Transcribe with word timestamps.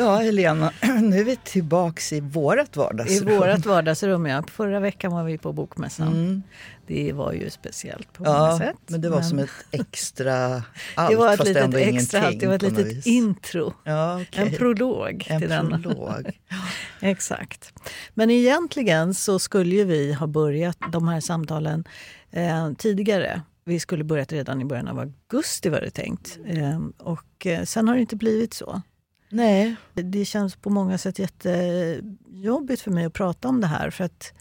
Ja, 0.00 0.16
Helena, 0.16 0.72
nu 1.02 1.20
är 1.20 1.24
vi 1.24 1.36
tillbaks 1.36 2.12
i 2.12 2.20
vårt 2.20 2.76
vardagsrum. 2.76 3.28
I 3.28 3.38
vårt 3.38 3.66
vardagsrum, 3.66 4.26
ja. 4.26 4.42
Förra 4.42 4.80
veckan 4.80 5.12
var 5.12 5.24
vi 5.24 5.38
på 5.38 5.52
Bokmässan. 5.52 6.08
Mm. 6.08 6.42
Det 6.86 7.12
var 7.12 7.32
ju 7.32 7.50
speciellt 7.50 8.12
på 8.12 8.24
ja, 8.24 8.38
många 8.38 8.58
sätt. 8.58 8.76
men 8.86 9.00
det 9.00 9.08
var 9.08 9.16
men... 9.16 9.28
som 9.28 9.38
ett 9.38 9.50
extra 9.70 10.62
allt, 10.94 11.10
Det 11.10 11.16
var 11.16 11.32
ett 11.32 11.36
fast 11.36 11.48
litet 11.48 11.74
extra 11.74 12.26
allt. 12.26 12.40
Det 12.40 12.46
var 12.46 12.54
ett 12.54 12.62
litet 12.62 13.06
intro. 13.06 13.74
Ja, 13.84 14.20
okay. 14.20 14.46
En 14.46 14.54
prolog 14.54 15.26
en 15.30 15.40
till 15.40 15.82
prolog. 15.82 16.30
Exakt. 17.00 17.72
Men 18.14 18.30
egentligen 18.30 19.14
så 19.14 19.38
skulle 19.38 19.74
ju 19.74 19.84
vi 19.84 20.12
ha 20.12 20.26
börjat 20.26 20.78
de 20.92 21.08
här 21.08 21.20
samtalen 21.20 21.84
eh, 22.30 22.72
tidigare. 22.78 23.42
Vi 23.64 23.80
skulle 23.80 24.04
börjat 24.04 24.32
redan 24.32 24.60
i 24.60 24.64
början 24.64 24.88
av 24.88 24.98
augusti 24.98 25.68
var 25.68 25.80
det 25.80 25.90
tänkt. 25.90 26.38
Eh, 26.46 26.80
och 26.98 27.46
eh, 27.46 27.64
sen 27.64 27.88
har 27.88 27.94
det 27.94 28.00
inte 28.00 28.16
blivit 28.16 28.54
så. 28.54 28.82
Nej. 29.30 29.76
Det 29.94 30.24
känns 30.24 30.56
på 30.56 30.70
många 30.70 30.98
sätt 30.98 31.18
jättejobbigt 31.18 32.82
för 32.82 32.90
mig 32.90 33.04
att 33.04 33.12
prata 33.12 33.48
om 33.48 33.60
det 33.60 33.66
här. 33.66 33.90
För 33.90 34.04
att 34.04 34.32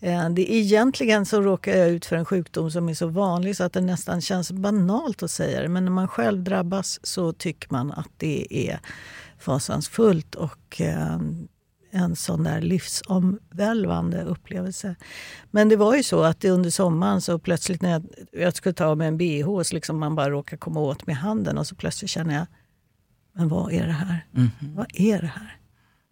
eh, 0.00 0.30
det, 0.30 0.54
egentligen 0.54 1.26
så 1.26 1.40
råkar 1.40 1.76
jag 1.76 1.88
ut 1.88 2.06
för 2.06 2.16
en 2.16 2.24
sjukdom 2.24 2.70
som 2.70 2.88
är 2.88 2.94
så 2.94 3.06
vanlig 3.06 3.56
så 3.56 3.64
att 3.64 3.72
det 3.72 3.80
nästan 3.80 4.20
känns 4.20 4.52
banalt 4.52 5.22
att 5.22 5.30
säga 5.30 5.62
det. 5.62 5.68
Men 5.68 5.84
när 5.84 5.92
man 5.92 6.08
själv 6.08 6.42
drabbas 6.42 7.06
så 7.06 7.32
tycker 7.32 7.68
man 7.70 7.92
att 7.92 8.10
det 8.16 8.68
är 8.68 8.80
fasansfullt 9.38 10.34
och 10.34 10.80
eh, 10.80 11.18
en 11.94 12.16
sån 12.16 12.44
där 12.44 12.60
livsomvälvande 12.60 14.22
upplevelse. 14.22 14.94
Men 15.50 15.68
det 15.68 15.76
var 15.76 15.96
ju 15.96 16.02
så 16.02 16.22
att 16.22 16.44
under 16.44 16.70
sommaren 16.70 17.20
så 17.20 17.38
plötsligt 17.38 17.82
när 17.82 17.90
jag, 17.90 18.06
jag 18.32 18.56
skulle 18.56 18.72
ta 18.72 18.86
av 18.86 18.98
mig 18.98 19.08
en 19.08 19.18
bh 19.18 19.62
så 19.62 19.74
liksom 19.74 19.98
man 19.98 20.14
bara 20.14 20.30
råkar 20.30 20.56
komma 20.56 20.80
åt 20.80 21.06
med 21.06 21.16
handen 21.16 21.58
och 21.58 21.66
så 21.66 21.74
plötsligt 21.74 22.10
känner 22.10 22.34
jag 22.34 22.46
men 23.32 23.48
vad 23.48 23.72
är 23.72 23.86
det 23.86 23.92
här? 23.92 24.26
Mm. 24.36 24.50
Vad 24.60 24.86
är 24.94 25.20
det 25.20 25.26
här? 25.26 25.56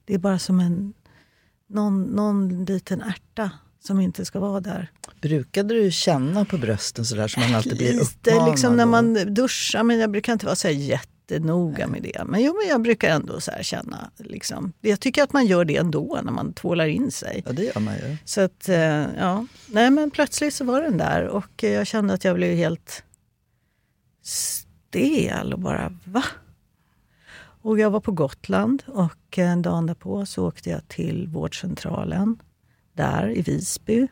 Det 0.05 0.15
är 0.15 0.19
bara 0.19 0.39
som 0.39 0.61
en 0.61 0.93
någon, 1.69 2.03
någon 2.03 2.65
liten 2.65 3.01
ärta 3.03 3.51
som 3.81 4.01
inte 4.01 4.25
ska 4.25 4.41
vara 4.41 4.61
där. 4.61 4.91
Brukade 5.21 5.75
du 5.75 5.91
känna 5.91 6.45
på 6.45 6.59
brösten 6.59 7.05
sådär 7.05 7.29
som 7.29 7.43
man 7.43 7.55
alltid 7.55 7.77
blir 7.77 7.93
Lite, 7.93 8.31
uppmanad? 8.31 8.51
liksom 8.51 8.77
när 8.77 8.87
man 8.87 9.35
duschar, 9.35 9.83
men 9.83 9.99
jag 9.99 10.11
brukar 10.11 10.33
inte 10.33 10.47
vara 10.47 10.57
så 10.57 10.69
jättenoga 10.69 11.87
med 11.87 12.03
det. 12.03 12.23
Men 12.27 12.43
jo, 12.43 12.57
men 12.61 12.69
jag 12.69 12.83
brukar 12.83 13.09
ändå 13.11 13.41
så 13.41 13.51
känna, 13.61 14.11
liksom. 14.17 14.73
jag 14.81 15.01
tycker 15.01 15.23
att 15.23 15.33
man 15.33 15.47
gör 15.47 15.65
det 15.65 15.77
ändå 15.77 16.21
när 16.25 16.33
man 16.33 16.53
tvålar 16.53 16.87
in 16.87 17.11
sig. 17.11 17.43
Ja, 17.47 17.53
det 17.53 17.65
gör 17.65 17.81
man 17.81 17.95
ju. 17.95 18.17
Så 18.25 18.41
att, 18.41 18.69
eh, 18.69 19.07
ja. 19.19 19.47
Nej, 19.67 19.91
men 19.91 20.11
plötsligt 20.11 20.55
så 20.55 20.65
var 20.65 20.83
den 20.83 20.99
där 20.99 21.27
och 21.27 21.63
jag 21.63 21.87
kände 21.87 22.15
att 22.15 22.25
jag 22.25 22.37
blev 22.37 22.57
helt 22.57 23.03
stel 24.23 25.53
och 25.53 25.59
bara, 25.59 25.97
va? 26.05 26.25
Och 27.63 27.79
jag 27.79 27.91
var 27.91 28.01
på 28.01 28.13
Gotland 28.13 28.83
och 28.87 29.39
en 29.39 29.63
dag 29.63 29.87
därpå 29.87 30.27
så 30.27 30.49
åkte 30.49 30.71
jag 30.71 30.89
till 30.89 31.29
vårdcentralen 31.29 32.43
där 32.93 33.39
i 33.39 33.43
Visby. 33.43 34.09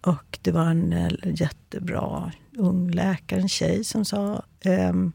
Och 0.00 0.38
det 0.42 0.52
var 0.52 0.64
en 0.64 0.92
eh, 0.92 1.10
jättebra 1.24 2.32
ung 2.56 2.90
läkare, 2.90 3.40
en 3.40 3.48
tjej 3.48 3.84
som 3.84 4.04
sa 4.04 4.44
ehm, 4.60 5.12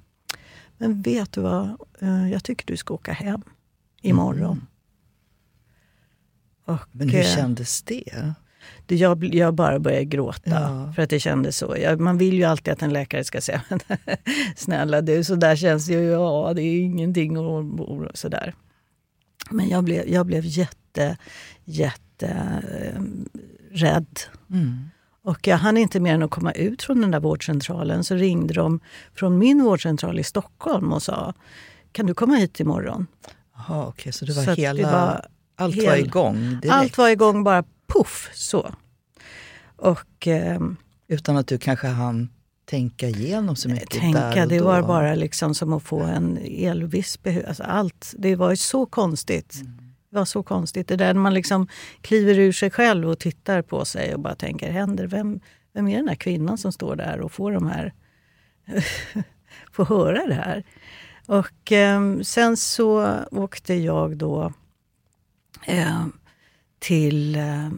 Men 0.77 1.01
vet 1.01 1.31
du 1.31 1.41
vad, 1.41 1.77
eh, 1.99 2.31
jag 2.31 2.43
tycker 2.43 2.65
du 2.65 2.77
ska 2.77 2.93
åka 2.93 3.13
hem 3.13 3.41
imorgon. 4.01 4.51
Mm. 4.51 4.67
Och, 6.65 6.87
Men 6.91 7.09
hur 7.09 7.19
eh, 7.19 7.35
kändes 7.35 7.81
det? 7.81 8.33
Det 8.85 8.95
jag, 8.95 9.23
jag 9.23 9.53
bara 9.53 9.79
började 9.79 10.05
gråta 10.05 10.49
ja. 10.49 10.93
för 10.95 11.01
att 11.01 11.09
det 11.09 11.19
kändes 11.19 11.57
så. 11.57 11.75
Jag, 11.81 11.99
man 11.99 12.17
vill 12.17 12.33
ju 12.33 12.43
alltid 12.43 12.73
att 12.73 12.81
en 12.81 12.93
läkare 12.93 13.23
ska 13.23 13.41
säga 13.41 13.61
snälla 14.55 15.01
du, 15.01 15.23
så 15.23 15.35
där 15.35 15.55
känns 15.55 15.85
det 15.85 15.93
ju. 15.93 16.03
Ja, 16.03 16.53
det 16.55 16.61
är 16.61 16.79
ingenting 16.79 17.37
och, 17.37 17.79
och 17.79 18.07
sådär. 18.13 18.53
Men 19.49 19.69
jag 19.69 19.83
blev, 19.83 20.09
jag 20.09 20.25
blev 20.25 20.45
jätte, 20.45 21.17
jätte 21.65 22.27
eh, 22.27 23.01
rädd. 23.71 24.19
Mm. 24.51 24.89
Och 25.23 25.47
jag 25.47 25.57
hann 25.57 25.77
inte 25.77 25.99
mer 25.99 26.13
än 26.13 26.23
att 26.23 26.31
komma 26.31 26.51
ut 26.51 26.83
från 26.83 27.01
den 27.01 27.11
där 27.11 27.19
vårdcentralen 27.19 28.03
så 28.03 28.15
ringde 28.15 28.53
de 28.53 28.79
från 29.15 29.37
min 29.37 29.63
vårdcentral 29.63 30.19
i 30.19 30.23
Stockholm 30.23 30.93
och 30.93 31.03
sa 31.03 31.33
Kan 31.91 32.05
du 32.05 32.13
komma 32.13 32.35
hit 32.35 32.59
imorgon? 32.59 33.07
Jaha, 33.55 33.87
okej, 33.87 33.89
okay, 33.89 34.11
så 34.11 34.25
det 34.25 34.33
var 34.33 34.43
så 34.43 34.51
hela... 34.51 34.91
Var 34.91 35.25
allt 35.55 35.75
hel, 35.75 35.85
var 35.85 35.95
igång 35.95 36.35
direkt? 36.35 36.71
Allt 36.71 36.97
var 36.97 37.09
igång 37.09 37.43
bara 37.43 37.63
poff 37.87 38.29
så. 38.33 38.73
Och, 39.75 40.27
eh, 40.27 40.59
Utan 41.07 41.37
att 41.37 41.47
du 41.47 41.57
kanske 41.57 41.87
hann 41.87 42.29
tänka 42.65 43.07
igenom 43.09 43.55
så 43.55 43.69
mycket 43.69 43.89
tänka, 43.89 44.19
där 44.19 44.43
och 44.43 44.49
Det 44.49 44.57
då. 44.57 44.65
var 44.65 44.81
bara 44.81 45.15
liksom 45.15 45.55
som 45.55 45.73
att 45.73 45.83
få 45.83 45.99
en 45.99 46.37
elvisp. 46.45 47.27
Alltså 47.47 47.63
allt, 47.63 48.13
det 48.17 48.35
var 48.35 48.49
ju 48.49 48.55
så 48.57 48.85
konstigt. 48.85 49.55
Mm. 49.55 49.77
Det 50.09 50.15
var 50.17 50.25
så 50.25 50.43
konstigt. 50.43 50.87
Det 50.87 50.95
där 50.95 51.13
när 51.13 51.21
man 51.21 51.33
liksom 51.33 51.67
kliver 52.01 52.39
ur 52.39 52.51
sig 52.51 52.71
själv 52.71 53.09
och 53.09 53.19
tittar 53.19 53.61
på 53.61 53.85
sig 53.85 54.13
och 54.13 54.19
bara 54.19 54.35
tänker, 54.35 54.71
händer, 54.71 55.07
vem, 55.07 55.39
vem 55.73 55.87
är 55.87 55.97
den 55.97 56.07
här 56.07 56.15
kvinnan 56.15 56.57
som 56.57 56.71
står 56.71 56.95
där 56.95 57.19
och 57.21 57.31
får 57.31 57.51
de 57.51 57.67
här 57.67 57.93
får 59.71 59.85
höra 59.85 60.27
det 60.27 60.33
här? 60.33 60.63
Och 61.27 61.71
eh, 61.71 62.19
sen 62.21 62.57
så 62.57 63.15
åkte 63.31 63.73
jag 63.73 64.17
då 64.17 64.53
eh, 65.65 66.05
till, 66.79 67.35
eh, 67.35 67.69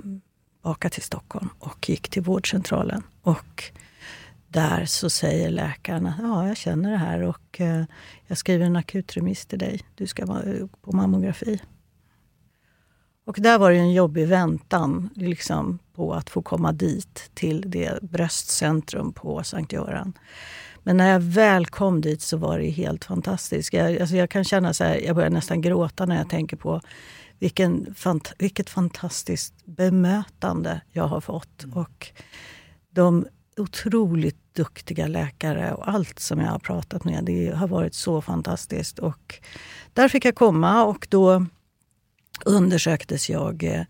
baka 0.64 0.90
till 0.90 1.04
Stockholm 1.04 1.50
och 1.60 1.90
gick 1.90 2.10
till 2.10 2.22
vårdcentralen. 2.22 3.04
Och 3.22 3.64
där 4.48 4.86
så 4.86 5.10
säger 5.10 5.50
läkaren 5.50 6.06
att 6.06 6.16
ja, 6.20 6.48
jag 6.48 6.58
känner 6.58 6.92
det 6.92 6.98
här 6.98 7.22
och 7.22 7.62
eh, 7.62 7.84
jag 8.28 8.38
skriver 8.38 8.66
en 8.66 8.76
akutremiss 8.76 9.46
till 9.46 9.60
dig. 9.60 9.82
Du 9.96 10.08
ska 10.08 10.26
vara 10.26 10.44
eh, 10.44 10.66
på 10.82 10.96
mammografi. 10.96 11.62
Och 13.26 13.38
där 13.40 13.58
var 13.58 13.72
det 13.72 13.78
en 13.78 13.94
jobbig 13.94 14.28
väntan 14.28 15.10
liksom, 15.16 15.80
på 15.96 16.14
att 16.14 16.30
få 16.30 16.42
komma 16.42 16.72
dit 16.72 17.32
till 17.34 17.64
det 17.68 18.02
bröstcentrum 18.02 19.14
på 19.14 19.44
Sankt 19.44 19.74
Göran. 19.74 20.14
Men 20.84 20.98
när 20.98 21.12
jag 21.12 21.20
väl 21.20 21.66
kom 21.66 22.02
dit 22.02 22.22
så 22.22 22.38
var 22.38 22.60
det 22.60 22.70
helt 22.70 23.06
fantastiskt. 23.06 23.74
Jag, 23.74 24.00
alltså 24.00 24.16
jag 24.16 24.30
kan 24.30 24.44
känna 24.44 24.74
så 24.74 24.84
här, 24.84 24.96
jag 24.96 25.16
börjar 25.16 25.30
nästan 25.30 25.62
gråta 25.62 26.06
när 26.06 26.18
jag 26.18 26.30
tänker 26.30 26.58
på 26.58 26.82
vilken, 27.40 27.96
fant 27.96 28.34
vilket 28.38 28.70
fantastiskt 28.70 29.66
bemötande 29.66 30.82
jag 30.92 31.08
har 31.08 31.22
fått. 31.22 31.64
Mm. 31.64 31.78
Och 31.78 32.08
de 32.92 33.26
otroligt 33.58 34.56
duktiga 34.56 35.08
läkare 35.08 35.74
och 35.74 35.90
allt 35.90 36.20
som 36.20 36.40
jag 36.40 36.48
har 36.48 36.60
pratat 36.60 37.04
med. 37.04 37.24
Det 37.24 37.56
har 37.56 37.68
varit 37.68 37.94
så 37.94 38.22
fantastiskt. 38.22 39.00
Och 39.00 39.40
där 39.94 40.10
fick 40.10 40.26
jag 40.26 40.36
komma 40.36 40.84
och 40.84 41.08
då 41.10 41.46
undersöktes 42.46 43.30
jag 43.30 43.86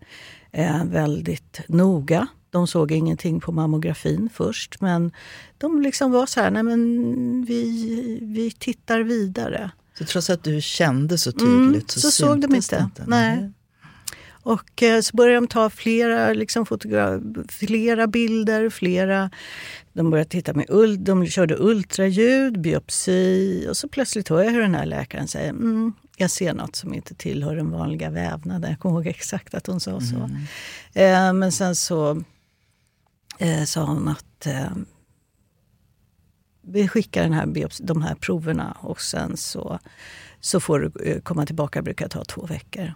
eh, 0.52 0.84
väldigt 0.84 1.60
noga. 1.68 2.26
De 2.50 2.66
såg 2.66 2.92
ingenting 2.92 3.40
på 3.40 3.52
mammografin 3.52 4.28
först 4.34 4.80
men 4.80 5.12
de 5.58 5.82
liksom 5.82 6.12
var 6.12 6.26
så 6.26 6.40
här, 6.40 6.50
nej 6.50 6.62
men 6.62 7.44
vi, 7.44 8.18
vi 8.22 8.50
tittar 8.50 9.00
vidare. 9.00 9.70
Så 10.00 10.06
trots 10.06 10.30
att 10.30 10.44
du 10.44 10.60
kände 10.60 11.18
så 11.18 11.32
tydligt 11.32 11.74
mm, 11.74 11.82
så, 11.86 12.00
så 12.00 12.10
såg 12.10 12.40
de 12.40 12.54
inte. 12.54 12.76
inte. 12.76 13.04
Nej. 13.06 13.52
Och 14.42 14.82
eh, 14.82 15.00
så 15.00 15.16
började 15.16 15.36
de 15.36 15.46
ta 15.46 15.70
flera, 15.70 16.32
liksom 16.32 16.66
flera 17.48 18.06
bilder, 18.06 18.70
flera... 18.70 19.30
De 19.92 20.10
började 20.10 20.30
titta 20.30 20.52
med 20.52 20.66
ult, 20.68 21.04
de 21.04 21.26
körde 21.26 21.56
ultraljud, 21.58 22.60
biopsi 22.60 23.66
och 23.70 23.76
så 23.76 23.88
plötsligt 23.88 24.28
hör 24.28 24.42
jag 24.42 24.50
hur 24.50 24.60
den 24.60 24.74
här 24.74 24.86
läkaren 24.86 25.28
säger 25.28 25.50
mm, 25.50 25.92
jag 26.16 26.30
ser 26.30 26.54
något 26.54 26.76
som 26.76 26.94
inte 26.94 27.14
tillhör 27.14 27.56
den 27.56 27.70
vanliga 27.70 28.10
vävnaden. 28.10 28.70
Jag 28.70 28.80
kommer 28.80 28.94
ihåg 28.96 29.06
exakt 29.06 29.54
att 29.54 29.66
hon 29.66 29.80
sa 29.80 30.00
så. 30.00 30.16
Mm. 30.16 30.36
Eh, 30.92 31.32
men 31.32 31.52
sen 31.52 31.76
så 31.76 32.22
eh, 33.38 33.64
sa 33.64 33.84
hon 33.84 34.08
att 34.08 34.46
eh, 34.46 34.70
vi 36.70 36.88
skickar 36.88 37.22
den 37.22 37.32
här 37.32 37.68
de 37.82 38.02
här 38.02 38.14
proverna 38.14 38.76
och 38.80 39.00
sen 39.00 39.36
så, 39.36 39.78
så 40.40 40.60
får 40.60 40.80
du 40.80 41.10
eh, 41.10 41.20
komma 41.20 41.46
tillbaka. 41.46 41.82
Brukar 41.82 42.08
ta 42.08 42.24
två 42.24 42.46
veckor. 42.46 42.94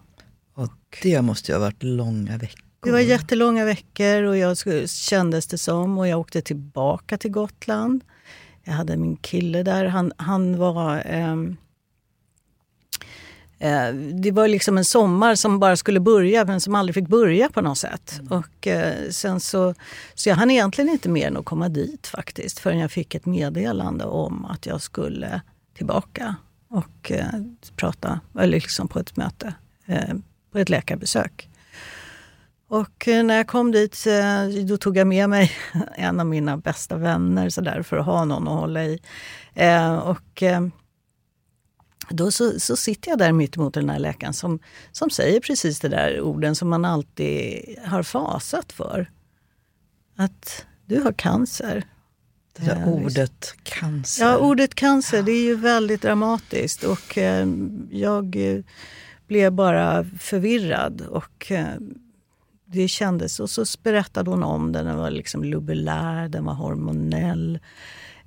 Och 0.54 0.98
det 1.02 1.22
måste 1.22 1.52
ju 1.52 1.56
ha 1.56 1.60
varit 1.60 1.82
långa 1.82 2.38
veckor. 2.38 2.64
Det 2.84 2.92
var 2.92 3.00
jättelånga 3.00 3.64
veckor 3.64 4.22
och 4.22 4.36
jag 4.36 4.56
kändes 4.88 5.46
det 5.46 5.58
som. 5.58 5.98
Och 5.98 6.08
jag 6.08 6.20
åkte 6.20 6.42
tillbaka 6.42 7.18
till 7.18 7.30
Gotland. 7.30 8.04
Jag 8.64 8.72
hade 8.72 8.96
min 8.96 9.16
kille 9.16 9.62
där. 9.62 9.84
Han, 9.84 10.12
han 10.16 10.58
var... 10.58 11.02
Eh, 11.06 11.36
det 14.12 14.30
var 14.30 14.48
liksom 14.48 14.78
en 14.78 14.84
sommar 14.84 15.34
som 15.34 15.58
bara 15.58 15.76
skulle 15.76 16.00
börja 16.00 16.44
men 16.44 16.60
som 16.60 16.74
aldrig 16.74 16.94
fick 16.94 17.08
börja 17.08 17.48
på 17.48 17.60
något 17.60 17.78
sätt. 17.78 18.20
Mm. 18.20 18.32
Och, 18.32 18.66
eh, 18.66 19.10
sen 19.10 19.40
så, 19.40 19.74
så 20.14 20.28
jag 20.28 20.36
hann 20.36 20.50
egentligen 20.50 20.90
inte 20.90 21.08
mer 21.08 21.26
än 21.26 21.36
att 21.36 21.44
komma 21.44 21.68
dit 21.68 22.06
faktiskt 22.06 22.58
förrän 22.58 22.78
jag 22.78 22.90
fick 22.90 23.14
ett 23.14 23.26
meddelande 23.26 24.04
om 24.04 24.44
att 24.44 24.66
jag 24.66 24.82
skulle 24.82 25.40
tillbaka 25.76 26.36
och 26.68 27.12
eh, 27.12 27.26
prata, 27.76 28.20
eller 28.38 28.52
liksom 28.52 28.88
på 28.88 28.98
ett 28.98 29.16
möte 29.16 29.54
eh, 29.86 30.14
på 30.52 30.58
ett 30.58 30.68
läkarbesök. 30.68 31.48
Och 32.68 33.08
eh, 33.08 33.24
när 33.24 33.36
jag 33.36 33.46
kom 33.46 33.72
dit 33.72 34.06
eh, 34.06 34.64
då 34.64 34.76
tog 34.76 34.96
jag 34.96 35.06
med 35.06 35.30
mig 35.30 35.52
en 35.94 36.20
av 36.20 36.26
mina 36.26 36.56
bästa 36.56 36.96
vänner 36.96 37.48
så 37.48 37.60
där, 37.60 37.82
för 37.82 37.96
att 37.96 38.06
ha 38.06 38.24
någon 38.24 38.48
att 38.48 38.60
hålla 38.60 38.84
i. 38.84 39.00
Eh, 39.54 39.94
och 39.94 40.42
då 42.10 42.30
så, 42.30 42.60
så 42.60 42.76
sitter 42.76 43.10
jag 43.10 43.18
där 43.18 43.32
mitt 43.32 43.56
emot 43.56 43.74
den 43.74 43.90
här 43.90 43.98
läkaren 43.98 44.34
som, 44.34 44.58
som 44.92 45.10
säger 45.10 45.40
precis 45.40 45.80
det 45.80 45.88
där 45.88 46.20
orden 46.20 46.54
som 46.54 46.68
man 46.68 46.84
alltid 46.84 47.60
har 47.84 48.02
fasat 48.02 48.72
för. 48.72 49.10
Att 50.16 50.66
du 50.86 51.00
har 51.00 51.12
cancer. 51.12 51.84
Det 52.56 52.66
där 52.66 52.88
ordet 52.88 53.54
cancer. 53.62 54.24
Ja, 54.24 54.36
ordet 54.36 54.74
cancer 54.74 55.22
det 55.22 55.32
är 55.32 55.44
ju 55.44 55.54
väldigt 55.54 56.02
dramatiskt. 56.02 56.84
Och 56.84 57.18
eh, 57.18 57.48
jag 57.90 58.36
eh, 58.36 58.64
blev 59.26 59.52
bara 59.52 60.04
förvirrad. 60.18 61.00
Och 61.00 61.52
eh, 61.52 61.66
det 62.66 62.88
kändes... 62.88 63.40
Och 63.40 63.50
så 63.50 63.64
berättade 63.82 64.30
hon 64.30 64.42
om 64.42 64.72
den. 64.72 64.86
Den 64.86 64.96
var 64.96 65.10
liksom 65.10 65.44
lubulär, 65.44 66.28
den 66.28 66.44
var 66.44 66.54
hormonell. 66.54 67.58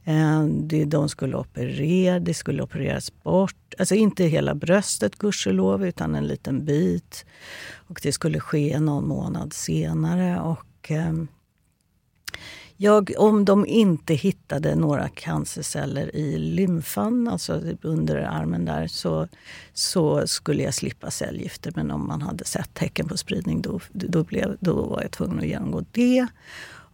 Eh, 0.07 0.43
det, 0.43 0.85
de 0.85 1.09
skulle 1.09 1.37
operera, 1.37 2.19
det 2.19 2.33
skulle 2.33 2.63
opereras 2.63 3.23
bort. 3.23 3.73
Alltså 3.77 3.95
inte 3.95 4.23
hela 4.23 4.55
bröstet 4.55 5.17
gudskelov, 5.17 5.85
utan 5.85 6.15
en 6.15 6.27
liten 6.27 6.65
bit. 6.65 7.25
Och 7.87 7.99
det 8.03 8.11
skulle 8.11 8.39
ske 8.39 8.79
någon 8.79 9.07
månad 9.07 9.53
senare. 9.53 10.39
Och, 10.39 10.91
eh, 10.91 11.13
jag, 12.77 13.11
om 13.17 13.45
de 13.45 13.65
inte 13.65 14.13
hittade 14.13 14.75
några 14.75 15.09
cancerceller 15.09 16.15
i 16.15 16.37
lymfan, 16.37 17.27
alltså 17.27 17.61
under 17.81 18.15
armen 18.15 18.65
där, 18.65 18.87
så, 18.87 19.27
så 19.73 20.27
skulle 20.27 20.63
jag 20.63 20.73
slippa 20.73 21.11
cellgifter. 21.11 21.73
Men 21.75 21.91
om 21.91 22.07
man 22.07 22.21
hade 22.21 22.45
sett 22.45 22.73
tecken 22.73 23.07
på 23.07 23.17
spridning 23.17 23.61
då, 23.61 23.79
då, 23.91 24.23
blev, 24.23 24.57
då 24.59 24.73
var 24.73 25.01
jag 25.01 25.11
tvungen 25.11 25.39
att 25.39 25.47
genomgå 25.47 25.85
det. 25.91 26.27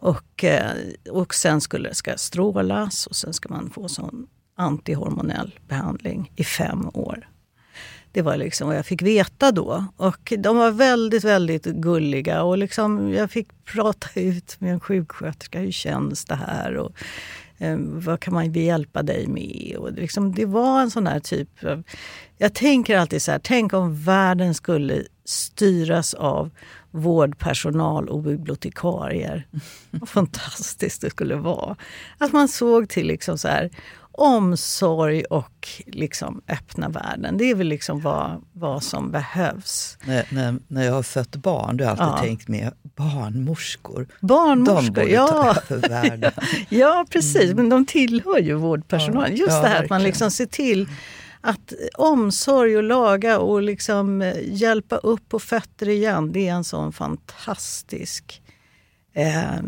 Och, 0.03 0.43
eh, 0.43 0.71
och 1.09 1.33
sen 1.33 1.61
skulle 1.61 1.89
det 1.89 1.95
ska 1.95 2.17
strålas 2.17 3.07
och 3.07 3.15
sen 3.15 3.33
ska 3.33 3.49
man 3.49 3.69
få 3.69 3.87
sån 3.87 4.27
antihormonell 4.55 5.59
behandling 5.67 6.31
i 6.35 6.43
fem 6.43 6.89
år. 6.93 7.27
Det 8.11 8.21
var 8.21 8.37
liksom 8.37 8.67
vad 8.67 8.77
jag 8.77 8.85
fick 8.85 9.01
veta 9.01 9.51
då. 9.51 9.85
Och 9.97 10.33
de 10.37 10.57
var 10.57 10.71
väldigt, 10.71 11.23
väldigt 11.23 11.63
gulliga. 11.63 12.43
Och 12.43 12.57
liksom 12.57 13.13
jag 13.13 13.31
fick 13.31 13.47
prata 13.65 14.19
ut 14.19 14.55
med 14.59 14.73
en 14.73 14.79
sjuksköterska. 14.79 15.59
Hur 15.59 15.71
känns 15.71 16.25
det 16.25 16.35
här? 16.35 16.77
Och, 16.77 16.91
Eh, 17.57 17.77
vad 17.77 18.19
kan 18.19 18.33
man 18.33 18.53
hjälpa 18.53 19.03
dig 19.03 19.27
med? 19.27 19.75
Och 19.77 19.91
liksom, 19.91 20.33
det 20.33 20.45
var 20.45 20.81
en 20.81 20.91
sån 20.91 21.07
här 21.07 21.19
typ 21.19 21.63
av... 21.63 21.83
Jag 22.37 22.53
tänker 22.53 22.97
alltid 22.97 23.21
så 23.21 23.31
här, 23.31 23.39
tänk 23.43 23.73
om 23.73 24.03
världen 24.03 24.53
skulle 24.53 25.03
styras 25.25 26.13
av 26.13 26.49
vårdpersonal 26.91 28.09
och 28.09 28.23
bibliotekarier. 28.23 29.47
Vad 29.91 30.09
fantastiskt 30.09 31.01
det 31.01 31.09
skulle 31.09 31.35
vara. 31.35 31.75
Att 32.17 32.33
man 32.33 32.47
såg 32.47 32.89
till 32.89 33.07
liksom 33.07 33.37
så 33.37 33.47
här, 33.47 33.69
omsorg 34.13 35.23
och 35.23 35.67
liksom 35.85 36.41
öppna 36.47 36.89
världen. 36.89 37.37
Det 37.37 37.49
är 37.49 37.55
väl 37.55 37.67
liksom 37.67 38.01
vad, 38.01 38.41
vad 38.53 38.83
som 38.83 39.11
behövs. 39.11 39.97
När, 40.03 40.25
när, 40.29 40.55
när 40.67 40.83
jag 40.83 40.93
har 40.93 41.03
fött 41.03 41.35
barn, 41.35 41.77
du 41.77 41.83
har 41.83 41.91
alltid 41.91 42.05
ja. 42.05 42.17
tänkt 42.17 42.47
med 42.47 42.71
barnmorskor. 42.95 44.07
Barnmorskor, 44.21 44.81
de 44.81 44.91
borde 44.91 45.11
ja. 45.11 45.55
ta 45.67 45.75
över 45.75 45.89
världen. 45.89 46.31
ja, 46.69 47.05
precis. 47.09 47.43
Mm. 47.43 47.55
Men 47.55 47.69
de 47.69 47.85
tillhör 47.85 48.39
ju 48.39 48.53
vårdpersonal. 48.53 49.31
Just 49.31 49.51
ja, 49.51 49.61
det 49.61 49.67
här 49.67 49.83
att 49.83 49.89
man 49.89 50.03
liksom 50.03 50.31
ser 50.31 50.45
till 50.45 50.87
att 51.41 51.73
omsorg 51.93 52.77
och 52.77 52.83
laga 52.83 53.39
och 53.39 53.61
liksom 53.61 54.21
eh, 54.21 54.35
hjälpa 54.43 54.95
upp 54.95 55.29
på 55.29 55.39
fötter 55.39 55.89
igen, 55.89 56.31
det 56.31 56.47
är 56.47 56.53
en 56.53 56.63
sån 56.63 56.93
fantastisk 56.93 58.41
eh, 59.13 59.61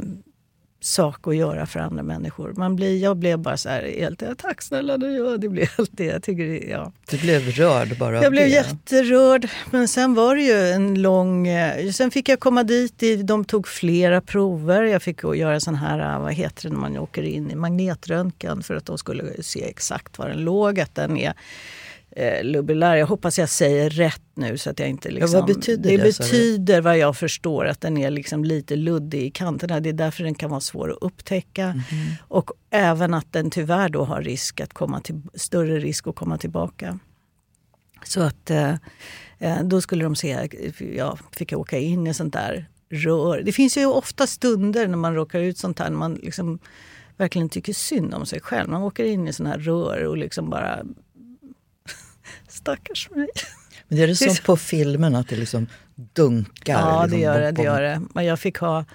sak 0.86 1.28
att 1.28 1.36
göra 1.36 1.66
för 1.66 1.80
andra 1.80 2.04
människor. 2.04 2.54
Man 2.58 2.76
blir, 2.76 2.98
jag 3.04 3.18
blev 3.18 3.40
bara 3.40 3.58
så 3.58 3.70
här, 3.70 3.82
helt, 4.00 4.24
tack 4.38 4.62
snälla 4.62 4.98
du, 4.98 5.18
ja, 5.18 5.38
det 5.38 5.50
blev 5.50 5.68
helt 5.78 5.90
det. 5.94 6.06
Jag 6.06 6.24
tycker, 6.24 6.70
ja. 6.70 6.92
Du 7.10 7.18
blev 7.18 7.42
rörd 7.52 7.98
bara 7.98 8.24
Jag 8.24 8.32
blev 8.32 8.44
det. 8.44 8.50
jätterörd. 8.50 9.50
Men 9.72 9.88
sen 9.88 10.14
var 10.14 10.36
det 10.36 10.42
ju 10.42 10.72
en 10.72 11.02
lång... 11.02 11.48
Eh, 11.48 11.92
sen 11.92 12.12
fick 12.12 12.30
jag 12.30 12.40
komma 12.40 12.64
dit, 12.64 13.04
de 13.24 13.46
tog 13.46 13.68
flera 13.68 14.22
prover. 14.22 14.84
Jag 14.84 15.02
fick 15.02 15.24
göra 15.24 15.60
sån 15.60 15.76
här, 15.76 16.16
eh, 16.16 16.22
vad 16.22 16.34
heter 16.34 16.64
det 16.64 16.70
när 16.70 16.82
man 16.82 16.98
åker 16.98 17.24
in 17.24 17.52
i 17.52 17.56
magnetröntgen 17.56 18.64
för 18.64 18.76
att 18.76 18.86
de 18.86 18.98
skulle 18.98 19.44
se 19.44 19.64
exakt 19.70 20.18
var 20.20 20.30
den 20.30 20.40
låg. 20.40 20.80
Att 20.80 20.96
den 20.96 21.18
är 21.18 21.34
eh, 22.16 22.44
lubulär. 22.44 22.96
Jag 22.96 23.08
hoppas 23.08 23.40
jag 23.40 23.50
säger 23.50 23.90
rätt 23.90 24.22
nu 24.34 24.58
så 24.58 24.70
att 24.70 24.80
jag 24.80 24.90
inte... 24.90 25.12
Liksom, 25.12 25.32
ja, 25.34 25.40
vad 25.40 25.56
betyder 25.56 25.90
det? 25.90 25.98
Det 25.98 26.04
betyder 26.04 26.82
vad 26.82 26.98
jag 26.98 27.18
förstår 27.18 27.66
att 27.66 27.82
den 27.82 27.98
är 27.98 28.10
liksom 28.10 28.44
lite 28.44 28.76
luddig 28.76 29.24
i 29.24 29.32
kanterna. 29.32 29.80
Det 29.80 29.90
är 29.90 29.94
därför 29.94 30.24
den 30.24 30.36
kan 30.36 30.50
vara 30.50 30.60
svår 30.60 30.92
att 30.92 30.98
upptäcka. 31.02 31.64
Mm 31.64 31.80
-hmm. 31.80 32.16
Och 32.28 32.52
även 32.70 33.14
att 33.14 33.34
den 33.34 33.50
tyvärr 33.50 33.90
då 33.90 34.04
har 34.04 34.22
risk 34.22 34.62
att 34.62 34.74
komma 34.74 35.02
till, 35.02 35.22
större 35.34 35.80
risk 35.80 36.08
att 36.08 36.16
komma 36.16 36.38
tillbaka. 36.38 37.00
Så 38.04 38.22
att 38.22 38.50
eh, 38.50 38.74
eh 39.40 39.64
då 39.64 39.82
skulle 39.82 40.04
de 40.04 40.16
se, 40.16 40.50
ja, 40.98 41.18
fick 41.32 41.52
jag 41.52 41.60
åka 41.60 41.78
in 41.78 42.08
i 42.08 42.14
sånt 42.14 42.34
där 42.34 42.70
rör. 42.90 43.42
Det 43.42 43.52
finns 43.52 43.78
ju 43.78 43.86
ofta 43.86 44.28
stunder 44.28 44.88
när 44.88 44.98
man 44.98 45.16
råkar 45.16 45.40
ut 45.40 45.58
sånt 45.58 45.80
här, 45.80 45.90
när 45.90 45.98
man 45.98 46.14
liksom 46.14 46.60
verkligen 47.18 47.50
tycker 47.50 47.74
synd 47.74 48.14
om 48.14 48.26
sig 48.26 48.42
själv. 48.42 48.70
Man 48.70 48.82
åker 48.82 49.04
in 49.04 49.28
i 49.28 49.34
såna 49.34 49.50
här 49.50 49.60
rör 49.60 50.04
och 50.04 50.18
liksom 50.18 50.50
bara 50.50 50.84
Stackars 52.56 53.10
mig. 53.10 53.28
Men 53.88 54.00
är 54.00 54.08
det 54.08 54.16
som 54.16 54.36
på 54.46 54.58
filmen 54.58 55.16
att 55.16 55.28
det 55.30 55.36
liksom 55.36 55.68
dunkar? 55.96 56.80
Ja, 56.80 57.02
liksom, 57.02 57.20
det 57.20 57.26
gör 57.26 57.42
det. 57.42 57.52
det, 57.52 57.64
gör 57.64 57.82
det. 57.82 58.02
Men 58.14 58.26
jag 58.26 58.40
fick 58.40 58.58
ha, 58.58 58.86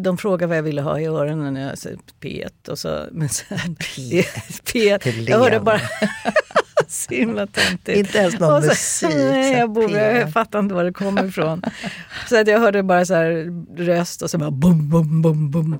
de 0.00 0.18
frågade 0.18 0.46
vad 0.46 0.56
jag 0.56 0.62
ville 0.62 0.82
ha 0.82 1.00
i 1.00 1.06
öronen. 1.06 1.56
Jag 1.56 1.78
sa 1.78 1.88
P1 2.20 2.68
och 2.68 2.78
så... 2.78 3.06
Men 3.12 3.28
sen, 3.28 3.58
P1. 3.58 4.24
P1. 4.64 5.30
Jag 5.30 5.38
hörde 5.38 5.60
bara... 5.60 5.80
så 6.88 7.14
himla 7.14 7.46
töntigt. 7.46 7.98
Inte 7.98 8.18
ens 8.18 8.38
någon 8.38 8.62
så, 8.62 8.68
musik. 8.68 9.10
Nej, 9.14 9.52
jag, 9.52 9.70
borde, 9.70 10.18
jag 10.18 10.32
fattar 10.32 10.58
inte 10.58 10.74
var 10.74 10.84
det 10.84 10.92
kommer 10.92 11.24
ifrån. 11.24 11.62
så 12.28 12.40
att 12.40 12.48
jag 12.48 12.60
hörde 12.60 12.82
bara 12.82 13.04
så 13.04 13.14
här 13.14 13.46
röst 13.76 14.22
och 14.22 14.30
så 14.30 14.38
bara 14.38 14.50
bum, 14.50 14.90
bum, 14.90 15.22
bum, 15.22 15.50
bum. 15.50 15.78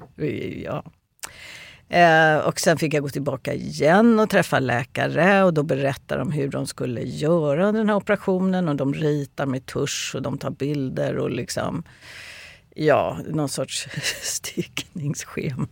Ja. 0.64 0.84
Eh, 1.92 2.36
och 2.36 2.60
sen 2.60 2.78
fick 2.78 2.94
jag 2.94 3.02
gå 3.02 3.08
tillbaka 3.08 3.54
igen 3.54 4.20
och 4.20 4.30
träffa 4.30 4.58
läkare 4.58 5.44
och 5.44 5.54
då 5.54 5.62
berättar 5.62 6.18
de 6.18 6.32
hur 6.32 6.48
de 6.48 6.66
skulle 6.66 7.02
göra 7.02 7.72
den 7.72 7.88
här 7.88 7.96
operationen 7.96 8.68
och 8.68 8.76
de 8.76 8.94
ritar 8.94 9.46
med 9.46 9.66
tusch 9.66 10.12
och 10.14 10.22
de 10.22 10.38
tar 10.38 10.50
bilder 10.50 11.18
och 11.18 11.30
liksom 11.30 11.84
Ja, 12.74 13.18
någon 13.28 13.48
sorts 13.48 13.88
stickningsschema. 14.22 15.66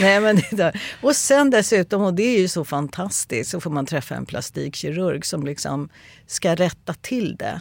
Nej, 0.00 0.20
men 0.20 0.40
det 0.50 0.72
och 1.02 1.16
sen 1.16 1.50
dessutom, 1.50 2.02
och 2.02 2.14
det 2.14 2.22
är 2.22 2.40
ju 2.40 2.48
så 2.48 2.64
fantastiskt, 2.64 3.50
så 3.50 3.60
får 3.60 3.70
man 3.70 3.86
träffa 3.86 4.14
en 4.14 4.26
plastikkirurg 4.26 5.26
som 5.26 5.44
liksom 5.44 5.88
ska 6.26 6.54
rätta 6.54 6.94
till 6.94 7.36
det 7.36 7.60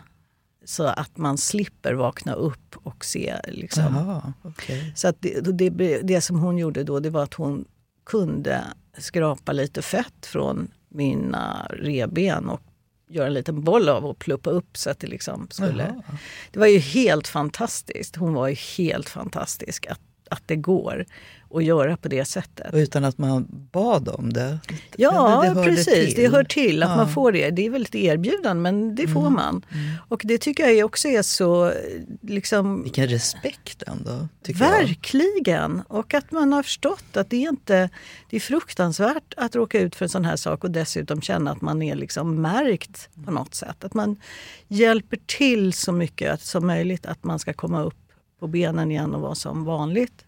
så 0.69 0.83
att 0.83 1.17
man 1.17 1.38
slipper 1.38 1.93
vakna 1.93 2.33
upp 2.33 2.75
och 2.83 3.05
se. 3.05 3.35
Liksom. 3.47 3.97
Aha, 3.97 4.33
okay. 4.43 4.91
Så 4.95 5.07
att 5.07 5.15
det, 5.19 5.69
det, 5.69 6.01
det, 6.01 6.21
som 6.21 6.39
hon 6.39 6.57
gjorde 6.57 6.83
då 6.83 6.99
det 6.99 7.09
var 7.09 7.23
att 7.23 7.33
hon 7.33 7.65
kunde 8.05 8.63
skrapa 8.97 9.51
lite 9.51 9.81
fett 9.81 10.25
från 10.25 10.71
mina 10.89 11.67
reben 11.69 12.49
och 12.49 12.61
göra 13.09 13.27
en 13.27 13.33
liten 13.33 13.63
boll 13.63 13.89
av 13.89 14.05
och 14.05 14.19
pluppa 14.19 14.49
upp 14.49 14.77
så 14.77 14.89
att 14.89 14.99
det 14.99 15.07
liksom 15.07 15.47
skulle... 15.51 15.83
Aha. 15.83 16.17
Det 16.51 16.59
var 16.59 16.67
ju 16.67 16.79
helt 16.79 17.27
fantastiskt. 17.27 18.15
Hon 18.15 18.33
var 18.33 18.47
ju 18.47 18.55
helt 18.77 19.09
fantastisk 19.09 19.88
att, 19.88 20.01
att 20.29 20.43
det 20.45 20.55
går 20.55 21.05
att 21.51 21.63
göra 21.63 21.97
på 21.97 22.07
det 22.07 22.25
sättet. 22.25 22.73
utan 22.73 23.05
att 23.05 23.17
man 23.17 23.47
bad 23.71 24.09
om 24.09 24.33
det? 24.33 24.59
Ja, 24.97 25.53
det 25.55 25.63
precis. 25.63 25.85
Till. 25.85 26.23
Det 26.23 26.27
hör 26.27 26.43
till 26.43 26.83
att 26.83 26.89
ja. 26.89 26.95
man 26.95 27.09
får 27.09 27.31
det. 27.31 27.49
Det 27.49 27.65
är 27.65 27.69
väl 27.69 27.81
ett 27.81 27.95
erbjudande, 27.95 28.61
men 28.61 28.95
det 28.95 29.07
får 29.07 29.19
mm. 29.19 29.33
man. 29.33 29.65
Mm. 29.71 29.95
Och 30.07 30.21
det 30.25 30.37
tycker 30.37 30.69
jag 30.69 30.85
också 30.85 31.07
är 31.07 31.21
så... 31.21 31.73
Liksom, 32.21 32.83
Vilken 32.83 33.07
respekt 33.07 33.83
ändå. 33.83 34.27
Verkligen! 34.47 35.81
Jag. 35.87 35.97
Och 35.97 36.13
att 36.13 36.31
man 36.31 36.53
har 36.53 36.63
förstått 36.63 37.17
att 37.17 37.29
det 37.29 37.45
är 37.45 37.49
inte... 37.49 37.89
Det 38.29 38.35
är 38.35 38.39
fruktansvärt 38.39 39.33
att 39.37 39.55
råka 39.55 39.79
ut 39.79 39.95
för 39.95 40.05
en 40.05 40.09
sån 40.09 40.25
här 40.25 40.35
sak 40.35 40.63
och 40.63 40.71
dessutom 40.71 41.21
känna 41.21 41.51
att 41.51 41.61
man 41.61 41.81
är 41.81 41.95
liksom 41.95 42.41
märkt 42.41 43.09
på 43.25 43.31
något 43.31 43.55
sätt. 43.55 43.83
Att 43.83 43.93
man 43.93 44.17
hjälper 44.67 45.19
till 45.25 45.73
så 45.73 45.91
mycket 45.91 46.41
som 46.41 46.67
möjligt 46.67 47.05
att 47.05 47.23
man 47.23 47.39
ska 47.39 47.53
komma 47.53 47.83
upp 47.83 48.08
på 48.39 48.48
benen 48.48 48.91
igen 48.91 49.15
och 49.15 49.22
vara 49.22 49.36
som 49.36 49.65
vanligt. 49.65 50.25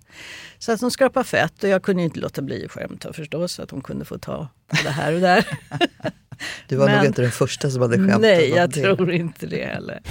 Så 0.59 0.71
att 0.71 0.81
hon 0.81 0.91
skrapade 0.91 1.25
fett 1.25 1.63
och 1.63 1.69
jag 1.69 1.83
kunde 1.83 2.03
inte 2.03 2.19
låta 2.19 2.41
bli 2.41 2.65
att 2.65 2.71
skämta 2.71 3.13
förstås. 3.13 3.51
Så 3.51 3.63
att 3.63 3.71
hon 3.71 3.81
kunde 3.81 4.05
få 4.05 4.17
ta 4.17 4.47
på 4.67 4.77
det 4.83 4.89
här 4.89 5.13
och 5.13 5.21
där. 5.21 5.45
du 6.67 6.75
var 6.75 6.85
Men, 6.85 6.97
nog 6.97 7.05
inte 7.05 7.21
den 7.21 7.31
första 7.31 7.69
som 7.69 7.81
hade 7.81 7.97
skämtat 7.97 8.21
Nej, 8.21 8.49
jag 8.49 8.69
det. 8.69 8.81
tror 8.81 9.11
inte 9.11 9.45
det 9.45 9.65
heller. 9.65 10.01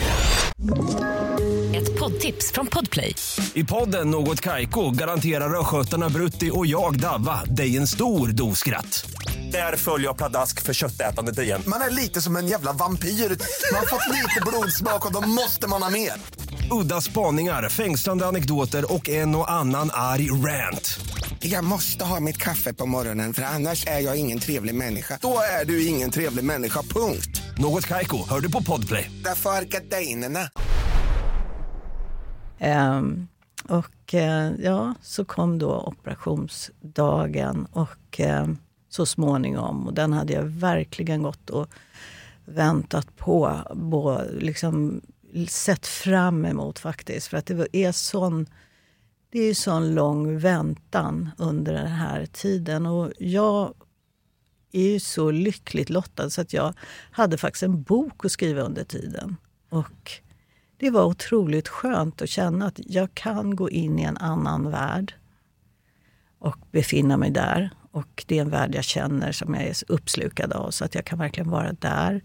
Ett 1.74 1.98
poddtips 1.98 2.52
från 2.52 2.66
Podplay. 2.66 3.14
I 3.54 3.64
podden 3.64 4.10
Något 4.10 4.40
Kaiko 4.40 4.90
garanterar 4.90 5.60
östgötarna 5.60 6.08
Brutti 6.08 6.50
och 6.52 6.66
jag, 6.66 7.00
Davva, 7.00 7.44
dig 7.44 7.76
en 7.76 7.86
stor 7.86 8.28
dos 8.28 8.58
skratt. 8.58 9.10
Där 9.52 9.76
följer 9.76 10.06
jag 10.08 10.16
pladask 10.16 10.62
för 10.62 10.72
köttätandet 10.72 11.38
igen. 11.38 11.62
Man 11.66 11.80
är 11.80 11.90
lite 11.90 12.20
som 12.20 12.36
en 12.36 12.46
jävla 12.48 12.72
vampyr. 12.72 13.08
Man 13.08 13.78
har 13.78 13.86
fått 13.86 14.08
lite 14.14 14.40
blodsmak 14.46 15.06
och 15.06 15.12
då 15.12 15.28
måste 15.28 15.68
man 15.68 15.82
ha 15.82 15.90
mer. 15.90 16.12
Udda 16.70 17.00
spaningar, 17.00 17.68
fängslande 17.68 18.26
anekdoter 18.26 18.92
och 18.92 19.08
en 19.08 19.34
och 19.34 19.50
annan 19.50 19.90
arg 19.92 20.30
rant. 20.30 21.00
Jag 21.38 21.64
måste 21.64 22.04
ha 22.04 22.20
mitt 22.20 22.36
kaffe 22.36 22.74
på 22.74 22.86
morgonen 22.86 23.34
för 23.34 23.42
annars 23.42 23.86
är 23.86 24.00
jag 24.00 24.16
ingen 24.16 24.38
trevlig 24.38 24.74
människa. 24.74 25.18
Då 25.22 25.38
är 25.60 25.64
du 25.64 25.86
ingen 25.86 26.10
trevlig 26.10 26.44
människa, 26.44 26.82
punkt. 26.82 27.42
Något 27.58 27.86
Kaiko, 27.86 28.28
hör 28.28 28.40
du 28.40 28.50
på 28.50 28.62
Podplay. 28.62 29.10
Därför 29.24 29.50
är 29.50 29.62
gardinerna. 29.62 30.50
Um, 32.98 33.28
och 33.68 34.14
uh, 34.14 34.64
ja, 34.64 34.94
så 35.02 35.24
kom 35.24 35.58
då 35.58 35.80
operationsdagen 35.80 37.66
och 37.72 38.20
uh, 38.20 38.54
så 38.88 39.06
småningom. 39.06 39.86
Och 39.86 39.94
den 39.94 40.12
hade 40.12 40.32
jag 40.32 40.42
verkligen 40.42 41.22
gått 41.22 41.50
och 41.50 41.66
väntat 42.44 43.16
på. 43.16 43.60
Bo, 43.74 44.18
liksom, 44.32 45.00
sett 45.48 45.86
fram 45.86 46.44
emot 46.44 46.78
faktiskt. 46.78 47.28
För 47.28 47.36
att 47.36 47.46
det 47.46 47.76
är 47.76 47.92
sån, 47.92 48.46
det 49.30 49.40
är 49.40 49.54
sån 49.54 49.94
lång 49.94 50.38
väntan 50.38 51.30
under 51.38 51.72
den 51.72 51.86
här 51.90 52.26
tiden. 52.26 52.86
Och 52.86 53.12
jag 53.18 53.74
är 54.72 54.88
ju 54.92 55.00
så 55.00 55.30
lyckligt 55.30 55.90
lottad 55.90 56.30
så 56.30 56.40
att 56.40 56.52
jag 56.52 56.74
hade 57.10 57.38
faktiskt 57.38 57.62
en 57.62 57.82
bok 57.82 58.24
att 58.24 58.32
skriva 58.32 58.62
under 58.62 58.84
tiden. 58.84 59.36
Och 59.70 60.10
det 60.76 60.90
var 60.90 61.04
otroligt 61.04 61.68
skönt 61.68 62.22
att 62.22 62.28
känna 62.28 62.66
att 62.66 62.80
jag 62.86 63.14
kan 63.14 63.56
gå 63.56 63.70
in 63.70 63.98
i 63.98 64.02
en 64.02 64.16
annan 64.16 64.70
värld 64.70 65.14
och 66.38 66.56
befinna 66.70 67.16
mig 67.16 67.30
där. 67.30 67.70
Och 67.92 68.24
det 68.26 68.38
är 68.38 68.40
en 68.40 68.50
värld 68.50 68.74
jag 68.74 68.84
känner 68.84 69.32
som 69.32 69.54
jag 69.54 69.64
är 69.64 69.76
uppslukad 69.88 70.52
av 70.52 70.70
så 70.70 70.84
att 70.84 70.94
jag 70.94 71.04
kan 71.04 71.18
verkligen 71.18 71.50
vara 71.50 71.72
där. 71.72 72.20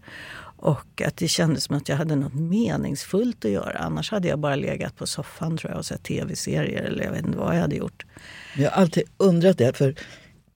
Och 0.58 1.02
att 1.06 1.16
det 1.16 1.28
kändes 1.28 1.64
som 1.64 1.76
att 1.76 1.88
jag 1.88 1.96
hade 1.96 2.16
något 2.16 2.34
meningsfullt 2.34 3.44
att 3.44 3.50
göra. 3.50 3.78
Annars 3.78 4.10
hade 4.10 4.28
jag 4.28 4.38
bara 4.38 4.56
legat 4.56 4.96
på 4.96 5.06
soffan 5.06 5.56
tror 5.56 5.70
jag 5.70 5.78
och 5.78 5.86
sett 5.86 6.02
tv-serier 6.02 6.82
eller 6.82 7.04
jag 7.04 7.12
vet 7.12 7.26
inte 7.26 7.38
vad 7.38 7.56
jag 7.56 7.60
hade 7.60 7.76
gjort. 7.76 8.06
Jag 8.56 8.70
har 8.70 8.82
alltid 8.82 9.02
undrat 9.16 9.58
det, 9.58 9.76
för 9.76 9.94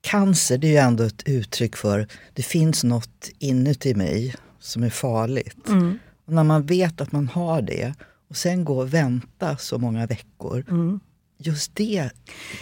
cancer 0.01 0.57
det 0.57 0.67
är 0.67 0.71
ju 0.71 0.77
ändå 0.77 1.03
ett 1.03 1.23
uttryck 1.27 1.75
för 1.75 2.07
det 2.33 2.43
finns 2.43 2.83
något 2.83 3.29
inuti 3.39 3.95
mig 3.95 4.35
som 4.59 4.83
är 4.83 4.89
farligt. 4.89 5.67
Mm. 5.67 5.99
Och 6.25 6.33
när 6.33 6.43
man 6.43 6.65
vet 6.65 7.01
att 7.01 7.11
man 7.11 7.27
har 7.27 7.61
det 7.61 7.93
och 8.29 8.37
sen 8.37 8.65
gå 8.65 8.77
och 8.77 8.93
vänta 8.93 9.57
så 9.57 9.77
många 9.77 10.07
veckor. 10.07 10.65
Mm. 10.69 10.99
Just 11.43 11.75
det 11.75 12.09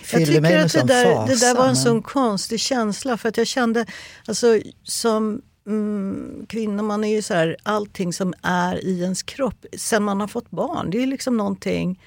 fyller 0.03 0.41
mig 0.41 0.51
med 0.51 0.65
att 0.65 0.71
sån 0.71 0.88
det 0.88 0.93
där, 0.93 1.15
fasa. 1.15 1.33
det 1.33 1.39
där 1.39 1.55
var 1.55 1.67
en 1.67 1.75
sån 1.75 2.01
konstig 2.01 2.59
känsla. 2.59 3.17
För 3.17 3.29
att 3.29 3.38
jag 3.38 3.48
kände, 3.48 3.86
alltså 4.25 4.62
som 4.83 5.41
mm, 5.67 6.45
kvinna, 6.50 6.83
man 6.83 7.03
är 7.03 7.15
ju 7.15 7.21
så 7.21 7.33
här, 7.33 7.57
allting 7.63 8.13
som 8.13 8.33
är 8.41 8.86
i 8.86 9.01
ens 9.01 9.24
kropp 9.24 9.65
sen 9.77 10.03
man 10.03 10.21
har 10.21 10.27
fått 10.27 10.51
barn. 10.51 10.89
Det 10.89 11.03
är 11.03 11.07
liksom 11.07 11.38
någonting 11.38 12.00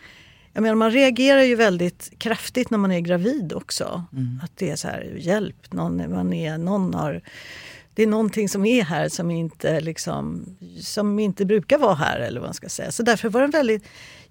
jag 0.55 0.63
menar, 0.63 0.75
man 0.75 0.91
reagerar 0.91 1.43
ju 1.43 1.55
väldigt 1.55 2.13
kraftigt 2.19 2.71
när 2.71 2.79
man 2.79 2.93
är 2.93 3.01
gravid 3.01 3.53
också. 3.53 4.05
Mm. 4.13 4.41
Att 4.45 4.57
det 4.57 4.71
är 4.71 4.77
så 4.77 4.89
här, 4.89 5.17
hjälp, 5.19 5.73
någon, 5.73 6.11
man 6.15 6.33
är, 6.33 6.59
någon 6.59 6.95
har 6.95 7.23
det 7.95 8.03
är 8.03 8.07
någonting 8.07 8.49
som 8.49 8.65
är 8.65 8.83
här 8.85 9.09
som 9.09 9.31
inte, 9.31 9.81
liksom, 9.81 10.45
som 10.81 11.19
inte 11.19 11.45
brukar 11.45 11.79
vara 11.79 11.95
här. 11.95 12.21
eller 12.21 12.41
vad 12.41 12.49
man 12.49 12.55
ska 12.55 12.69
säga. 12.69 12.93
Så 12.93 13.03
därför 13.03 13.29
var 13.29 13.41
det 13.41 13.47
väldigt... 13.47 13.85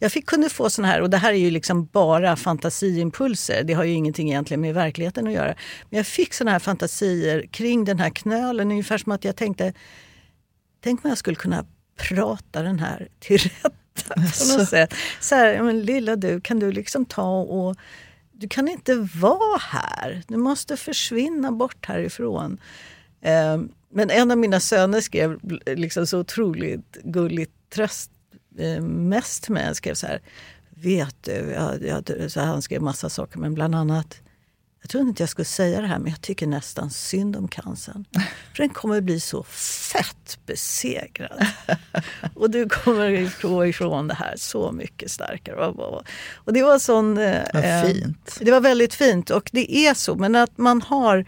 Jag 0.04 0.12
fick, 0.12 0.26
kunde 0.26 0.50
få 0.50 0.70
såna 0.70 0.88
här, 0.88 1.02
och 1.02 1.10
det 1.10 1.18
här 1.18 1.34
är 1.34 1.38
ju 1.38 1.52
liksom 1.52 1.86
bara 1.86 2.36
fantasiimpulser. 2.36 3.64
Det 3.64 3.74
har 3.74 3.84
ju 3.84 3.94
ingenting 3.94 4.30
egentligen 4.30 4.62
med 4.62 4.74
verkligheten 4.74 5.28
att 5.28 5.34
göra. 5.34 5.56
Men 5.90 5.98
jag 5.98 6.08
fick 6.08 6.34
såna 6.34 6.52
här 6.52 6.60
fantasier 6.60 7.46
kring 7.52 7.86
den 7.86 8.00
här 8.00 8.10
knölen. 8.10 8.72
Ungefär 8.72 8.98
som 8.98 9.12
att 9.12 9.24
jag 9.24 9.36
tänkte, 9.36 9.74
tänk 10.84 11.06
om 11.06 11.10
jag 11.10 11.18
skulle 11.18 11.36
kunna 11.36 11.66
prata 11.98 12.62
den 12.62 12.80
här 12.80 13.08
till 13.20 13.38
rätta. 13.38 14.14
På 14.14 14.58
något 14.58 14.70
sätt. 14.70 14.94
Så 15.20 15.36
här, 15.36 15.62
men 15.62 15.82
lilla 15.82 16.16
du, 16.16 16.42
kan 16.42 16.60
du 16.60 16.72
liksom 16.72 17.06
ta 17.06 17.42
och 17.42 17.76
du 18.32 18.48
kan 18.48 18.68
inte 18.68 18.96
vara 19.16 19.58
här. 19.58 20.24
Du 20.28 20.38
måste 20.38 20.78
försvinna 20.78 21.52
bort 21.52 21.86
härifrån. 21.86 22.58
Eh, 23.22 23.62
men 23.94 24.10
en 24.10 24.32
av 24.32 24.38
mina 24.38 24.60
söner 24.60 25.02
skrev 25.02 25.40
liksom 25.66 26.08
så 26.08 26.20
otroligt 26.20 26.98
gulligt 27.04 27.54
tröst 27.70 28.12
mest 28.82 29.44
till 29.44 29.54
mig. 29.54 29.66
Han 29.66 29.76
skrev 29.76 29.94
så 29.94 30.08
här, 30.08 30.22
vet 30.70 31.16
du, 31.22 31.32
jag, 31.32 31.84
jag, 31.84 32.32
så 32.32 32.40
han 32.40 32.62
skrev 32.62 32.82
massa 32.82 33.10
saker 33.10 33.40
men 33.40 33.54
bland 33.54 33.76
annat 33.76 34.22
jag 34.82 34.90
trodde 34.90 35.10
inte 35.10 35.24
jag 35.24 35.30
skulle 35.30 35.46
säga 35.46 35.82
det 35.82 35.88
här, 35.88 36.00
men 36.00 36.12
jag 36.12 36.22
tycker 36.22 36.48
nästan 36.48 36.90
synd 36.90 37.36
om 37.36 37.48
cancern. 37.48 38.06
För 38.56 38.64
den 38.64 38.70
kommer 38.70 39.02
bli 39.02 39.20
så 39.20 39.44
fett 39.44 40.40
besegrad. 40.46 41.46
Och 42.36 42.50
du 42.50 42.70
kommer 42.70 43.42
gå 43.42 43.66
ifrån 43.66 44.08
det 44.08 44.14
här 44.14 44.34
så 44.38 44.72
mycket 44.72 45.12
starkare. 45.12 45.56
Och 46.36 46.54
det 46.54 46.64
var 46.64 46.80
sån... 46.80 47.16
Vad 47.54 47.86
fint. 47.86 48.38
Det 48.42 48.52
var 48.52 48.62
väldigt 48.62 48.94
fint 48.94 49.30
och 49.30 49.50
det 49.54 49.78
är 49.78 49.94
så. 49.94 50.16
Men 50.16 50.36
att 50.36 50.58
man 50.58 50.82
har 50.82 51.26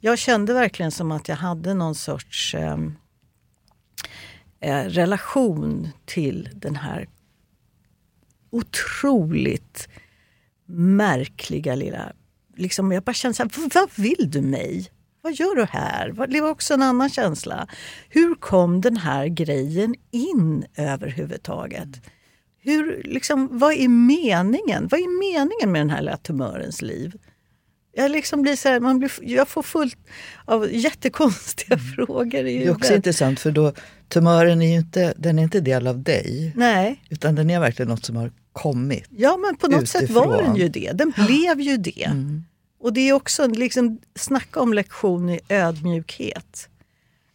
jag 0.00 0.18
kände 0.18 0.54
verkligen 0.54 0.92
som 0.92 1.12
att 1.12 1.28
jag 1.28 1.36
hade 1.36 1.74
någon 1.74 1.94
sorts 1.94 2.54
eh, 2.54 2.76
relation 4.60 5.88
till 6.04 6.48
den 6.54 6.76
här 6.76 7.08
otroligt 8.50 9.88
märkliga 10.66 11.74
lilla... 11.74 12.12
Liksom 12.56 12.92
jag 12.92 13.02
bara 13.02 13.12
kände 13.12 13.34
så 13.34 13.42
här, 13.42 13.70
vad 13.74 13.90
vill 13.96 14.30
du 14.30 14.42
mig? 14.42 14.90
Vad 15.22 15.34
gör 15.34 15.54
du 15.54 15.64
här? 15.64 16.26
Det 16.28 16.40
var 16.40 16.50
också 16.50 16.74
en 16.74 16.82
annan 16.82 17.10
känsla. 17.10 17.68
Hur 18.08 18.34
kom 18.34 18.80
den 18.80 18.96
här 18.96 19.26
grejen 19.26 19.94
in 20.10 20.64
överhuvudtaget? 20.76 21.88
Hur, 22.58 23.02
liksom, 23.02 23.48
vad 23.52 23.72
är 23.72 23.88
meningen? 23.88 24.88
Vad 24.90 25.00
är 25.00 25.18
meningen 25.18 25.72
med 25.72 25.80
den 25.80 25.90
här 25.90 26.00
lilla 26.00 26.16
tumörens 26.16 26.82
liv? 26.82 27.16
Jag, 27.92 28.10
liksom 28.10 28.42
blir 28.42 28.56
så 28.56 28.68
här, 28.68 28.80
man 28.80 28.98
blir, 28.98 29.12
jag 29.20 29.48
får 29.48 29.62
fullt 29.62 29.98
av 30.44 30.72
jättekonstiga 30.72 31.78
frågor 31.96 32.46
i 32.46 32.58
Det 32.58 32.64
är 32.64 32.70
också 32.70 32.94
intressant 32.94 33.40
för 33.40 33.50
då, 33.50 33.72
tumören 34.08 34.62
är 34.62 34.66
ju 34.66 34.76
inte, 34.76 35.14
den 35.16 35.38
är 35.38 35.42
inte 35.42 35.60
del 35.60 35.86
av 35.86 36.02
dig. 36.02 36.52
Nej. 36.56 37.02
Utan 37.08 37.34
den 37.34 37.50
är 37.50 37.60
verkligen 37.60 37.88
något 37.88 38.04
som 38.04 38.16
har 38.16 38.32
kommit 38.52 39.04
Ja 39.10 39.36
men 39.36 39.56
på 39.56 39.66
något 39.68 39.82
utifrån. 39.82 40.00
sätt 40.00 40.10
var 40.10 40.42
den 40.42 40.56
ju 40.56 40.68
det. 40.68 40.92
Den 40.94 41.12
blev 41.26 41.60
ju 41.60 41.76
det. 41.76 42.04
Mm. 42.04 42.44
Och 42.80 42.92
det 42.92 43.00
är 43.00 43.12
också, 43.12 43.46
liksom, 43.46 43.98
snacka 44.14 44.60
om 44.60 44.72
lektion 44.72 45.30
i 45.30 45.40
ödmjukhet. 45.48 46.68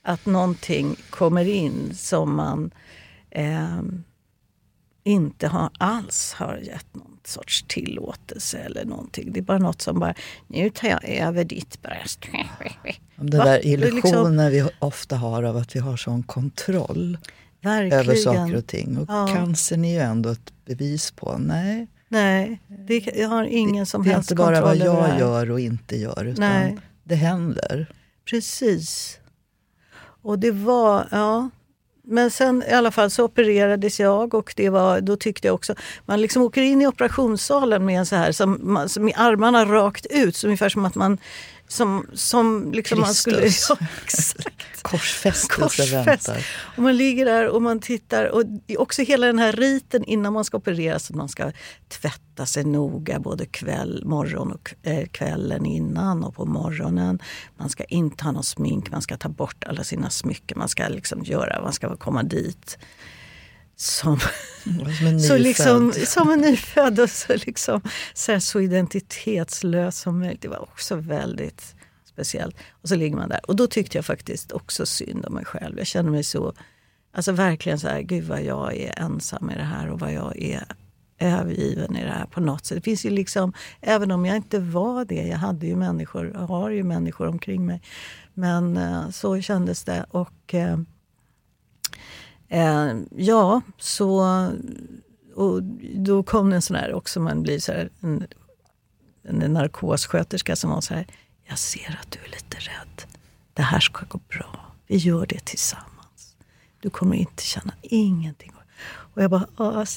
Att 0.04 0.26
någonting 0.26 0.96
kommer 1.10 1.46
in 1.48 1.92
som 1.96 2.36
man 2.36 2.72
eh, 3.30 3.82
inte 5.04 5.48
har, 5.48 5.70
alls 5.78 6.34
har 6.34 6.58
gett 6.58 6.96
någon 6.96 7.20
sorts 7.24 7.66
tillåtelse 7.68 8.58
eller 8.58 8.86
någonting. 8.86 9.32
Det 9.32 9.40
är 9.40 9.44
bara 9.44 9.58
något 9.58 9.82
som 9.82 10.00
bara, 10.00 10.14
nu 10.48 10.70
tar 10.70 10.88
jag 10.88 11.10
över 11.10 11.44
ditt 11.44 11.82
bröst. 11.82 12.20
Den 13.30 13.46
där 13.46 13.66
illusionen 13.66 14.52
liksom, 14.52 14.70
vi 14.70 14.76
ofta 14.80 15.16
har 15.16 15.44
av 15.44 15.58
att 15.58 15.76
vi 15.76 15.80
har 15.80 15.98
sån 15.98 16.24
kontroll 16.24 17.18
verkligen. 17.62 18.00
över 18.00 18.16
saker 18.16 18.56
och 18.56 18.68
ting. 18.68 18.98
Och 18.98 19.06
ja. 19.10 19.28
cancern 19.34 19.86
är 19.86 19.94
ju 19.94 20.00
ändå 20.00 20.30
ett 20.30 20.54
bevis 20.66 21.12
på, 21.12 21.38
nej. 21.38 21.88
Nej, 22.08 22.62
det, 22.88 23.12
jag 23.16 23.30
har 23.30 23.44
ingen 23.44 23.86
som 23.86 24.06
helst 24.06 24.30
kontroll 24.30 24.52
Det 24.52 24.58
är 24.58 24.74
inte 24.74 24.86
bara 24.86 24.96
vad 24.96 25.10
jag 25.10 25.20
gör 25.20 25.52
och 25.52 25.60
inte 25.60 25.96
gör, 25.96 26.26
utan 26.26 26.50
nej. 26.50 26.78
det 27.04 27.16
händer. 27.16 27.94
Precis. 28.30 29.20
Och 30.22 30.40
det 30.40 30.52
var, 30.52 31.08
ja, 31.12 31.50
men 32.04 32.32
sen 32.32 32.64
i 32.70 32.74
alla 32.74 32.92
fall 32.92 33.10
så 33.10 33.24
opererades 33.24 34.00
jag 34.00 34.34
och 34.34 34.54
det 34.58 34.70
var, 34.70 35.02
då 35.02 35.16
tyckte 35.16 35.48
jag 35.48 35.56
också... 35.56 35.76
Man 36.06 36.22
liksom 36.22 36.42
åker 36.42 36.62
in 36.62 36.82
i 36.82 36.88
operationssalen 36.88 37.86
med 37.86 38.00
en 38.00 38.06
så 38.06 38.16
här, 38.16 38.32
som, 38.32 38.54
med 39.00 39.14
armarna 39.16 39.66
rakt 39.66 40.06
ut, 40.06 40.36
så 40.36 40.48
ungefär 40.48 40.70
som 40.70 40.86
att 40.86 40.96
man 40.96 41.18
som, 41.72 42.06
som 42.14 42.72
liksom 42.72 43.00
man 43.00 43.14
skulle... 43.14 43.42
Ja, 43.70 43.78
Korsfästelse 44.82 46.04
väntar. 46.04 46.46
Och 46.76 46.84
man 46.84 46.98
ligger 46.98 47.26
där 47.26 47.48
och 47.48 47.62
man 47.62 47.80
tittar. 47.80 48.26
Och 48.26 48.44
också 48.78 49.02
hela 49.02 49.28
den 49.28 49.40
här 49.40 49.52
riten 49.52 50.04
innan 50.04 50.34
man 50.34 50.46
ska 50.46 50.58
opereras. 50.58 51.10
Att 51.10 51.16
man 51.16 51.30
ska 51.30 51.52
tvätta 51.88 52.46
sig 52.46 52.64
noga 52.64 53.20
både 53.20 53.46
kväll, 53.46 54.02
morgon 54.06 54.52
och 54.52 54.74
äh, 54.84 55.08
kvällen 55.08 55.66
innan 55.66 56.24
och 56.24 56.36
på 56.36 56.46
morgonen. 56.46 57.20
Man 57.58 57.70
ska 57.70 57.84
inte 57.84 58.24
ha 58.24 58.32
någon 58.32 58.44
smink, 58.44 58.92
man 58.92 59.02
ska 59.02 59.18
ta 59.18 59.30
bort 59.30 59.64
alla 59.64 59.84
sina 59.84 60.10
smycken. 60.10 60.60
Man 60.60 60.70
ska 60.70 60.88
liksom 60.88 61.24
göra, 61.24 61.62
man 61.62 61.74
ska 61.74 61.96
komma 61.98 62.24
dit 62.24 62.78
som, 63.82 64.20
som 64.64 65.08
en 65.08 65.20
så 65.20 65.38
liksom, 65.38 65.94
som 66.06 66.32
en 66.32 66.40
nyfödd 66.40 67.00
och 67.00 67.10
så, 67.10 67.34
liksom, 67.46 67.82
så, 68.14 68.32
här, 68.32 68.40
så 68.40 68.60
identitetslös 68.60 70.00
som 70.00 70.20
möjligt. 70.20 70.42
Det 70.42 70.48
var 70.48 70.62
också 70.62 70.96
väldigt 70.96 71.76
speciellt. 72.06 72.56
Och 72.72 72.90
så 72.90 72.96
ligger 72.96 73.16
man 73.16 73.30
där. 73.30 73.40
Och 73.48 73.56
då 73.56 73.68
tyckte 73.68 73.98
jag 73.98 74.06
faktiskt 74.06 74.52
också 74.52 74.86
synd 74.86 75.26
om 75.26 75.34
mig 75.34 75.46
själv. 75.46 75.78
Jag 75.78 75.88
kände 75.88 76.12
mig 76.12 76.24
så, 76.24 76.54
alltså 77.14 77.32
verkligen 77.32 77.80
så 77.80 77.88
här, 77.88 78.02
gud 78.02 78.24
vad 78.24 78.44
jag 78.44 78.78
är 78.78 79.00
ensam 79.00 79.50
i 79.50 79.56
det 79.56 79.64
här 79.64 79.90
och 79.90 80.00
vad 80.00 80.14
jag 80.14 80.38
är 80.38 80.64
övergiven 81.20 81.96
i 81.96 82.04
det 82.04 82.12
här 82.12 82.26
på 82.26 82.40
något 82.40 82.66
sätt. 82.66 82.76
Det 82.76 82.82
finns 82.82 83.06
ju 83.06 83.10
liksom, 83.10 83.54
även 83.82 84.12
om 84.12 84.26
jag 84.26 84.36
inte 84.36 84.60
var 84.60 85.06
det, 85.06 85.28
jag 85.28 85.38
hade 85.38 85.68
ju 85.68 85.76
människor, 85.76 86.32
jag 86.34 86.40
har 86.40 86.70
ju 86.70 86.84
människor 86.84 87.28
omkring 87.28 87.66
mig. 87.66 87.82
Men 88.34 88.78
uh, 88.78 89.10
så 89.10 89.42
kändes 89.42 89.84
det. 89.84 90.06
Och 90.10 90.54
uh, 90.54 90.78
Eh, 92.52 92.96
ja, 93.16 93.62
så 93.78 94.22
och 95.36 95.64
då 95.96 96.24
kom 96.24 96.50
det 96.50 96.56
en 96.56 96.62
sån 96.62 96.76
här 96.76 96.94
också, 96.94 97.20
man 97.20 97.44
blir 97.44 97.60
så 97.60 97.72
här, 97.72 97.90
en, 98.02 98.28
en 99.24 99.54
narkossköterska 99.54 100.56
som 100.56 100.70
var 100.70 100.82
så 100.82 100.94
här, 100.94 101.08
jag 101.44 101.60
ser 101.60 102.00
att 102.02 102.12
du 102.12 102.20
är 102.20 102.30
lite 102.30 102.58
rädd. 102.58 103.04
Det 103.54 103.62
här 103.62 103.80
ska 103.80 104.06
gå 104.06 104.20
bra. 104.28 104.74
Vi 104.88 104.98
gör 104.98 105.26
det 105.26 105.46
tillsammans. 105.46 106.36
Du 106.80 106.90
kommer 106.90 107.16
inte 107.16 107.44
känna 107.44 107.74
ingenting. 107.82 108.52
Och 109.14 109.24
jag 109.24 109.32
bara, 109.32 109.46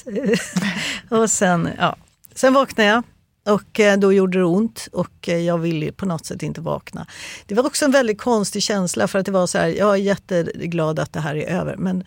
och 1.09 1.29
sen, 1.29 1.69
ja. 1.77 1.95
sen 2.35 2.53
vaknade 2.53 2.89
jag. 2.89 3.03
Och 3.53 3.79
eh, 3.79 3.99
då 3.99 4.13
gjorde 4.13 4.37
det 4.37 4.45
ont 4.45 4.87
och 4.91 5.29
eh, 5.29 5.37
jag 5.37 5.57
ville 5.57 5.91
på 5.91 6.05
något 6.05 6.25
sätt 6.25 6.43
inte 6.43 6.61
vakna. 6.61 7.07
Det 7.45 7.55
var 7.55 7.65
också 7.65 7.85
en 7.85 7.91
väldigt 7.91 8.21
konstig 8.21 8.63
känsla 8.63 9.07
för 9.07 9.19
att 9.19 9.25
det 9.25 9.31
var 9.31 9.47
så 9.47 9.57
här, 9.57 9.67
jag 9.67 9.93
är 9.93 9.95
jätteglad 9.95 10.99
att 10.99 11.13
det 11.13 11.19
här 11.19 11.35
är 11.35 11.59
över 11.59 11.77
men 11.77 12.03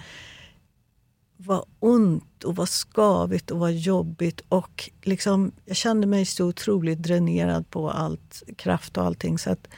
vad 1.40 1.64
ont 1.80 2.44
och 2.44 2.56
vad 2.56 2.68
skavigt 2.68 3.50
och 3.50 3.58
vad 3.58 3.72
jobbigt. 3.72 4.40
Och 4.48 4.90
liksom, 5.02 5.52
jag 5.64 5.76
kände 5.76 6.06
mig 6.06 6.26
så 6.26 6.46
otroligt 6.46 6.98
dränerad 6.98 7.70
på 7.70 7.90
allt 7.90 8.42
kraft 8.56 8.96
och 8.96 9.04
allting. 9.04 9.38
Så 9.38 9.50
att 9.50 9.68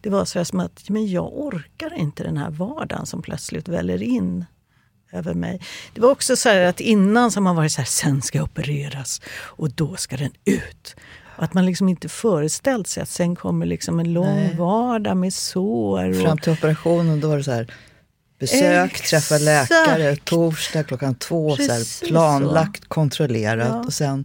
det 0.00 0.10
var 0.10 0.24
så 0.24 0.44
som 0.44 0.60
att 0.60 0.88
men 0.88 1.06
jag 1.06 1.38
orkar 1.38 1.94
inte 1.94 2.22
den 2.22 2.36
här 2.36 2.50
vardagen 2.50 3.06
som 3.06 3.22
plötsligt 3.22 3.68
väller 3.68 4.02
in 4.02 4.44
över 5.12 5.34
mig. 5.34 5.60
Det 5.94 6.00
var 6.00 6.10
också 6.10 6.36
så 6.36 6.48
att 6.48 6.80
innan 6.80 7.30
så 7.30 7.36
har 7.36 7.42
man 7.42 7.56
varit 7.56 7.72
så 7.72 7.80
här, 7.80 7.86
sen 7.86 8.22
ska 8.22 8.38
jag 8.38 8.44
opereras 8.44 9.20
och 9.36 9.70
då 9.70 9.96
ska 9.96 10.16
den 10.16 10.32
ut. 10.44 10.96
Och 11.36 11.44
att 11.44 11.54
man 11.54 11.66
liksom 11.66 11.88
inte 11.88 12.08
föreställt 12.08 12.86
sig 12.86 13.02
att 13.02 13.08
sen 13.08 13.36
kommer 13.36 13.66
liksom 13.66 14.00
en 14.00 14.12
lång 14.12 14.36
Nej. 14.36 14.56
vardag 14.56 15.16
med 15.16 15.34
sår. 15.34 16.08
Och... 16.08 16.16
Fram 16.16 16.38
till 16.38 16.52
operationen 16.52 17.20
då 17.20 17.28
var 17.28 17.36
det 17.36 17.44
så 17.44 17.52
här, 17.52 17.74
besök, 18.38 18.90
Exakt. 18.90 19.10
träffa 19.10 19.38
läkare, 19.38 20.16
torsdag 20.16 20.82
klockan 20.82 21.14
två, 21.14 21.56
så 21.56 21.72
här, 21.72 22.06
planlagt, 22.08 22.82
så. 22.82 22.88
kontrollerat 22.88 23.68
ja. 23.68 23.84
och 23.86 23.92
sen, 23.92 24.24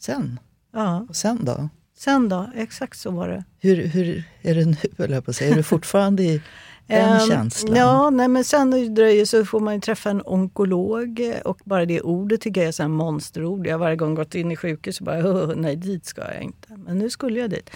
sen? 0.00 0.40
Ja. 0.72 1.06
Och 1.08 1.16
sen 1.16 1.44
då? 1.44 1.68
Sen 1.98 2.28
då? 2.28 2.50
Exakt 2.54 2.98
så 2.98 3.10
var 3.10 3.28
det. 3.28 3.44
Hur, 3.60 3.86
hur 3.86 4.24
är 4.42 4.54
det 4.54 4.64
nu, 4.64 4.76
höll 4.98 5.10
jag 5.10 5.24
på 5.24 5.30
att 5.30 5.36
säga? 5.36 5.52
Är 5.52 5.56
du 5.56 5.62
fortfarande 5.62 6.22
i 6.22 6.42
den 6.86 7.20
um, 7.20 7.28
känslan? 7.28 7.76
Ja, 7.76 8.10
nej, 8.10 8.28
men 8.28 8.44
sen 8.44 8.94
dröjer 8.94 9.24
så 9.24 9.44
får 9.44 9.60
man 9.60 9.80
träffa 9.80 10.10
en 10.10 10.22
onkolog 10.24 11.32
och 11.44 11.58
bara 11.64 11.86
det 11.86 12.00
ordet 12.00 12.40
tycker 12.40 12.60
jag 12.60 12.68
är 12.68 12.84
ett 12.84 12.90
monsterord. 12.90 13.66
Jag 13.66 13.74
har 13.74 13.78
varje 13.78 13.96
gång 13.96 14.14
gått 14.14 14.34
in 14.34 14.52
i 14.52 14.56
sjukhus 14.56 15.00
och 15.00 15.06
bara 15.06 15.46
nej 15.46 15.76
dit 15.76 16.06
ska 16.06 16.34
jag 16.34 16.42
inte. 16.42 16.68
Men 16.76 16.98
nu 16.98 17.10
skulle 17.10 17.40
jag 17.40 17.50
dit. 17.50 17.70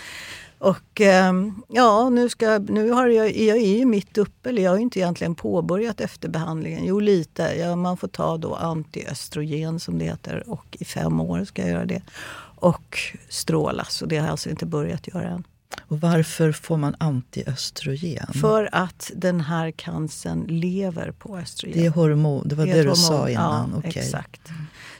Och 0.62 1.00
um, 1.30 1.62
ja, 1.68 2.08
nu, 2.08 2.28
ska, 2.28 2.58
nu 2.58 2.90
har 2.90 3.06
jag, 3.06 3.36
jag 3.36 3.56
är 3.56 3.78
ju 3.78 3.84
mitt 3.84 4.18
uppe, 4.18 4.48
eller 4.48 4.62
jag 4.62 4.70
har 4.70 4.78
inte 4.78 4.98
egentligen 4.98 5.34
påbörjat 5.34 6.00
efterbehandlingen. 6.00 6.84
Jo, 6.84 7.00
lite. 7.00 7.42
Ja, 7.42 7.76
man 7.76 7.96
får 7.96 8.08
ta 8.08 8.36
då 8.36 8.54
antiöstrogen 8.54 9.80
som 9.80 9.98
det 9.98 10.04
heter 10.04 10.50
och 10.50 10.76
i 10.80 10.84
fem 10.84 11.20
år 11.20 11.44
ska 11.44 11.62
jag 11.62 11.70
göra 11.70 11.84
det. 11.84 12.02
Och 12.56 12.98
strålas 13.28 14.02
och 14.02 14.08
det 14.08 14.16
har 14.16 14.26
jag 14.26 14.30
alltså 14.30 14.50
inte 14.50 14.66
börjat 14.66 15.08
göra 15.08 15.28
än. 15.28 15.44
Och 15.88 16.00
varför 16.00 16.52
får 16.52 16.76
man 16.76 16.96
antiöstrogen? 16.98 18.26
För 18.40 18.68
att 18.72 19.10
den 19.14 19.40
här 19.40 19.70
cancern 19.70 20.44
lever 20.48 21.12
på 21.12 21.38
östrogen. 21.38 21.78
Det 21.78 21.86
är 21.86 21.90
hormon, 21.90 22.48
det 22.48 22.54
var 22.54 22.66
det, 22.66 22.72
det 22.72 22.82
du 22.82 22.88
hormon. 22.88 22.96
sa 22.96 23.28
innan. 23.28 23.70
Ja, 23.72 23.78
okay. 23.78 24.02
exakt. 24.02 24.40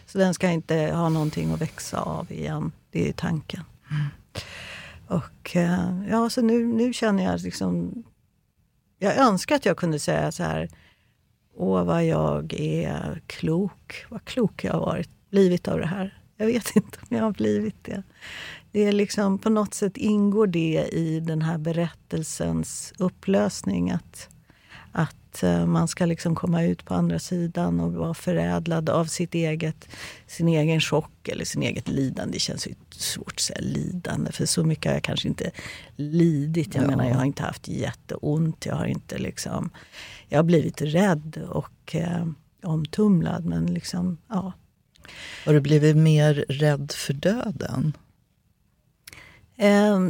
Så 0.07 0.19
den 0.19 0.35
ska 0.35 0.51
inte 0.51 0.75
ha 0.75 1.09
någonting 1.09 1.53
att 1.53 1.61
växa 1.61 2.01
av 2.01 2.33
igen. 2.33 2.73
Det 2.91 3.09
är 3.09 3.13
tanken. 3.13 3.65
Mm. 3.91 4.07
Och 5.07 5.57
eh, 5.57 6.03
ja, 6.11 6.31
så 6.31 6.43
nu, 6.43 6.67
nu 6.67 6.93
känner 6.93 7.25
jag 7.25 7.41
liksom... 7.41 8.05
Jag 8.99 9.17
önskar 9.17 9.57
att 9.57 9.67
jag 9.67 9.77
kunde 9.77 9.99
säga 9.99 10.33
så 10.33 10.43
här. 10.43 10.69
Åh, 11.55 11.85
vad 11.85 12.07
jag 12.07 12.53
är 12.53 13.23
klok. 13.27 14.05
Vad 14.09 14.25
klok 14.25 14.65
jag 14.65 14.73
har 14.73 14.81
varit, 14.81 15.11
blivit 15.31 15.69
av 15.69 15.79
det 15.79 15.87
här. 15.87 16.19
Jag 16.37 16.47
vet 16.47 16.71
inte 16.77 16.99
om 17.01 17.17
jag 17.17 17.25
har 17.25 17.33
blivit 17.33 17.85
det. 17.85 18.03
Det 18.73 18.81
är 18.81 18.93
liksom, 18.93 19.39
på 19.39 19.51
något 19.51 19.75
sätt 19.75 19.97
ingår 19.97 20.47
det 20.47 20.89
i 20.93 21.21
den 21.21 21.43
här 21.43 21.59
berättelsens 21.59 22.93
upplösning. 22.99 23.91
Att, 23.91 24.29
att 24.93 25.43
eh, 25.43 25.67
man 25.67 25.89
ska 25.89 26.07
liksom 26.07 26.35
komma 26.35 26.63
ut 26.63 26.85
på 26.85 26.95
andra 26.95 27.19
sidan 27.19 27.81
och 27.81 27.93
vara 27.93 28.15
förädlad 28.15 28.91
av 28.91 29.05
sitt 29.05 29.35
eget, 29.35 29.89
sin 30.27 30.49
egen 30.49 30.81
chock 30.81 31.29
eller 31.29 31.45
sin 31.45 31.63
eget 31.63 31.89
lidande. 31.89 32.33
Det 32.33 32.39
känns 32.39 32.67
ju 32.67 32.75
svårt 33.01 33.33
att 33.33 33.41
säga 33.41 33.61
lidande, 33.61 34.33
för 34.33 34.47
så 34.47 34.65
mycket 34.65 34.87
har 34.87 34.93
jag 34.93 35.03
kanske 35.03 35.29
inte 35.29 35.51
lidit. 35.97 36.75
Jag 36.75 36.85
ja. 36.85 36.89
menar, 36.89 37.09
jag 37.09 37.15
har 37.15 37.25
inte 37.25 37.43
haft 37.43 37.69
jätteont. 37.69 38.67
Jag 38.67 38.75
har 38.75 38.87
inte 38.87 39.19
liksom... 39.19 39.71
Jag 40.29 40.39
har 40.39 40.45
blivit 40.45 40.83
rädd 40.83 41.43
och 41.49 41.95
eh, 41.95 42.27
omtumlad, 42.63 43.45
men 43.45 43.67
liksom, 43.67 44.19
ja. 44.29 44.53
Har 45.47 45.53
du 45.53 45.61
blivit 45.61 45.97
mer 45.97 46.45
rädd 46.49 46.93
för 46.93 47.13
döden? 47.13 47.97
Eh, 49.57 50.01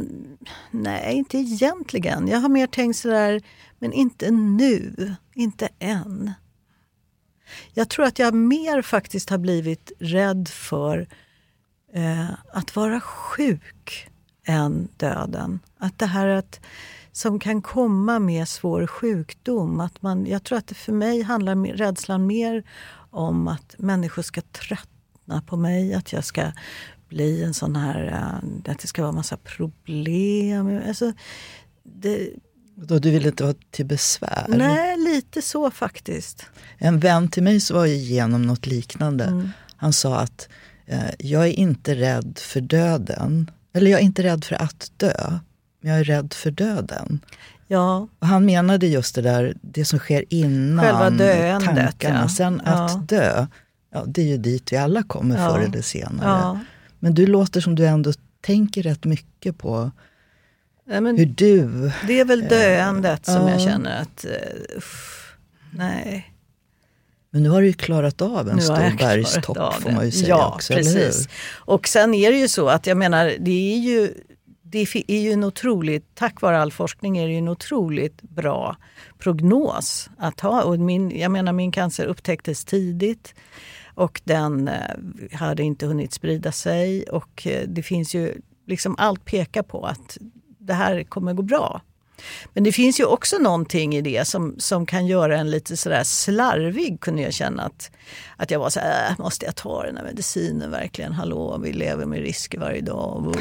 nej, 0.71 1.13
inte 1.15 1.37
egentligen. 1.37 2.27
Jag 2.27 2.39
har 2.39 2.49
mer 2.49 2.67
tänkt 2.67 2.97
sådär, 2.97 3.41
men 3.79 3.93
inte 3.93 4.31
nu. 4.31 5.15
Inte 5.33 5.69
än. 5.79 6.31
Jag 7.73 7.89
tror 7.89 8.05
att 8.05 8.19
jag 8.19 8.33
mer 8.33 8.81
faktiskt 8.81 9.29
har 9.29 9.37
blivit 9.37 9.91
rädd 9.99 10.47
för 10.47 11.07
eh, 11.93 12.29
att 12.53 12.75
vara 12.75 13.01
sjuk 13.01 14.07
än 14.45 14.87
döden. 14.97 15.59
Att 15.77 15.99
det 15.99 16.05
här 16.05 16.27
att, 16.27 16.59
som 17.11 17.39
kan 17.39 17.61
komma 17.61 18.19
med 18.19 18.47
svår 18.47 18.87
sjukdom. 18.87 19.79
Att 19.79 20.01
man, 20.01 20.25
jag 20.25 20.43
tror 20.43 20.57
att 20.57 20.67
det 20.67 20.75
för 20.75 20.93
mig 20.93 21.21
handlar 21.21 21.55
rädslan 21.55 22.27
mer 22.27 22.63
om 23.09 23.47
att 23.47 23.75
människor 23.77 24.21
ska 24.21 24.41
tröttna 24.41 25.41
på 25.41 25.57
mig. 25.57 25.93
Att 25.93 26.13
jag 26.13 26.25
ska 26.25 26.51
bli 27.09 27.43
en 27.43 27.53
sån 27.53 27.75
här... 27.75 28.05
Eh, 28.05 28.71
att 28.71 28.79
det 28.79 28.87
ska 28.87 29.01
vara 29.01 29.11
massa 29.11 29.37
problem. 29.37 30.81
Alltså, 30.87 31.13
det, 31.83 32.29
då 32.75 32.99
du 32.99 33.11
vill 33.11 33.25
inte 33.25 33.43
vara 33.43 33.55
till 33.71 33.85
besvär? 33.85 34.45
Nej, 34.47 34.97
lite 34.97 35.41
så 35.41 35.71
faktiskt. 35.71 36.45
En 36.77 36.99
vän 36.99 37.27
till 37.27 37.43
mig 37.43 37.59
som 37.59 37.77
var 37.77 37.85
igenom 37.85 38.41
något 38.41 38.65
liknande. 38.65 39.23
Mm. 39.23 39.49
Han 39.75 39.93
sa 39.93 40.19
att 40.19 40.49
jag 41.17 41.47
är 41.47 41.53
inte 41.53 41.95
rädd 41.95 42.39
för 42.41 42.61
döden. 42.61 43.51
Eller 43.73 43.91
jag 43.91 43.99
är 43.99 44.03
inte 44.03 44.23
rädd 44.23 44.45
för 44.45 44.61
att 44.61 44.91
dö. 44.97 45.39
Men 45.81 45.91
jag 45.91 45.99
är 45.99 46.03
rädd 46.03 46.33
för 46.33 46.51
döden. 46.51 47.19
Ja. 47.67 48.07
Och 48.19 48.27
han 48.27 48.45
menade 48.45 48.87
just 48.87 49.15
det 49.15 49.21
där, 49.21 49.53
det 49.61 49.85
som 49.85 49.99
sker 49.99 50.25
innan 50.29 50.85
Själva 50.85 51.09
döendet, 51.09 51.75
tankarna. 51.75 52.21
Ja. 52.21 52.29
Sen 52.29 52.61
att 52.61 52.91
ja. 52.91 53.03
dö, 53.07 53.47
ja, 53.93 54.03
det 54.07 54.21
är 54.21 54.25
ju 54.25 54.37
dit 54.37 54.73
vi 54.73 54.77
alla 54.77 55.03
kommer 55.03 55.37
ja. 55.37 55.49
förr 55.49 55.59
eller 55.59 55.81
senare. 55.81 56.59
Men 56.99 57.13
du 57.13 57.27
låter 57.27 57.61
som 57.61 57.75
du 57.75 57.85
ändå 57.85 58.13
tänker 58.41 58.83
rätt 58.83 59.05
mycket 59.05 59.57
på 59.57 59.91
ja, 60.85 60.99
hur 60.99 61.25
du... 61.25 61.91
Det 62.07 62.19
är 62.19 62.25
väl 62.25 62.43
eh, 62.43 62.49
döendet 62.49 63.27
äh, 63.27 63.35
som 63.35 63.47
jag 63.47 63.61
känner 63.61 64.01
att, 64.01 64.25
uh, 64.25 64.81
nej. 65.71 66.32
Men 67.33 67.43
nu 67.43 67.49
har 67.49 67.61
du 67.61 67.67
ju 67.67 67.73
klarat 67.73 68.21
av 68.21 68.49
en 68.49 68.55
nu 68.55 68.61
stor 68.61 68.97
bergstopp 68.97 69.73
får 69.73 69.91
man 69.91 70.05
ju 70.05 70.11
säga 70.11 70.29
ja, 70.29 70.53
också, 70.55 70.73
precis. 70.73 71.29
Och 71.53 71.87
sen 71.87 72.13
är 72.13 72.31
det 72.31 72.37
ju 72.37 72.47
så 72.47 72.67
att 72.67 72.87
jag 72.87 72.97
menar, 72.97 73.33
det 73.39 73.73
är 73.73 73.77
ju 73.77 74.13
det 74.61 74.95
är 75.07 75.21
ju 75.21 75.31
en 75.31 75.43
otroligt, 75.43 76.15
tack 76.15 76.41
vare 76.41 76.59
all 76.59 76.71
forskning 76.71 77.17
är 77.17 77.27
det 77.27 77.31
ju 77.31 77.37
en 77.37 77.47
otroligt 77.47 78.21
bra 78.21 78.77
prognos 79.17 80.09
att 80.17 80.39
ha. 80.39 80.63
Och 80.63 80.79
min, 80.79 81.19
jag 81.19 81.31
menar 81.31 81.53
min 81.53 81.71
cancer 81.71 82.05
upptäcktes 82.05 82.65
tidigt 82.65 83.35
och 83.95 84.21
den 84.23 84.67
eh, 84.67 84.73
hade 85.31 85.63
inte 85.63 85.85
hunnit 85.85 86.13
sprida 86.13 86.51
sig. 86.51 87.03
Och 87.03 87.47
eh, 87.47 87.67
det 87.67 87.83
finns 87.83 88.15
ju, 88.15 88.41
liksom 88.67 88.95
allt 88.97 89.25
pekar 89.25 89.63
på 89.63 89.85
att 89.85 90.17
det 90.59 90.73
här 90.73 91.03
kommer 91.03 91.33
gå 91.33 91.43
bra. 91.43 91.81
Men 92.53 92.63
det 92.63 92.71
finns 92.71 92.99
ju 92.99 93.05
också 93.05 93.37
någonting 93.37 93.95
i 93.95 94.01
det 94.01 94.27
som, 94.27 94.55
som 94.57 94.85
kan 94.85 95.07
göra 95.07 95.37
en 95.37 95.51
lite 95.51 95.77
sådär 95.77 96.03
slarvig, 96.03 96.99
kunde 96.99 97.21
jag 97.21 97.33
känna. 97.33 97.63
Att, 97.63 97.91
att 98.37 98.51
jag 98.51 98.59
var 98.59 98.69
så 98.69 98.79
här, 98.79 99.09
äh, 99.09 99.19
måste 99.19 99.45
jag 99.45 99.55
ta 99.55 99.83
den 99.83 99.97
här 99.97 100.03
medicinen 100.03 100.71
verkligen? 100.71 101.11
Hallå, 101.11 101.57
vi 101.63 101.73
lever 101.73 102.05
med 102.05 102.19
risker 102.19 102.59
varje 102.59 102.81
dag. 102.81 103.27
Och, 103.27 103.35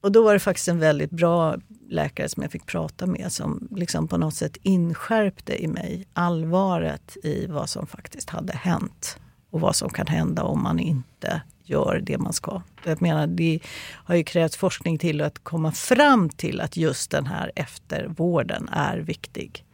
och 0.00 0.12
då 0.12 0.22
var 0.22 0.32
det 0.32 0.40
faktiskt 0.40 0.68
en 0.68 0.78
väldigt 0.78 1.10
bra 1.10 1.56
läkare 1.88 2.28
som 2.28 2.42
jag 2.42 2.52
fick 2.52 2.66
prata 2.66 3.06
med 3.06 3.32
som 3.32 3.68
liksom 3.70 4.08
på 4.08 4.16
något 4.16 4.34
sätt 4.34 4.56
inskärpte 4.62 5.62
i 5.62 5.68
mig 5.68 6.06
allvaret 6.12 7.16
i 7.22 7.46
vad 7.46 7.68
som 7.68 7.86
faktiskt 7.86 8.30
hade 8.30 8.52
hänt. 8.52 9.16
Och 9.50 9.60
vad 9.60 9.76
som 9.76 9.90
kan 9.90 10.06
hända 10.06 10.42
om 10.42 10.62
man 10.62 10.78
inte 10.78 11.42
gör 11.72 12.00
det 12.02 12.18
man 12.18 12.32
ska. 12.32 12.62
Jag 12.84 13.02
menar, 13.02 13.26
det 13.26 13.60
har 14.04 14.14
ju 14.14 14.24
krävts 14.24 14.56
forskning 14.56 14.98
till 14.98 15.20
att 15.20 15.44
komma 15.44 15.72
fram 15.72 16.28
till 16.28 16.60
att 16.60 16.76
just 16.76 17.10
den 17.10 17.26
här 17.26 17.52
eftervården 17.56 18.68
är 18.72 18.98
viktig. 18.98 19.64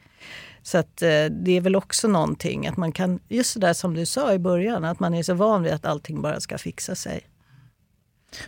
Så 0.63 0.79
att, 0.79 1.03
eh, 1.03 1.25
det 1.25 1.53
är 1.53 1.61
väl 1.61 1.77
också 1.77 2.09
någonting 2.09 2.67
att 2.67 2.77
man 2.77 2.93
kan, 2.93 3.21
just 3.29 3.55
det 3.55 3.61
där 3.61 3.75
som 3.75 3.95
du 3.95 4.07
sa 4.07 4.35
i 4.35 4.39
början, 4.39 4.85
att 4.85 5.01
man 5.01 5.15
är 5.15 5.23
så 5.23 5.35
van 5.35 5.63
vid 5.63 5.73
att 5.73 5.85
allting 5.85 6.23
bara 6.23 6.41
ska 6.41 6.59
fixa 6.59 6.95
sig. 6.95 7.21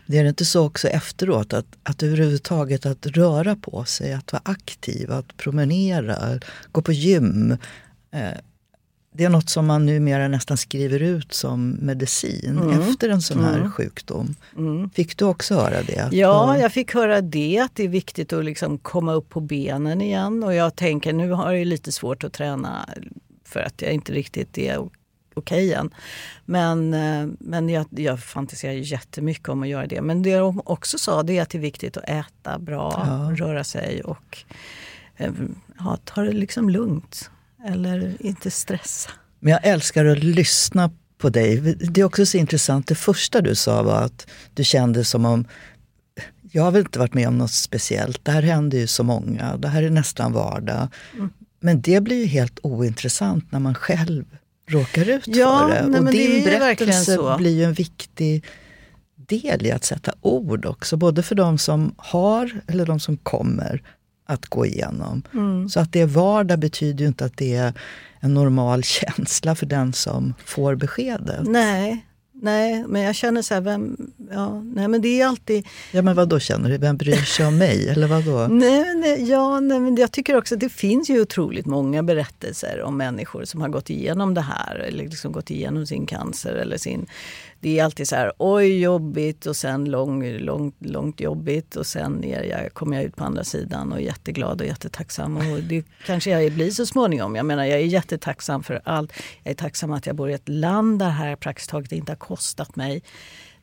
Det 0.06 0.18
är 0.18 0.22
det 0.22 0.28
inte 0.28 0.44
så 0.44 0.66
också 0.66 0.88
efteråt 0.88 1.52
att, 1.52 1.66
att 1.82 2.02
överhuvudtaget 2.02 2.86
att 2.86 3.06
röra 3.06 3.56
på 3.56 3.84
sig, 3.84 4.12
att 4.12 4.32
vara 4.32 4.42
aktiv, 4.44 5.12
att 5.12 5.36
promenera, 5.36 6.40
gå 6.72 6.82
på 6.82 6.92
gym. 6.92 7.56
Eh, 8.10 8.38
det 9.12 9.24
är 9.24 9.28
något 9.28 9.50
som 9.50 9.66
man 9.66 9.86
numera 9.86 10.28
nästan 10.28 10.56
skriver 10.56 11.00
ut 11.02 11.32
som 11.32 11.70
medicin 11.70 12.58
Mm. 12.58 12.80
efter 12.80 13.08
en 13.08 13.22
sån 13.22 13.44
här 13.44 13.70
sjukdom. 13.70 14.34
Fick 14.94 15.16
du 15.18 15.24
också 15.24 15.54
höra 15.54 15.82
det? 15.82 16.08
Ja, 16.12 16.58
jag 16.58 16.72
fick 16.72 16.94
höra 16.94 17.20
det, 17.20 17.58
att 17.58 17.74
det 17.74 17.84
är 17.84 17.88
viktigt 17.88 18.32
att 18.32 18.44
liksom 18.44 18.78
komma 18.78 19.12
upp 19.12 19.28
på 19.28 19.40
benen 19.40 20.00
igen. 20.00 20.42
Och 20.44 20.54
jag 20.54 20.76
tänker, 20.76 21.12
nu 21.12 21.30
har 21.30 21.52
jag 21.52 21.66
lite 21.66 21.92
svårt 21.92 22.24
att 22.24 22.32
träna 22.32 22.88
för 23.44 23.60
att 23.60 23.82
jag 23.82 23.92
inte 23.92 24.12
riktigt 24.12 24.58
är 24.58 24.88
okej 25.34 25.74
än. 25.74 25.90
Men, 26.44 26.94
eh, 26.94 27.28
men 27.38 27.68
jag, 27.68 27.86
jag 27.90 28.20
fantiserar 28.22 28.72
jättemycket 28.72 29.48
om 29.48 29.62
att 29.62 29.68
göra 29.68 29.86
det. 29.86 30.00
Men 30.02 30.22
det 30.22 30.36
de 30.36 30.60
också 30.64 30.98
sa 30.98 31.22
det 31.22 31.38
är 31.38 31.42
att 31.42 31.50
det 31.50 31.58
är 31.58 31.62
viktigt 31.62 31.96
att 31.96 32.08
äta 32.08 32.58
bra, 32.58 32.90
röra 33.36 33.64
sig 33.64 34.02
och 34.02 34.38
eh, 35.16 35.32
ja, 35.78 35.98
ta 36.04 36.22
det 36.22 36.32
liksom 36.32 36.70
lugnt. 36.70 37.30
Eller 37.66 38.16
inte 38.20 38.50
stressa. 38.50 39.10
Men 39.40 39.52
jag 39.52 39.66
älskar 39.66 40.04
att 40.04 40.24
lyssna 40.24 40.90
på 41.18 41.28
dig. 41.28 41.60
Det 41.60 42.00
är 42.00 42.04
också 42.04 42.26
så 42.26 42.36
intressant. 42.36 42.86
Det 42.86 42.94
första 42.94 43.40
du 43.40 43.54
sa 43.54 43.82
var 43.82 44.02
att 44.02 44.26
du 44.54 44.64
kände 44.64 45.04
som 45.04 45.24
om 45.24 45.44
jag 46.52 46.62
har 46.62 46.70
väl 46.70 46.80
inte 46.80 46.98
varit 46.98 47.14
med 47.14 47.28
om 47.28 47.38
något 47.38 47.50
speciellt. 47.50 48.24
Det 48.24 48.30
här 48.30 48.42
händer 48.42 48.78
ju 48.78 48.86
så 48.86 49.02
många. 49.02 49.56
Det 49.56 49.68
här 49.68 49.82
är 49.82 49.90
nästan 49.90 50.32
vardag. 50.32 50.88
Mm. 51.14 51.30
Men 51.60 51.80
det 51.80 52.00
blir 52.00 52.16
ju 52.16 52.26
helt 52.26 52.58
ointressant 52.62 53.52
när 53.52 53.58
man 53.58 53.74
själv 53.74 54.24
råkar 54.68 55.08
ut 55.08 55.22
Ja, 55.26 55.68
för 55.68 55.74
det. 55.74 55.86
nej, 55.88 56.00
och 56.00 56.06
det 56.06 56.12
din 56.12 56.44
verkligen 56.44 56.90
berättelse 56.90 57.36
blir 57.38 57.56
ju 57.56 57.64
en 57.64 57.72
viktig 57.72 58.44
del 59.16 59.66
i 59.66 59.72
att 59.72 59.84
sätta 59.84 60.12
ord 60.20 60.66
också. 60.66 60.96
Både 60.96 61.22
för 61.22 61.34
de 61.34 61.58
som 61.58 61.94
har 61.96 62.60
eller 62.66 62.86
de 62.86 63.00
som 63.00 63.16
kommer 63.16 63.82
att 64.30 64.46
gå 64.46 64.66
igenom. 64.66 65.22
Mm. 65.34 65.68
Så 65.68 65.80
att 65.80 65.92
det 65.92 66.00
är 66.00 66.06
vardag 66.06 66.58
betyder 66.58 67.00
ju 67.00 67.08
inte 67.08 67.24
att 67.24 67.36
det 67.36 67.54
är 67.54 67.72
en 68.20 68.34
normal 68.34 68.82
känsla 68.84 69.54
för 69.54 69.66
den 69.66 69.92
som 69.92 70.34
får 70.44 70.74
beskedet. 70.74 71.46
Nej, 71.46 72.06
nej, 72.32 72.84
men 72.88 73.02
jag 73.02 73.14
känner 73.14 73.42
så 73.42 73.54
här, 73.54 73.60
vem, 73.60 74.12
ja, 74.30 74.60
nej 74.60 74.88
men 74.88 75.02
det 75.02 75.20
är 75.20 75.26
alltid 75.26 75.66
Ja 75.92 76.02
men 76.02 76.16
vad 76.16 76.28
då 76.28 76.38
känner 76.38 76.70
du? 76.70 76.78
Vem 76.78 76.96
bryr 76.96 77.16
sig 77.16 77.46
om 77.46 77.58
mig? 77.58 77.88
Eller 77.88 78.06
vad 78.06 78.24
då? 78.24 78.46
Nej, 78.54 78.94
nej, 78.94 79.30
ja, 79.30 79.60
nej, 79.60 79.80
men 79.80 79.96
jag 79.96 80.12
tycker 80.12 80.36
också 80.36 80.54
att 80.54 80.60
det 80.60 80.68
finns 80.68 81.10
ju 81.10 81.20
otroligt 81.20 81.66
många 81.66 82.02
berättelser 82.02 82.82
om 82.82 82.96
människor 82.96 83.44
som 83.44 83.60
har 83.60 83.68
gått 83.68 83.90
igenom 83.90 84.34
det 84.34 84.40
här 84.40 84.76
eller 84.76 85.04
liksom 85.04 85.32
gått 85.32 85.50
igenom 85.50 85.86
sin 85.86 86.06
cancer 86.06 86.54
eller 86.54 86.76
sin... 86.76 87.06
Det 87.60 87.78
är 87.78 87.84
alltid 87.84 88.08
så 88.08 88.16
här, 88.16 88.32
oj 88.38 88.80
jobbigt 88.80 89.46
och 89.46 89.56
sen 89.56 89.84
lång, 89.84 90.38
långt, 90.38 90.76
långt 90.78 91.20
jobbigt 91.20 91.76
och 91.76 91.86
sen 91.86 92.24
är 92.24 92.42
jag, 92.42 92.74
kommer 92.74 92.96
jag 92.96 93.04
ut 93.04 93.16
på 93.16 93.24
andra 93.24 93.44
sidan 93.44 93.92
och 93.92 93.98
är 93.98 94.02
jätteglad 94.02 94.60
och 94.60 94.66
jättetacksam. 94.66 95.36
Och 95.36 95.62
det 95.62 95.84
kanske 96.06 96.30
jag 96.30 96.52
blir 96.52 96.70
så 96.70 96.86
småningom. 96.86 97.36
Jag 97.36 97.46
menar, 97.46 97.64
jag 97.64 97.78
är 97.78 97.84
jättetacksam 97.84 98.62
för 98.62 98.80
allt. 98.84 99.12
Jag 99.42 99.50
är 99.50 99.54
tacksam 99.54 99.92
att 99.92 100.06
jag 100.06 100.16
bor 100.16 100.30
i 100.30 100.34
ett 100.34 100.48
land 100.48 100.98
där 100.98 101.06
det 101.06 101.12
här 101.12 101.36
praktiskt 101.36 101.70
taget 101.70 101.92
inte 101.92 102.12
har 102.12 102.16
kostat 102.16 102.76
mig 102.76 103.02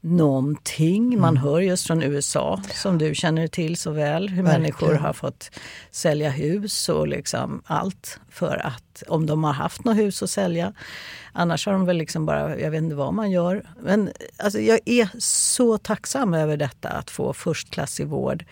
någonting. 0.02 1.20
Man 1.20 1.38
hör 1.38 1.60
just 1.60 1.88
från 1.88 2.04
USA, 2.04 2.62
som 2.74 2.98
du 2.98 3.16
känner 3.16 3.48
till 3.48 3.78
så 3.78 3.92
väl, 3.92 4.30
hur 4.30 4.44
Verkligen. 4.44 4.62
människor 4.62 4.94
har 4.94 5.14
fått 5.14 5.52
sälja 5.92 6.30
hus 6.30 6.90
och 6.90 7.08
liksom 7.08 7.62
allt 7.66 8.20
för 8.30 8.66
att, 8.66 9.04
om 9.08 9.26
de 9.26 9.44
har 9.44 9.54
haft 9.54 9.84
något 9.84 9.98
hus 9.98 10.24
att 10.24 10.30
sälja. 10.30 10.74
Annars 11.40 11.66
har 11.66 11.74
de 11.74 11.86
väl 11.86 11.98
liksom 11.98 12.26
bara, 12.26 12.60
jag 12.60 12.72
vet 12.72 12.82
inte 12.82 12.96
vad 12.96 13.14
man 13.14 13.32
gör. 13.32 13.64
Men 13.82 14.10
alltså, 14.38 14.60
jag 14.60 14.80
är 14.86 15.10
så 15.20 15.78
tacksam 15.78 16.34
över 16.34 16.58
detta, 16.58 16.90
att 16.90 17.10
få 17.10 17.34
förstklassig 17.34 18.08
vård 18.08 18.46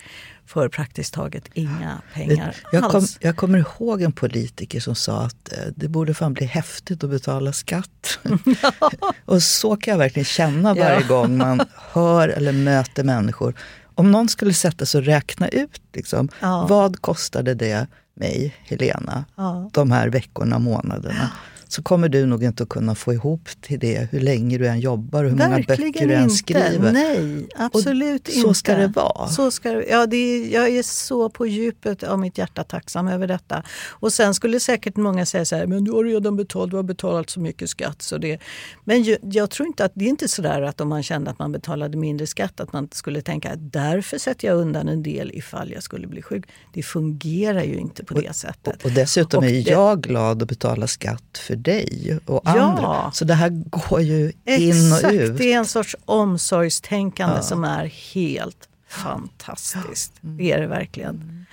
för 0.46 0.68
praktiskt 0.68 1.14
taget 1.14 1.44
inga 1.54 2.00
pengar 2.14 2.56
Jag, 2.72 2.82
kom, 2.84 2.96
alls. 2.96 3.18
jag 3.20 3.36
kommer 3.36 3.58
ihåg 3.58 4.02
en 4.02 4.12
politiker 4.12 4.80
som 4.80 4.94
sa 4.94 5.22
att 5.22 5.52
eh, 5.52 5.58
det 5.76 5.88
borde 5.88 6.14
fan 6.14 6.32
bli 6.34 6.46
häftigt 6.46 7.04
att 7.04 7.10
betala 7.10 7.52
skatt. 7.52 8.18
och 9.24 9.42
så 9.42 9.76
kan 9.76 9.92
jag 9.92 9.98
verkligen 9.98 10.24
känna 10.24 10.74
varje 10.74 11.00
Ja. 11.00 11.06
gång 11.08 11.36
man 11.36 11.60
hör 11.92 12.28
eller 12.28 12.52
möter 12.52 13.04
människor. 13.04 13.54
Om 13.94 14.10
någon 14.12 14.28
skulle 14.28 14.54
sätta 14.54 14.86
sig 14.86 14.98
och 14.98 15.04
räkna 15.04 15.48
ut, 15.48 15.80
liksom, 15.92 16.28
Ja. 16.40 16.66
vad 16.70 17.00
kostade 17.00 17.54
det 17.54 17.86
mig, 18.14 18.54
Helena, 18.64 19.24
de 19.72 19.90
här 19.90 20.08
veckorna, 20.08 20.58
månaderna. 20.58 21.30
Så 21.68 21.82
kommer 21.82 22.08
du 22.08 22.26
nog 22.26 22.44
inte 22.44 22.62
att 22.62 22.68
kunna 22.68 22.94
få 22.94 23.12
ihop 23.12 23.48
till 23.60 23.78
det 23.78 24.08
hur 24.12 24.20
länge 24.20 24.58
du 24.58 24.66
än 24.68 24.80
jobbar 24.80 25.24
och 25.24 25.30
hur 25.30 25.36
många 25.36 25.56
böcker 25.56 25.66
Verkligen 25.68 26.08
du 26.08 26.14
än 26.14 26.30
skriver. 26.30 26.92
Nej, 26.92 27.46
absolut 27.56 28.28
Och 28.28 28.34
inte. 28.34 28.40
så 28.48 28.54
ska 28.54 28.74
det 28.76 28.86
vara. 28.86 29.28
Så 29.28 29.50
ska 29.50 29.70
det, 29.72 29.84
ja, 29.90 30.06
det 30.06 30.16
är, 30.16 30.54
jag 30.54 30.68
är 30.68 30.82
så 30.82 31.30
på 31.30 31.46
djupet 31.46 32.02
av 32.02 32.18
mitt 32.18 32.38
hjärta 32.38 32.64
tacksam 32.64 33.08
över 33.08 33.26
detta. 33.26 33.62
Och 33.90 34.12
sen 34.12 34.34
skulle 34.34 34.60
säkert 34.60 34.96
många 34.96 35.26
säga 35.26 35.44
så 35.44 35.56
här, 35.56 35.66
men 35.66 35.84
du 35.84 35.92
har 35.92 36.04
redan 36.04 36.36
betalt, 36.36 36.70
du 36.70 36.76
har 36.76 36.82
betalat 36.82 37.30
så 37.30 37.40
mycket 37.40 37.70
skatt. 37.70 38.02
Så 38.02 38.18
det, 38.18 38.38
men 38.84 39.02
ju, 39.02 39.16
jag 39.22 39.50
tror 39.50 39.66
inte 39.66 39.84
att 39.84 39.92
det 39.94 40.04
är 40.04 40.08
inte 40.08 40.28
så 40.28 40.42
där 40.42 40.62
att 40.62 40.80
om 40.80 40.88
man 40.88 41.02
kände 41.02 41.30
att 41.30 41.38
man 41.38 41.52
betalade 41.52 41.96
mindre 41.98 42.26
skatt 42.26 42.60
att 42.60 42.72
man 42.72 42.88
skulle 42.92 43.22
tänka 43.22 43.50
att 43.52 43.72
därför 43.72 44.18
sätter 44.18 44.48
jag 44.48 44.56
undan 44.58 44.88
en 44.88 45.02
del 45.02 45.30
ifall 45.34 45.70
jag 45.72 45.82
skulle 45.82 46.06
bli 46.06 46.22
sjuk. 46.22 46.44
Det 46.72 46.82
fungerar 46.82 47.62
ju 47.62 47.74
inte 47.76 48.04
på 48.04 48.14
det 48.14 48.32
sättet. 48.36 48.76
Och, 48.80 48.84
och 48.86 48.92
dessutom 48.92 49.38
Och 49.38 49.44
är 49.44 49.50
det- 49.64 49.70
jag 49.70 50.00
glad 50.02 50.42
att 50.42 50.48
betala 50.48 50.86
skatt 50.86 51.38
för 51.46 51.55
dig 51.56 52.18
och 52.26 52.40
Ja. 52.44 52.60
andra. 52.60 53.10
Så 53.12 53.24
det 53.24 53.34
här 53.34 53.50
går 53.70 54.00
ju 54.00 54.32
in 54.44 54.92
och 54.92 54.96
Exakt, 54.98 55.14
ut. 55.14 55.38
det 55.38 55.52
är 55.52 55.58
en 55.58 55.66
sorts 55.66 55.96
omsorgstänkande 56.04 57.42
som 57.42 57.64
är 57.64 57.84
helt 58.14 58.68
fantastiskt. 58.88 60.12
Det 60.20 60.52
är 60.52 60.60
det 60.60 60.66
verkligen. 60.66 61.46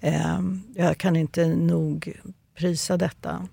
Ehm, 0.00 0.62
Jag 0.74 0.98
kan 0.98 1.16
inte 1.16 1.46
nog 1.46 2.12
prisa 2.58 2.96
detta. 2.96 3.46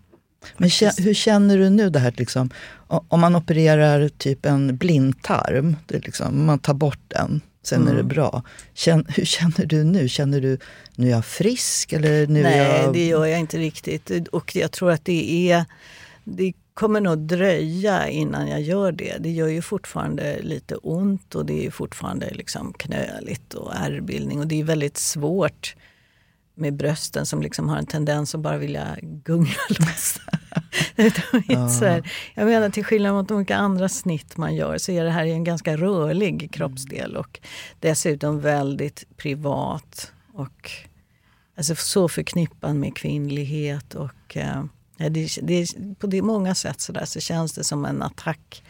Men 0.57 0.69
hur 0.97 1.13
känner 1.13 1.57
du 1.57 1.69
nu 1.69 1.89
det 1.89 1.99
här, 1.99 2.13
liksom, 2.17 2.49
om 2.87 3.19
man 3.19 3.35
opererar 3.35 4.09
typ 4.09 4.45
en 4.45 4.77
blindtarm, 4.77 5.75
det 5.85 6.05
liksom, 6.05 6.45
man 6.45 6.59
tar 6.59 6.73
bort 6.73 6.99
den, 7.07 7.41
sen 7.63 7.81
är 7.81 7.91
Mm. 7.91 7.97
det 7.97 8.03
bra. 8.03 8.43
Känn, 8.73 9.05
hur 9.09 9.25
känner 9.25 9.65
du 9.65 9.83
nu? 9.83 10.09
Känner 10.09 10.41
du, 10.41 10.57
nu 10.95 11.07
är 11.07 11.11
jag 11.11 11.25
frisk? 11.25 11.93
Eller 11.93 12.27
nu 12.27 12.39
är 12.39 12.43
Nej, 12.43 12.81
jag... 12.83 12.93
det 12.93 13.07
gör 13.07 13.25
jag 13.25 13.39
inte 13.39 13.57
riktigt. 13.57 14.27
Och 14.27 14.55
jag 14.55 14.71
tror 14.71 14.91
att 14.91 15.05
det 15.05 15.51
är... 15.51 15.65
Det 16.23 16.53
kommer 16.73 17.01
nog 17.01 17.17
dröja 17.19 18.09
innan 18.09 18.47
jag 18.47 18.61
gör 18.61 18.91
det. 18.91 19.17
Det 19.19 19.29
gör 19.31 19.47
ju 19.47 19.61
fortfarande 19.61 20.41
lite 20.41 20.75
ont 20.75 21.35
och 21.35 21.45
det 21.45 21.65
är 21.65 21.71
fortfarande 21.71 22.29
liksom 22.33 22.73
knöligt 22.73 23.53
och 23.53 23.75
ärrbildning. 23.75 24.39
Och 24.39 24.47
det 24.47 24.59
är 24.59 24.63
väldigt 24.63 24.97
svårt 24.97 25.75
med 26.55 26.73
brösten 26.73 27.25
som 27.25 27.41
liksom 27.41 27.69
har 27.69 27.77
en 27.77 27.85
tendens 27.85 28.35
att 28.35 28.41
bara 28.41 28.57
vilja 28.57 28.97
gunga 29.01 29.55
loss. 29.69 30.19
Här. 31.81 32.11
Jag 32.33 32.45
menar 32.45 32.69
till 32.69 32.85
skillnad 32.85 33.13
mot 33.13 33.31
olika 33.31 33.55
andra 33.55 33.89
snitt 33.89 34.37
man 34.37 34.55
gör 34.55 34.77
så 34.77 34.91
är 34.91 35.03
det 35.03 35.09
här 35.09 35.25
en 35.25 35.43
ganska 35.43 35.77
rörlig 35.77 36.51
kroppsdel 36.51 37.17
och 37.17 37.39
dessutom 37.79 38.39
väldigt 38.39 39.03
privat. 39.17 40.11
Och 40.33 40.71
alltså 41.57 41.75
så 41.75 42.09
förknippad 42.09 42.75
med 42.75 42.95
kvinnlighet 42.95 43.95
och 43.95 44.37
eh, 44.37 44.63
ja, 44.97 45.09
det, 45.09 45.29
det, 45.41 45.67
på 45.99 46.07
det 46.07 46.21
många 46.21 46.55
sätt 46.55 46.81
så, 46.81 46.91
där, 46.91 47.05
så 47.05 47.19
känns 47.19 47.53
det 47.53 47.63
som 47.63 47.85
en 47.85 48.01
attack 48.01 48.63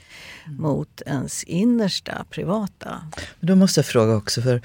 mot 0.45 1.01
ens 1.05 1.43
innersta 1.43 2.25
privata. 2.29 3.09
Då 3.39 3.55
måste 3.55 3.79
jag 3.79 3.85
fråga 3.85 4.15
också, 4.15 4.41
för 4.41 4.61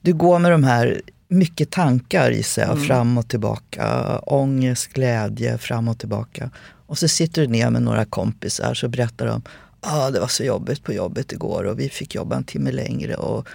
du 0.00 0.12
går 0.12 0.38
med 0.38 0.52
de 0.52 0.64
här 0.64 1.02
mycket 1.30 1.70
tankar 1.70 2.30
gissar 2.30 2.62
jag, 2.62 2.86
fram 2.86 3.18
och 3.18 3.28
tillbaka. 3.28 4.18
Ångest, 4.18 4.92
glädje, 4.92 5.58
fram 5.58 5.88
och 5.88 5.98
tillbaka. 5.98 6.50
Och 6.86 6.98
så 6.98 7.08
sitter 7.08 7.42
du 7.42 7.48
ner 7.48 7.70
med 7.70 7.82
några 7.82 8.04
kompisar 8.04 8.74
så 8.74 8.88
berättar 8.88 9.26
de 9.26 9.42
ah, 9.80 10.10
det 10.10 10.20
var 10.20 10.28
så 10.28 10.44
jobbigt 10.44 10.82
på 10.82 10.92
jobbet 10.92 11.32
igår 11.32 11.64
och 11.64 11.80
vi 11.80 11.88
fick 11.88 12.14
jobba 12.14 12.36
en 12.36 12.44
timme 12.44 12.72
längre. 12.72 13.14
Och 13.14 13.48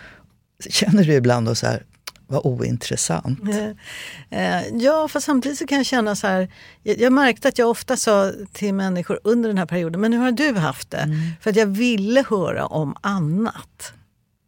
känner 0.69 1.03
du 1.03 1.13
ibland 1.13 1.47
då 1.47 1.55
så 1.55 1.67
här, 1.67 1.83
vad 2.27 2.45
ointressant. 2.45 3.39
Eh, 4.29 4.61
Ja, 4.73 5.07
för 5.07 5.19
samtidigt 5.19 5.57
så 5.57 5.67
kan 5.67 5.77
jag 5.77 5.85
känna 5.85 6.15
så 6.15 6.27
här. 6.27 6.51
Jag, 6.83 6.99
jag 6.99 7.13
märkte 7.13 7.47
att 7.47 7.57
jag 7.57 7.69
ofta 7.69 7.97
sa 7.97 8.31
till 8.53 8.73
människor 8.73 9.19
under 9.23 9.49
den 9.49 9.57
här 9.57 9.65
perioden, 9.65 10.01
men 10.01 10.13
hur 10.13 10.19
har 10.19 10.31
du 10.31 10.53
haft 10.53 10.91
det? 10.91 11.09
För 11.41 11.49
att 11.49 11.55
jag 11.55 11.65
ville 11.65 12.25
höra 12.29 12.65
om 12.65 12.95
annat. 13.01 13.93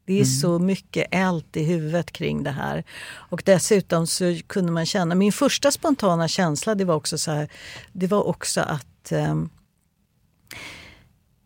Det 0.08 0.22
är 0.22 0.26
så 0.26 0.60
mycket 0.60 1.08
eld 1.12 1.58
i 1.58 1.64
huvudet 1.64 2.12
kring 2.12 2.44
det 2.44 2.52
här. 2.52 2.84
Och 3.10 3.42
dessutom 3.46 4.08
så 4.08 4.40
kunde 4.48 4.72
man 4.72 4.86
känna, 4.86 5.16
min 5.16 5.32
första 5.32 5.72
spontana 5.72 6.28
känsla 6.28 6.76
det 6.76 6.86
var 6.86 6.96
också 6.96 7.18
så 7.18 7.32
här, 7.32 7.50
det 7.94 8.08
var 8.08 8.24
också 8.24 8.62
att 8.62 9.12
ehm, 9.12 9.50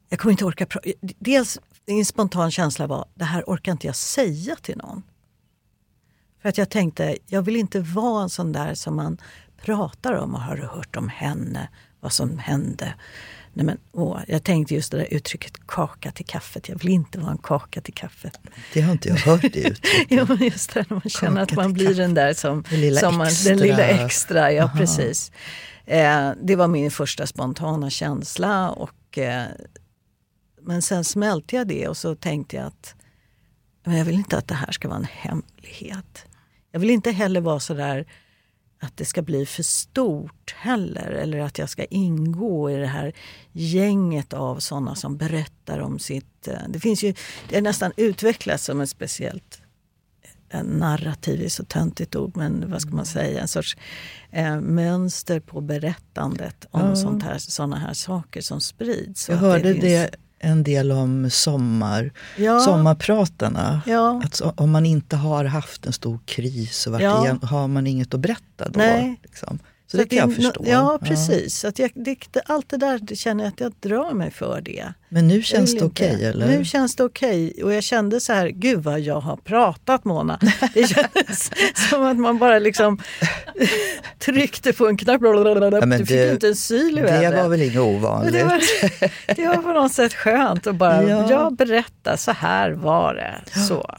jag 0.09 0.19
kommer 0.19 0.31
inte 0.31 0.45
orka 0.45 0.65
prata. 0.65 0.89
Dels 1.01 1.59
en 1.85 2.05
spontan 2.05 2.51
känsla 2.51 2.87
var, 2.87 3.05
det 3.15 3.25
här 3.25 3.43
orkar 3.47 3.71
inte 3.71 3.87
jag 3.87 3.95
säga 3.95 4.55
till 4.55 4.77
någon. 4.77 5.03
För 6.41 6.49
att 6.49 6.57
jag 6.57 6.69
tänkte, 6.69 7.17
jag 7.27 7.41
vill 7.41 7.55
inte 7.55 7.79
vara 7.79 8.23
en 8.23 8.29
sån 8.29 8.51
där 8.51 8.73
som 8.73 8.95
man 8.95 9.17
pratar 9.61 10.13
om 10.13 10.35
och 10.35 10.41
har 10.41 10.57
hört 10.57 10.95
om 10.95 11.09
henne, 11.09 11.69
vad 11.99 12.13
som 12.13 12.39
hände 12.39 12.93
Nej 13.53 13.65
men, 13.65 13.77
åh, 13.91 14.19
jag 14.27 14.43
tänkte 14.43 14.75
just 14.75 14.91
det 14.91 14.97
där 14.97 15.13
uttrycket 15.13 15.67
kaka 15.67 16.11
till 16.11 16.25
kaffet. 16.25 16.69
Jag 16.69 16.79
vill 16.79 16.89
inte 16.89 17.19
vara 17.19 17.31
en 17.31 17.37
kaka 17.37 17.81
till 17.81 17.93
kaffet. 17.93 18.39
Det 18.73 18.81
har 18.81 18.91
inte 18.91 19.09
jag 19.09 19.15
hört 19.15 19.41
det 19.41 19.47
uttrycket. 19.47 19.81
jo, 20.09 20.25
men 20.27 20.37
just 20.37 20.73
det 20.73 20.89
när 20.89 20.95
man 20.95 21.09
känner 21.09 21.41
Kaka 21.41 21.41
att 21.41 21.51
man 21.55 21.73
blir 21.73 21.85
kaffet. 21.85 21.97
den 21.97 22.13
där 22.13 22.33
som, 22.33 22.63
Det 22.69 22.77
lilla 22.77 22.99
som 22.99 23.17
man, 23.17 23.27
extra. 23.27 23.49
den 23.49 23.59
lilla 23.59 23.87
extra. 23.87 24.51
Ja, 24.51 24.63
Aha. 24.63 24.77
precis. 24.77 25.31
Eh, 25.85 26.31
det 26.43 26.55
var 26.55 26.67
min 26.67 26.91
första 26.91 27.27
spontana 27.27 27.89
känsla. 27.89 28.69
Och, 28.71 29.17
eh, 29.17 29.45
men 30.61 30.81
sen 30.81 31.03
smälte 31.03 31.55
jag 31.55 31.67
det 31.67 31.87
och 31.87 31.97
så 31.97 32.15
tänkte 32.15 32.55
jag 32.55 32.65
att 32.65 32.95
men 33.85 33.97
jag 33.97 34.05
vill 34.05 34.15
inte 34.15 34.37
att 34.37 34.47
det 34.47 34.55
här 34.55 34.71
ska 34.71 34.87
vara 34.87 34.99
en 34.99 35.07
hemlighet. 35.11 36.25
Jag 36.71 36.79
vill 36.79 36.89
inte 36.89 37.11
heller 37.11 37.41
vara 37.41 37.59
så 37.59 37.73
där 37.73 38.05
att 38.83 38.97
det 38.97 39.05
ska 39.05 39.21
bli 39.21 39.45
för 39.45 39.63
stort 39.63 40.55
heller. 40.57 41.11
Eller 41.11 41.39
att 41.39 41.57
jag 41.57 41.69
ska 41.69 41.85
ingå 41.85 42.71
i 42.71 42.75
det 42.75 42.87
här 42.87 43.13
gänget 43.51 44.33
av 44.33 44.59
sådana 44.59 44.95
som 44.95 45.17
berättar 45.17 45.79
om 45.79 45.99
sitt... 45.99 46.47
eh, 46.47 46.53
Det 46.69 46.79
finns 46.79 47.03
ju, 47.03 47.13
det 47.49 47.57
är 47.57 47.61
nästan 47.61 47.91
utvecklat 47.97 48.61
som 48.61 48.81
ett 48.81 48.89
speciellt 48.89 49.61
en 50.53 50.65
narrativ 50.65 51.41
är 51.41 51.49
så 51.49 51.63
töntigt 51.65 52.15
ord, 52.15 52.37
men 52.37 52.71
vad 52.71 52.81
ska 52.81 52.91
man 52.91 53.05
säga? 53.05 53.41
En 53.41 53.47
sorts 53.47 53.77
eh, 54.31 54.59
mönster 54.61 55.39
på 55.39 55.61
berättandet 55.61 56.65
om 56.71 56.81
Ja. 56.89 56.95
sånt 56.95 57.23
här, 57.23 57.37
såna 57.37 57.77
här 57.79 57.93
saker 57.93 58.41
som 58.41 58.61
sprids. 58.61 59.29
Jag 59.29 59.37
hörde 59.37 59.73
finns- 59.73 59.81
det 59.83 60.15
en 60.43 60.63
del 60.63 60.91
om 60.91 61.29
sommar, 61.29 62.11
Ja. 62.37 62.59
sommarpratarna. 62.59 63.81
Ja. 63.85 64.21
Att 64.25 64.41
om 64.55 64.71
man 64.71 64.85
inte 64.85 65.15
har 65.15 65.45
haft 65.45 65.85
en 65.85 65.93
stor 65.93 66.19
kris 66.25 66.77
så 66.77 66.91
vart 66.91 67.01
Ja. 67.01 67.23
igen, 67.23 67.39
har 67.43 67.67
man 67.67 67.87
inget 67.87 68.13
att 68.13 68.19
berätta 68.19 68.69
då. 68.69 68.79
Liksom. 69.23 69.59
Så, 69.91 69.97
det 69.97 70.03
att 70.03 70.09
kan 70.09 70.17
jag 70.19 70.35
förstå. 70.35 70.63
Ja, 70.67 70.99
precis. 71.01 71.55
Så 71.59 71.67
att 71.67 71.79
jag, 71.79 71.91
det, 71.95 72.17
det, 72.31 72.41
allt 72.45 72.69
det 72.69 72.77
där 72.77 72.99
det 73.01 73.15
känner 73.15 73.43
jag 73.43 73.51
att 73.53 73.59
jag 73.59 73.73
drar 73.79 74.13
mig 74.13 74.31
för 74.31 74.61
det. 74.61 74.93
Men 75.09 75.27
nu 75.27 75.41
känns 75.41 75.75
det 75.75 75.85
okej 75.85 76.25
eller? 76.25 76.47
Nu 76.47 76.65
känns 76.65 76.95
det 76.95 77.03
okej. 77.03 77.63
Och 77.63 77.73
jag 77.73 77.83
kände 77.83 78.19
så 78.19 78.33
här, 78.33 78.47
gud 78.47 78.83
vad 78.83 78.99
jag 78.99 79.19
har 79.19 79.37
pratat 79.37 80.05
Mona. 80.05 80.39
Det 80.73 80.87
kändes 80.87 81.51
som 81.89 82.03
att 82.03 82.17
man 82.17 82.37
bara 82.37 82.59
liksom 82.59 82.99
tryckte 84.19 84.73
på 84.73 84.87
en 84.87 84.97
knapp. 84.97 85.21
men 85.21 85.89
du 85.89 85.97
fick 85.97 86.07
det- 86.07 86.31
inte 86.31 86.47
en 86.47 86.55
syl 86.55 86.97
i 86.97 87.01
det 87.01 87.07
vädret. 87.07 87.43
var 87.43 87.49
väl 87.49 87.61
inget 87.61 87.77
ovanligt? 87.79 88.33
det, 88.33 88.43
var, 88.43 88.61
det 89.35 89.47
var 89.47 89.55
på 89.55 89.73
något 89.73 89.93
sätt 89.93 90.13
skönt 90.13 90.67
att 90.67 90.75
bara, 90.75 91.03
Ja. 91.03 91.29
jag 91.31 91.55
berättar, 91.55 92.15
så 92.15 92.31
här 92.31 92.71
var 92.71 93.13
det. 93.13 93.61
Så. 93.67 93.95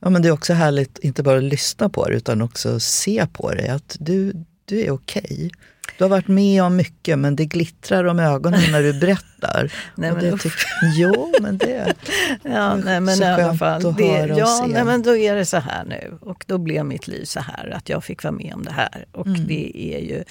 Ja, 0.00 0.10
men 0.10 0.22
det 0.22 0.28
är 0.28 0.32
också 0.32 0.52
härligt, 0.52 0.98
inte 0.98 1.22
bara 1.22 1.36
att 1.38 1.42
lyssna 1.44 1.88
på 1.88 2.08
det 2.08 2.14
utan 2.14 2.42
också 2.42 2.80
se 2.80 3.26
på 3.32 3.52
det. 3.54 3.68
Att 3.74 3.96
du, 4.00 4.32
du 4.64 4.80
är 4.80 4.90
okej. 4.90 5.50
Du 5.98 6.04
har 6.04 6.08
varit 6.08 6.28
med 6.28 6.62
om 6.62 6.76
mycket 6.76 7.18
men 7.18 7.36
det 7.36 7.44
glittrar 7.44 8.04
om 8.04 8.18
ögonen 8.18 8.60
när 8.72 8.82
du 8.82 8.92
berättar. 9.00 9.72
Nej, 9.94 10.10
Och 10.10 10.16
men 10.16 10.24
det 10.30 10.36
tyck- 10.36 10.66
jo, 10.96 11.32
men 11.40 11.58
det... 11.58 11.94
Ja, 12.42 12.76
nej, 12.76 13.00
men 13.00 13.16
så 13.16 13.22
i 13.22 13.26
alla 13.26 13.54
fall. 13.54 13.86
att 13.86 13.96
Det, 13.96 14.08
höra 14.16 14.32
och 14.34 14.38
ja, 14.40 14.62
se. 14.66 14.72
nej, 14.72 14.84
men 14.84 15.02
då 15.02 15.16
är 15.16 15.34
det 15.34 15.44
så 15.46 15.56
här 15.56 15.84
nu. 15.84 16.18
Och 16.20 16.44
då 16.48 16.58
blev 16.58 16.84
mitt 16.84 17.08
liv 17.08 17.24
så 17.24 17.40
här, 17.40 17.70
att 17.76 17.88
jag 17.88 18.04
fick 18.04 18.22
vara 18.24 18.32
med 18.32 18.54
om 18.54 18.62
det 18.64 18.72
här. 18.72 19.04
Och 19.12 19.26
Mm. 19.26 19.46
det 19.46 19.94
är 19.94 19.98
ju... 19.98 20.24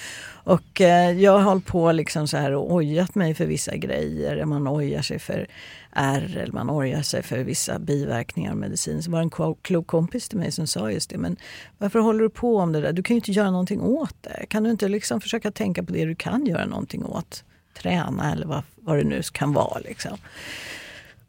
Och 0.43 0.81
eh, 0.81 1.11
jag 1.11 1.31
har 1.31 1.41
hållit 1.41 1.65
på 1.65 1.91
liksom 1.91 2.27
så 2.27 2.37
här 2.37 2.51
och 2.51 2.73
ojat 2.73 3.15
mig 3.15 3.33
för 3.33 3.45
vissa 3.45 3.75
grejer. 3.75 4.45
Man 4.45 4.67
ojar 4.67 5.01
sig 5.01 5.19
för 5.19 5.47
ärr 5.91 6.37
eller 6.37 6.53
man 6.53 6.69
ojar 6.69 7.01
sig 7.01 7.23
för 7.23 7.43
vissa 7.43 7.79
biverkningar 7.79 8.51
av 8.51 8.57
medicin. 8.57 9.03
Så 9.03 9.11
var 9.11 9.19
det 9.19 9.23
en 9.23 9.55
klok 9.61 9.87
kompis 9.87 10.29
till 10.29 10.37
mig 10.37 10.51
som 10.51 10.67
sa 10.67 10.91
just 10.91 11.09
det. 11.09 11.17
Men 11.17 11.37
varför 11.77 11.99
håller 11.99 12.19
du 12.19 12.29
på 12.29 12.57
om 12.57 12.71
det 12.71 12.81
där? 12.81 12.93
Du 12.93 13.03
kan 13.03 13.15
ju 13.15 13.17
inte 13.17 13.31
göra 13.31 13.51
någonting 13.51 13.81
åt 13.81 14.15
det. 14.21 14.45
Kan 14.49 14.63
du 14.63 14.71
inte 14.71 14.87
liksom 14.87 15.21
försöka 15.21 15.51
tänka 15.51 15.83
på 15.83 15.93
det 15.93 16.05
du 16.05 16.15
kan 16.15 16.45
göra 16.45 16.65
någonting 16.65 17.05
åt? 17.05 17.43
Träna 17.77 18.31
eller 18.31 18.45
vad, 18.45 18.63
vad 18.75 18.97
det 18.97 19.03
nu 19.03 19.21
kan 19.31 19.53
vara. 19.53 19.79
Liksom. 19.79 20.17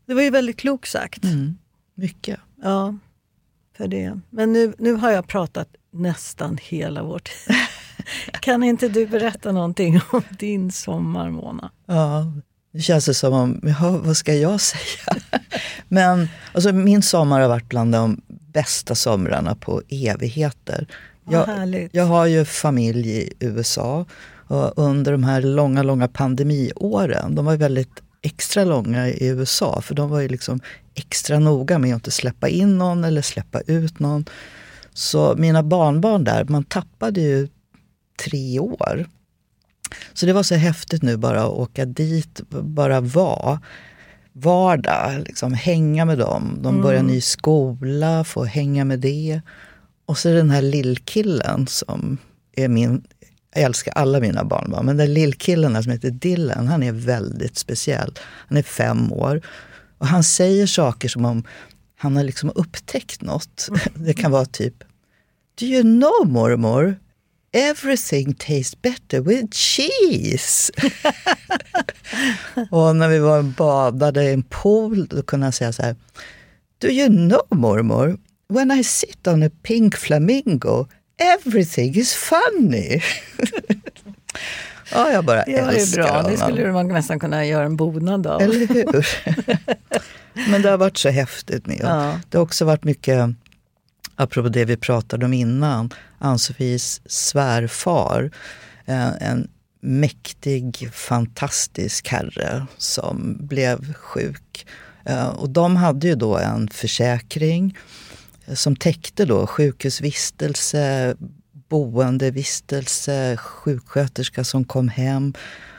Det 0.06 0.14
var 0.14 0.22
ju 0.22 0.30
väldigt 0.30 0.56
klokt 0.56 0.88
sagt. 0.88 1.24
Mm, 1.24 1.58
mycket. 1.94 2.40
Ja, 2.62 2.98
för 3.76 3.88
det. 3.88 4.20
Men 4.30 4.52
nu, 4.52 4.74
nu 4.78 4.92
har 4.92 5.10
jag 5.10 5.26
pratat 5.26 5.68
nästan 5.90 6.58
hela 6.62 7.02
vår 7.02 7.18
tid. 7.18 7.56
Kan 8.40 8.62
inte 8.62 8.88
du 8.88 9.06
berätta 9.06 9.52
någonting 9.52 10.00
om 10.10 10.22
din 10.38 10.70
sommar, 10.72 11.30
Mona? 11.30 11.70
Ja, 11.86 12.32
det 12.72 12.80
känns 12.80 13.06
det 13.06 13.14
som 13.14 13.32
om, 13.32 13.60
jaha, 13.62 13.98
vad 14.04 14.16
ska 14.16 14.34
jag 14.34 14.60
säga? 14.60 15.16
Men 15.88 16.28
alltså, 16.52 16.72
min 16.72 17.02
sommar 17.02 17.40
har 17.40 17.48
varit 17.48 17.68
bland 17.68 17.92
de 17.92 18.20
bästa 18.28 18.94
somrarna 18.94 19.54
på 19.54 19.82
evigheter. 19.88 20.86
Jag, 21.30 21.88
jag 21.92 22.04
har 22.04 22.26
ju 22.26 22.44
familj 22.44 23.08
i 23.10 23.32
USA 23.40 24.06
och 24.46 24.78
under 24.78 25.12
de 25.12 25.24
här 25.24 25.42
långa, 25.42 25.82
långa 25.82 26.08
pandemiåren, 26.08 27.34
de 27.34 27.44
var 27.44 27.52
ju 27.52 27.58
väldigt 27.58 28.02
extra 28.22 28.64
långa 28.64 29.08
i 29.08 29.26
USA 29.26 29.80
för 29.80 29.94
de 29.94 30.10
var 30.10 30.20
ju 30.20 30.28
liksom 30.28 30.60
extra 30.94 31.38
noga 31.38 31.78
med 31.78 31.90
att 31.90 31.94
inte 31.94 32.10
släppa 32.10 32.48
in 32.48 32.78
någon 32.78 33.04
eller 33.04 33.22
släppa 33.22 33.60
ut 33.60 33.98
någon. 33.98 34.24
Så 34.94 35.34
mina 35.36 35.62
barnbarn 35.62 36.24
där, 36.24 36.44
man 36.44 36.64
tappade 36.64 37.20
ju 37.20 37.48
tre 38.16 38.58
år. 38.58 39.06
Så 40.12 40.26
det 40.26 40.32
var 40.32 40.42
så 40.42 40.54
häftigt 40.54 41.02
nu 41.02 41.16
bara 41.16 41.42
att 41.42 41.50
åka 41.50 41.84
dit, 41.84 42.40
bara 42.50 43.00
vara 43.00 43.60
vardag, 44.32 45.22
liksom 45.26 45.54
hänga 45.54 46.04
med 46.04 46.18
dem. 46.18 46.58
De 46.62 46.82
börjar 46.82 47.02
ny 47.02 47.20
skola, 47.20 48.24
få 48.24 48.44
hänga 48.44 48.84
med 48.84 49.00
det. 49.00 49.40
Och 50.06 50.18
så 50.18 50.28
den 50.28 50.50
här 50.50 50.62
lillkillen 50.62 51.66
som 51.66 52.18
är 52.56 52.68
min, 52.68 53.04
jag 53.54 53.64
älskar 53.64 53.92
alla 53.92 54.20
mina 54.20 54.44
barnbarn, 54.44 54.86
men 54.86 54.96
den 54.96 55.14
lillkillen 55.14 55.82
som 55.82 55.92
heter 55.92 56.10
Dylan, 56.10 56.66
han 56.66 56.82
är 56.82 56.92
väldigt 56.92 57.58
speciell. 57.58 58.12
Han 58.20 58.58
är 58.58 58.62
fem 58.62 59.12
år 59.12 59.42
och 59.98 60.06
han 60.06 60.24
säger 60.24 60.66
saker 60.66 61.08
som 61.08 61.24
om 61.24 61.44
han 61.96 62.16
har 62.16 62.24
liksom 62.24 62.52
upptäckt 62.54 63.22
något. 63.22 63.68
Det 63.94 64.14
kan 64.14 64.30
vara 64.30 64.44
typ, 64.44 64.74
Do 65.60 65.66
you 65.66 65.82
know 65.82 66.32
mormor? 66.32 66.96
Everything 67.56 68.34
tastes 68.34 68.82
better 68.82 69.20
with 69.20 69.46
cheese. 69.52 70.72
och 72.70 72.96
när 72.96 73.08
vi 73.08 73.18
var 73.18 73.38
och 73.38 73.44
badade 73.44 74.24
i 74.24 74.32
en 74.32 74.42
pool, 74.42 75.06
då 75.06 75.22
kunde 75.22 75.46
han 75.46 75.52
säga 75.52 75.72
så 75.72 75.82
här. 75.82 75.96
Do 76.78 76.88
you 76.88 77.08
know 77.08 77.58
mormor? 77.58 78.18
When 78.48 78.70
I 78.70 78.84
sit 78.84 79.26
on 79.26 79.42
a 79.42 79.50
pink 79.62 79.96
flamingo, 79.96 80.86
everything 81.18 81.94
is 81.96 82.14
funny. 82.14 83.00
ja, 84.92 85.12
jag 85.12 85.24
bara 85.24 85.44
Det 85.44 85.62
var 85.62 85.72
ju 85.72 85.78
älskar 85.78 86.02
bra. 86.02 86.12
honom. 86.16 86.30
Det 86.30 86.36
skulle 86.38 86.72
man 86.72 86.88
nästan 86.88 87.20
kunna 87.20 87.46
göra 87.46 87.64
en 87.64 87.76
bonad 87.76 88.26
av. 88.26 88.40
Eller 88.42 88.66
hur? 88.66 89.06
Men 90.50 90.62
det 90.62 90.70
har 90.70 90.78
varit 90.78 90.96
så 90.96 91.08
häftigt 91.08 91.66
med. 91.66 91.80
Ja. 91.82 92.20
Det 92.28 92.38
har 92.38 92.42
också 92.44 92.64
varit 92.64 92.84
mycket, 92.84 93.28
apropå 94.16 94.48
det 94.48 94.64
vi 94.64 94.76
pratade 94.76 95.24
om 95.26 95.32
innan, 95.32 95.90
Ann-Sofies 96.24 97.00
svärfar. 97.06 98.30
Eh, 98.84 99.12
en 99.20 99.48
mäktig, 99.80 100.90
fantastisk 100.92 102.08
herre 102.08 102.66
som 102.78 103.36
blev 103.40 103.94
sjuk. 103.94 104.66
Eh, 105.04 105.28
och 105.28 105.50
de 105.50 105.76
hade 105.76 106.06
ju 106.06 106.14
då 106.14 106.36
en 106.36 106.68
försäkring 106.68 107.76
eh, 108.46 108.54
som 108.54 108.76
täckte 108.76 109.24
då 109.24 109.46
sjukhusvistelse, 109.46 111.14
boendevistelse, 111.68 113.36
sjuksköterska 113.36 114.44
som 114.44 114.64
kom 114.64 114.88
hem. 114.88 115.34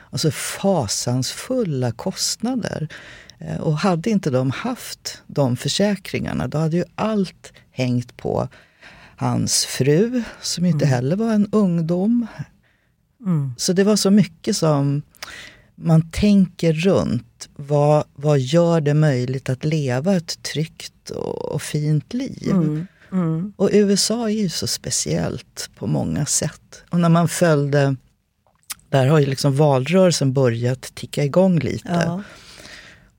Alltså 0.09 0.31
fasansfulla 0.31 1.91
kostnader. 1.91 2.87
Och 3.59 3.77
hade 3.77 4.09
inte 4.09 4.29
de 4.29 4.51
haft 4.51 5.21
de 5.27 5.57
försäkringarna 5.57 6.47
då 6.47 6.57
hade 6.57 6.77
ju 6.77 6.83
allt 6.95 7.53
hängt 7.71 8.17
på 8.17 8.49
hans 9.15 9.65
fru 9.65 10.23
som 10.41 10.65
inte 10.65 10.85
heller 10.85 11.15
var 11.15 11.33
en 11.33 11.49
ungdom. 11.51 12.27
Så 13.57 13.73
det 13.73 13.83
var 13.83 13.95
så 13.95 14.11
mycket 14.11 14.57
som 14.57 15.01
man 15.75 16.09
tänker 16.11 16.73
runt. 16.73 17.49
Vad, 17.55 18.03
vad 18.15 18.39
gör 18.39 18.81
det 18.81 18.93
möjligt 18.93 19.49
att 19.49 19.65
leva 19.65 20.15
ett 20.15 20.43
tryggt 20.43 21.09
och, 21.09 21.45
och 21.45 21.61
fint 21.61 22.13
liv? 22.13 22.51
Mm. 23.11 23.53
Och 23.55 23.69
USA 23.73 24.29
är 24.29 24.33
ju 24.33 24.49
så 24.49 24.67
speciellt 24.67 25.69
på 25.75 25.87
många 25.87 26.25
sätt. 26.25 26.83
Och 26.89 26.99
när 26.99 27.09
man 27.09 27.27
följde, 27.27 27.95
där 28.89 29.07
har 29.07 29.19
ju 29.19 29.25
liksom 29.25 29.55
valrörelsen 29.55 30.33
börjat 30.33 30.81
ticka 30.81 31.23
igång 31.23 31.59
lite. 31.59 32.03
Ja. 32.05 32.23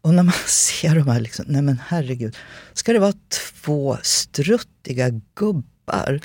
Och 0.01 0.15
när 0.15 0.23
man 0.23 0.35
ser 0.47 0.95
de 0.95 1.09
här, 1.09 1.21
liksom, 1.21 1.45
nej 1.49 1.63
men 1.63 1.81
herregud, 1.87 2.37
ska 2.73 2.93
det 2.93 2.99
vara 2.99 3.15
två 3.29 3.99
struttiga 4.03 5.11
gubbar 5.35 5.76
Eller 5.93 6.21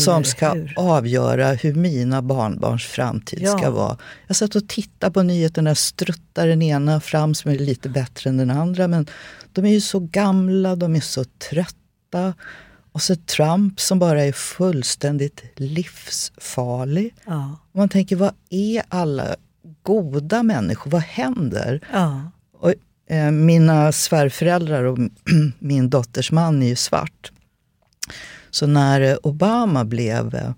som 0.00 0.24
ska 0.24 0.52
hur? 0.52 0.74
avgöra 0.76 1.52
hur 1.52 1.74
mina 1.74 2.22
barnbarns 2.22 2.84
framtid 2.84 3.38
Ja. 3.42 3.58
ska 3.58 3.70
vara? 3.70 3.98
Jag 4.26 4.36
satt 4.36 4.54
och 4.54 4.68
tittade 4.68 5.12
på 5.12 5.22
nyheterna, 5.22 5.74
struttar 5.74 6.46
den 6.46 6.62
ena 6.62 7.00
fram 7.00 7.34
som 7.34 7.50
är 7.50 7.58
lite 7.58 7.88
bättre 7.88 8.30
än 8.30 8.36
den 8.36 8.50
andra, 8.50 8.88
men 8.88 9.06
de 9.52 9.64
är 9.64 9.70
ju 9.70 9.80
så 9.80 10.00
gamla, 10.00 10.76
de 10.76 10.96
är 10.96 11.00
så 11.00 11.24
trötta. 11.24 12.34
Och 12.92 13.02
så 13.02 13.16
Trump 13.16 13.80
som 13.80 13.98
bara 13.98 14.24
är 14.24 14.32
fullständigt 14.32 15.42
livsfarlig. 15.56 17.14
Ja. 17.26 17.56
Man 17.72 17.88
tänker, 17.88 18.16
vad 18.16 18.32
är 18.50 18.82
alla 18.88 19.36
goda 19.82 20.42
människor? 20.42 20.90
Vad 20.90 21.02
händer? 21.02 21.80
Ja. 21.92 22.30
Och, 22.60 22.74
eh, 23.14 23.30
mina 23.30 23.92
svärföräldrar 23.92 24.84
och 24.84 24.98
min 25.58 25.90
dotters 25.90 26.32
man 26.32 26.62
är 26.62 26.66
ju 26.66 26.76
svart. 26.76 27.32
Så 28.54 28.66
när 28.66 29.26
Obama 29.26 29.84
blev 29.84 30.34
eh, 30.34 30.52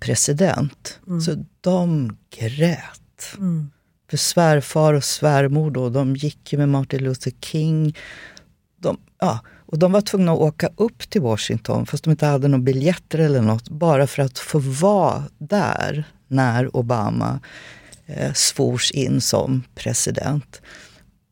president, 0.00 1.00
så 1.26 1.44
de 1.60 2.16
grät. 2.38 3.36
Mm. 3.38 3.70
För 4.10 4.16
svärfar 4.16 4.94
och 4.94 5.04
svärmor 5.04 5.70
då, 5.70 5.88
de 5.88 6.16
gick 6.16 6.52
ju 6.52 6.58
med 6.58 6.68
Martin 6.68 7.04
Luther 7.04 7.32
King. 7.40 7.96
De, 8.76 8.96
ja, 9.20 9.38
och 9.66 9.78
de 9.78 9.92
var 9.92 10.00
tvungna 10.00 10.32
att 10.32 10.38
åka 10.38 10.70
upp 10.76 11.10
till 11.10 11.20
Washington, 11.20 11.86
fast 11.86 12.04
de 12.04 12.10
inte 12.10 12.26
hade 12.26 12.48
några 12.48 12.62
biljetter 12.62 13.18
eller 13.18 13.42
något, 13.42 13.68
bara 13.68 14.06
för 14.06 14.22
att 14.22 14.38
få 14.38 14.58
vara 14.58 15.24
där 15.38 16.04
när 16.28 16.76
Obama 16.76 17.40
eh, 18.06 18.32
svors 18.32 18.90
in 18.90 19.20
som 19.20 19.62
president. 19.74 20.62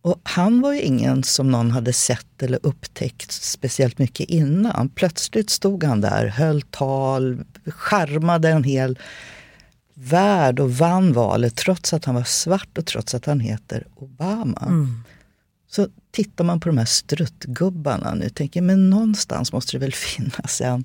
Och 0.03 0.21
han 0.23 0.61
var 0.61 0.73
ju 0.73 0.81
ingen 0.81 1.23
som 1.23 1.51
någon 1.51 1.71
hade 1.71 1.93
sett 1.93 2.43
eller 2.43 2.59
upptäckt 2.63 3.33
speciellt 3.33 3.99
mycket 3.99 4.29
innan. 4.29 4.89
Plötsligt 4.89 5.51
stod 5.51 5.85
han 5.85 6.01
där, 6.01 6.27
höll 6.27 6.63
tal, 6.63 7.45
charmade 7.67 8.49
en 8.49 8.65
hel 8.65 8.99
värld 9.95 10.61
och 10.61 10.75
vann 10.75 11.13
valet 11.13 11.57
trots 11.57 11.93
att 11.93 12.05
han 12.05 12.15
var 12.15 12.25
svart 12.25 12.79
och 12.79 12.87
trots 12.87 13.15
att 13.15 13.27
han 13.27 13.41
heter 13.41 13.87
Obama. 13.95 14.63
Mm. 14.67 15.03
Så 15.71 15.89
tittar 16.11 16.45
man 16.45 16.61
på 16.61 16.69
de 16.69 16.79
här 16.79 16.85
struttgubbarna 16.85 18.15
nu 18.15 18.29
tänker 18.29 18.63
men 18.63 18.91
någonstans 18.91 19.53
måste 19.53 19.73
det 19.73 19.79
väl 19.79 19.93
finnas 19.93 20.61
en, 20.61 20.85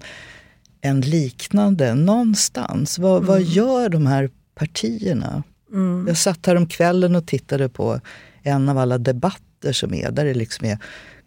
en 0.82 1.02
liknande. 1.02 1.96
Någonstans. 1.96 3.00
Vad, 3.00 3.24
vad 3.24 3.42
gör 3.42 3.90
de 3.90 4.08
här 4.08 4.30
partierna? 4.56 5.44
Mm. 5.72 6.06
Jag 6.08 6.18
satt 6.18 6.46
här 6.46 6.56
om 6.56 6.68
kvällen 6.68 7.16
och 7.16 7.26
tittade 7.26 7.70
på 7.70 8.02
en 8.44 8.70
av 8.70 8.78
alla 8.78 8.98
debatter 8.98 9.72
som 9.72 9.94
är. 9.94 10.12
Där 10.12 10.26
det 10.26 10.34
liksom 10.34 10.68
är 10.68 10.78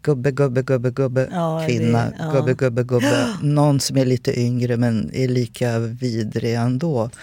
gubbe, 0.02 0.30
gubbe, 0.30 0.62
gubbe, 0.62 0.90
gubbe, 0.90 1.28
Ja, 1.32 1.64
kvinna, 1.66 2.12
ja. 2.18 2.32
gubbe, 2.32 2.54
gubbe, 2.54 2.82
gubbe. 2.82 3.36
Någon 3.42 3.80
som 3.80 3.96
är 3.96 4.04
lite 4.04 4.40
yngre 4.40 4.76
men 4.76 5.10
är 5.14 5.28
lika 5.28 5.78
vidrig 5.78 6.54
ändå. 6.54 7.10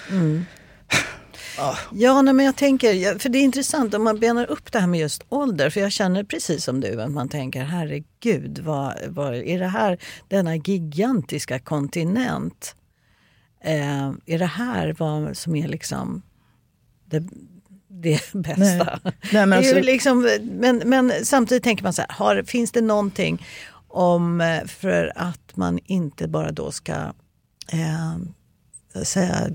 Ja, 1.91 2.21
nej, 2.21 2.33
men 2.33 2.45
jag 2.45 2.55
tänker, 2.55 3.19
för 3.19 3.29
det 3.29 3.37
är 3.37 3.43
intressant 3.43 3.93
om 3.93 4.03
man 4.03 4.19
benar 4.19 4.51
upp 4.51 4.71
det 4.71 4.79
här 4.79 4.87
med 4.87 4.99
just 4.99 5.23
ålder. 5.29 5.69
För 5.69 5.81
jag 5.81 5.91
känner 5.91 6.23
precis 6.23 6.63
som 6.63 6.79
du, 6.79 7.01
att 7.01 7.11
man 7.11 7.29
tänker 7.29 7.63
herregud, 7.63 8.59
vad, 8.59 8.93
vad 9.07 9.35
är 9.35 9.59
det 9.59 9.67
här, 9.67 9.97
denna 10.27 10.55
gigantiska 10.55 11.59
kontinent? 11.59 12.75
Eh, 13.63 14.07
är 14.25 14.39
det 14.39 14.45
här 14.45 14.95
vad 14.99 15.37
som 15.37 15.55
är 15.55 15.67
liksom 15.67 16.21
det, 17.05 17.23
det 18.01 18.33
bästa? 18.33 18.99
Nej. 19.03 19.13
Nej, 19.31 19.45
men 19.45 19.49
det 19.49 19.55
är 19.55 19.61
ju 19.61 19.67
alltså- 19.69 19.91
liksom, 19.91 20.29
men, 20.41 20.77
men 20.85 21.11
samtidigt 21.23 21.63
tänker 21.63 21.83
man 21.83 21.93
så 21.93 22.01
här, 22.01 22.11
har, 22.11 22.43
finns 22.43 22.71
det 22.71 22.81
någonting 22.81 23.45
om, 23.87 24.41
eh, 24.41 24.65
för 24.65 25.13
att 25.15 25.55
man 25.55 25.79
inte 25.85 26.27
bara 26.27 26.51
då 26.51 26.71
ska 26.71 26.93
eh, 27.71 28.17
säga, 29.03 29.49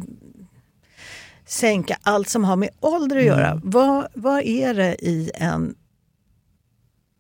sänka 1.47 1.97
allt 2.03 2.29
som 2.29 2.45
har 2.45 2.57
med 2.57 2.69
ålder 2.81 3.17
att 3.17 3.25
göra. 3.25 3.49
Mm. 3.51 3.61
Vad, 3.65 4.07
vad 4.15 4.43
är 4.43 4.75
det 4.75 4.95
i 5.05 5.31
en 5.35 5.75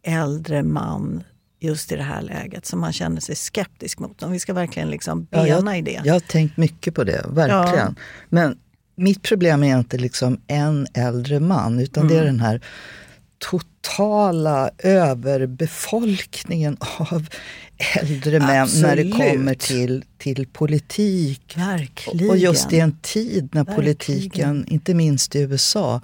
äldre 0.06 0.62
man 0.62 1.24
just 1.60 1.92
i 1.92 1.96
det 1.96 2.02
här 2.02 2.22
läget 2.22 2.66
som 2.66 2.80
man 2.80 2.92
känner 2.92 3.20
sig 3.20 3.34
skeptisk 3.34 3.98
mot? 3.98 4.22
Om 4.22 4.32
vi 4.32 4.40
ska 4.40 4.52
verkligen 4.54 4.90
liksom 4.90 5.26
Ja, 5.30 5.42
bena 5.42 5.76
jag, 5.76 5.78
i 5.78 5.82
det. 5.82 6.00
Jag 6.04 6.12
har 6.12 6.20
tänkt 6.20 6.56
mycket 6.56 6.94
på 6.94 7.04
det, 7.04 7.24
verkligen. 7.28 7.96
Men 8.28 8.58
mitt 9.02 9.22
problem 9.22 9.62
är 9.62 9.78
inte 9.78 9.98
liksom 9.98 10.40
en 10.46 10.86
äldre 10.94 11.40
man, 11.40 11.78
utan 11.80 12.02
Mm. 12.02 12.14
det 12.14 12.20
är 12.20 12.24
den 12.24 12.40
här 12.40 12.60
totala 13.38 14.70
överbefolkningen 14.78 16.76
av 16.80 17.26
äldre 18.00 18.38
män 18.40 18.68
när 18.82 18.96
det 18.96 19.02
Absolut. 19.02 19.14
kommer 19.14 19.54
till, 19.54 20.04
till 20.18 20.46
politik. 20.46 21.54
Verkligen. 21.56 22.30
Och 22.30 22.36
just 22.36 22.72
i 22.72 22.78
en 22.78 22.96
tid 23.02 23.48
när 23.52 23.64
Verkligen. 23.64 23.76
politiken, 23.76 24.64
inte 24.68 24.94
minst 24.94 25.36
i 25.36 25.40
USA, 25.40 26.00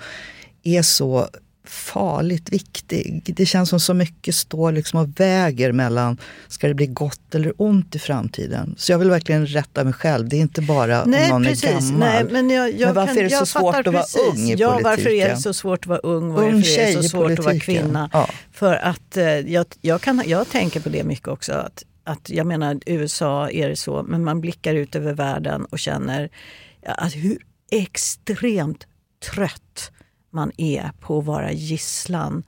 är 0.62 0.82
så 0.82 1.28
farligt 1.68 2.52
viktig. 2.52 3.22
Det 3.36 3.46
känns 3.46 3.68
som 3.68 3.80
så 3.80 3.94
mycket 3.94 4.34
står 4.34 4.72
liksom 4.72 5.00
och 5.00 5.20
väger 5.20 5.72
mellan, 5.72 6.18
ska 6.48 6.68
det 6.68 6.74
bli 6.74 6.86
gott 6.86 7.34
eller 7.34 7.52
ont 7.56 7.94
i 7.94 7.98
framtiden? 7.98 8.74
Så 8.78 8.92
jag 8.92 8.98
vill 8.98 9.10
verkligen 9.10 9.46
rätta 9.46 9.84
mig 9.84 9.92
själv. 9.92 10.28
Det 10.28 10.36
är 10.36 10.40
inte 10.40 10.62
bara 10.62 11.02
om 11.02 11.10
Nej, 11.10 11.28
någon 11.30 11.44
precis. 11.44 11.64
är 11.64 11.72
gammal. 11.72 11.98
Nej, 11.98 12.24
men 12.30 12.50
jag, 12.50 12.70
jag 12.72 12.86
Men 12.86 12.94
varför 12.94 13.14
kan, 13.14 13.24
är 13.24 13.28
det 13.28 13.36
så 13.36 13.46
svårt 13.46 13.86
att 13.86 13.94
vara 13.94 14.04
ung 14.30 14.38
i 14.50 14.54
Ja, 14.54 14.80
varför 14.84 14.90
är 14.90 14.94
det 14.94 15.02
politiken? 15.04 15.40
så 15.40 15.54
svårt 15.54 15.80
att 15.80 15.86
vara 15.86 15.98
ung? 15.98 16.32
Varför 16.32 16.48
Ung 16.48 16.62
är 16.62 16.86
det 16.86 17.02
så 17.02 17.08
svårt 17.08 17.30
att 17.30 17.38
vara 17.38 17.48
politiken. 17.48 17.82
kvinna? 17.84 18.10
Ja. 18.12 18.30
För 18.52 18.74
att 18.74 19.16
eh, 19.16 19.24
jag, 19.24 19.66
jag, 19.80 20.00
kan, 20.00 20.22
jag 20.26 20.48
tänker 20.48 20.80
på 20.80 20.88
det 20.88 21.04
mycket 21.04 21.28
också. 21.28 21.52
Att, 21.52 21.84
att 22.04 22.30
jag 22.30 22.46
menar, 22.46 22.80
USA 22.86 23.50
är 23.50 23.68
det 23.68 23.76
så, 23.76 24.02
men 24.02 24.24
man 24.24 24.40
blickar 24.40 24.74
ut 24.74 24.94
över 24.96 25.12
världen 25.12 25.64
och 25.64 25.78
känner 25.78 26.30
att 26.86 27.14
hur 27.14 27.38
extremt 27.70 28.86
trött 29.34 29.90
man 30.30 30.52
är 30.56 30.90
på 31.00 31.18
att 31.18 31.24
vara 31.24 31.52
gisslan 31.52 32.42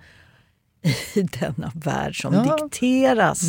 i 1.14 1.22
denna 1.40 1.72
värld 1.74 2.22
som 2.22 2.34
Ja. 2.34 2.40
Mm. 2.44 2.56
dikteras 2.56 3.42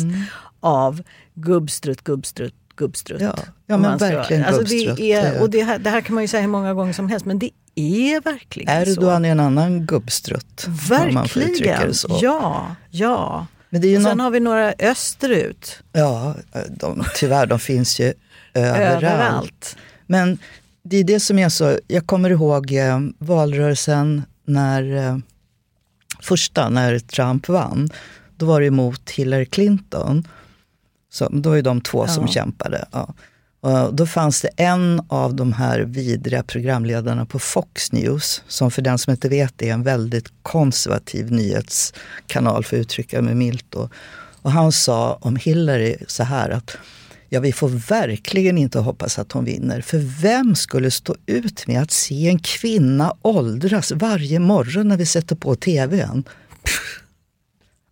av 0.60 1.02
gubbstrutt, 1.34 2.04
gubbstrutt, 2.04 2.54
gubbstrutt. 2.76 3.20
Ja. 3.20 3.34
Ja, 3.66 3.76
men 3.76 3.98
verkligen 3.98 4.44
alltså 4.44 4.60
gubbstrutt. 4.60 4.96
det, 4.96 5.12
är, 5.12 5.40
och 5.42 5.50
det, 5.50 5.62
här, 5.62 5.78
det 5.78 5.90
här 5.90 6.00
kan 6.00 6.14
man 6.14 6.24
ju 6.24 6.28
säga 6.28 6.40
hur 6.40 6.48
många 6.48 6.74
gånger 6.74 6.92
som 6.92 7.08
helst, 7.08 7.26
men 7.26 7.38
det 7.38 7.50
är 7.74 8.20
verkligen 8.20 8.84
så. 8.86 8.90
Erdogan 8.92 9.24
är 9.24 9.30
en 9.32 9.40
annan 9.40 9.86
gubbstrutt. 9.86 10.66
Verkligen. 10.88 11.92
Ja, 12.20 12.74
ja. 12.90 13.46
Men 13.70 13.80
det 13.80 13.86
är 13.86 13.90
ju 13.90 13.96
Och 13.96 14.02
sen 14.02 14.10
någon- 14.10 14.20
har 14.20 14.30
vi 14.30 14.40
några 14.40 14.74
österut. 14.78 15.82
Ja, 15.92 16.34
de, 16.70 17.04
tyvärr, 17.16 17.46
de 17.46 17.58
finns 17.58 18.00
ju 18.00 18.12
överallt. 18.54 19.02
Överallt. 19.04 19.76
Men 20.06 20.38
det 20.84 20.96
är 20.96 21.04
det 21.04 21.20
som 21.20 21.38
är 21.38 21.48
så, 21.48 21.78
jag 21.88 22.06
kommer 22.06 22.30
ihåg 22.30 22.72
eh, 22.72 23.00
valrörelsen 23.18 24.22
när 24.44 24.96
eh, 24.96 25.18
första, 26.20 26.68
när 26.68 26.98
Trump 26.98 27.48
vann. 27.48 27.90
Då 28.36 28.46
var 28.46 28.60
det 28.60 28.66
emot 28.66 29.10
Hillary 29.10 29.46
Clinton. 29.46 30.28
Så, 31.12 31.28
då 31.28 31.52
är 31.52 31.62
de 31.62 31.80
två 31.80 32.06
som 32.06 32.26
Ja. 32.26 32.32
kämpade. 32.32 32.88
Ja. 32.92 33.14
Och 33.60 33.94
då 33.94 34.06
fanns 34.06 34.40
det 34.40 34.48
en 34.56 35.02
av 35.08 35.34
de 35.34 35.52
här 35.52 35.80
vidriga 35.80 36.42
programledarna 36.42 37.26
på 37.26 37.38
Fox 37.38 37.92
News, 37.92 38.42
som 38.48 38.70
för 38.70 38.82
den 38.82 38.98
som 38.98 39.10
inte 39.10 39.28
vet 39.28 39.62
är 39.62 39.72
en 39.72 39.82
väldigt 39.82 40.32
konservativ 40.42 41.32
nyhetskanal, 41.32 42.64
för 42.64 42.76
att 42.76 42.80
uttrycka 42.80 43.22
mig 43.22 43.34
milt. 43.34 43.64
Då. 43.68 43.88
Och 44.42 44.52
han 44.52 44.72
sa 44.72 45.18
om 45.20 45.36
Hillary 45.36 45.96
så 46.06 46.22
här 46.22 46.50
att 46.50 46.76
Ja, 47.34 47.40
vi 47.40 47.52
får 47.52 47.68
verkligen 47.68 48.58
inte 48.58 48.78
hoppas 48.78 49.18
att 49.18 49.32
hon 49.32 49.44
vinner. 49.44 49.80
För 49.80 49.98
vem 49.98 50.54
skulle 50.54 50.90
stå 50.90 51.16
ut 51.26 51.66
med 51.66 51.82
att 51.82 51.90
se 51.90 52.28
en 52.28 52.38
kvinna 52.38 53.14
åldras 53.22 53.92
varje 53.92 54.38
morgon 54.38 54.88
när 54.88 54.96
vi 54.96 55.06
sätter 55.06 55.36
på 55.36 55.54
tvn? 55.54 56.24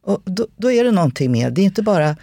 Och 0.05 0.23
då, 0.25 0.47
då 0.57 0.71
är 0.71 0.85
det 0.85 0.91
någonting 0.91 1.33
med, 1.33 1.53
det 1.53 1.61
är 1.61 1.65
inte 1.65 1.83
bara 1.83 2.17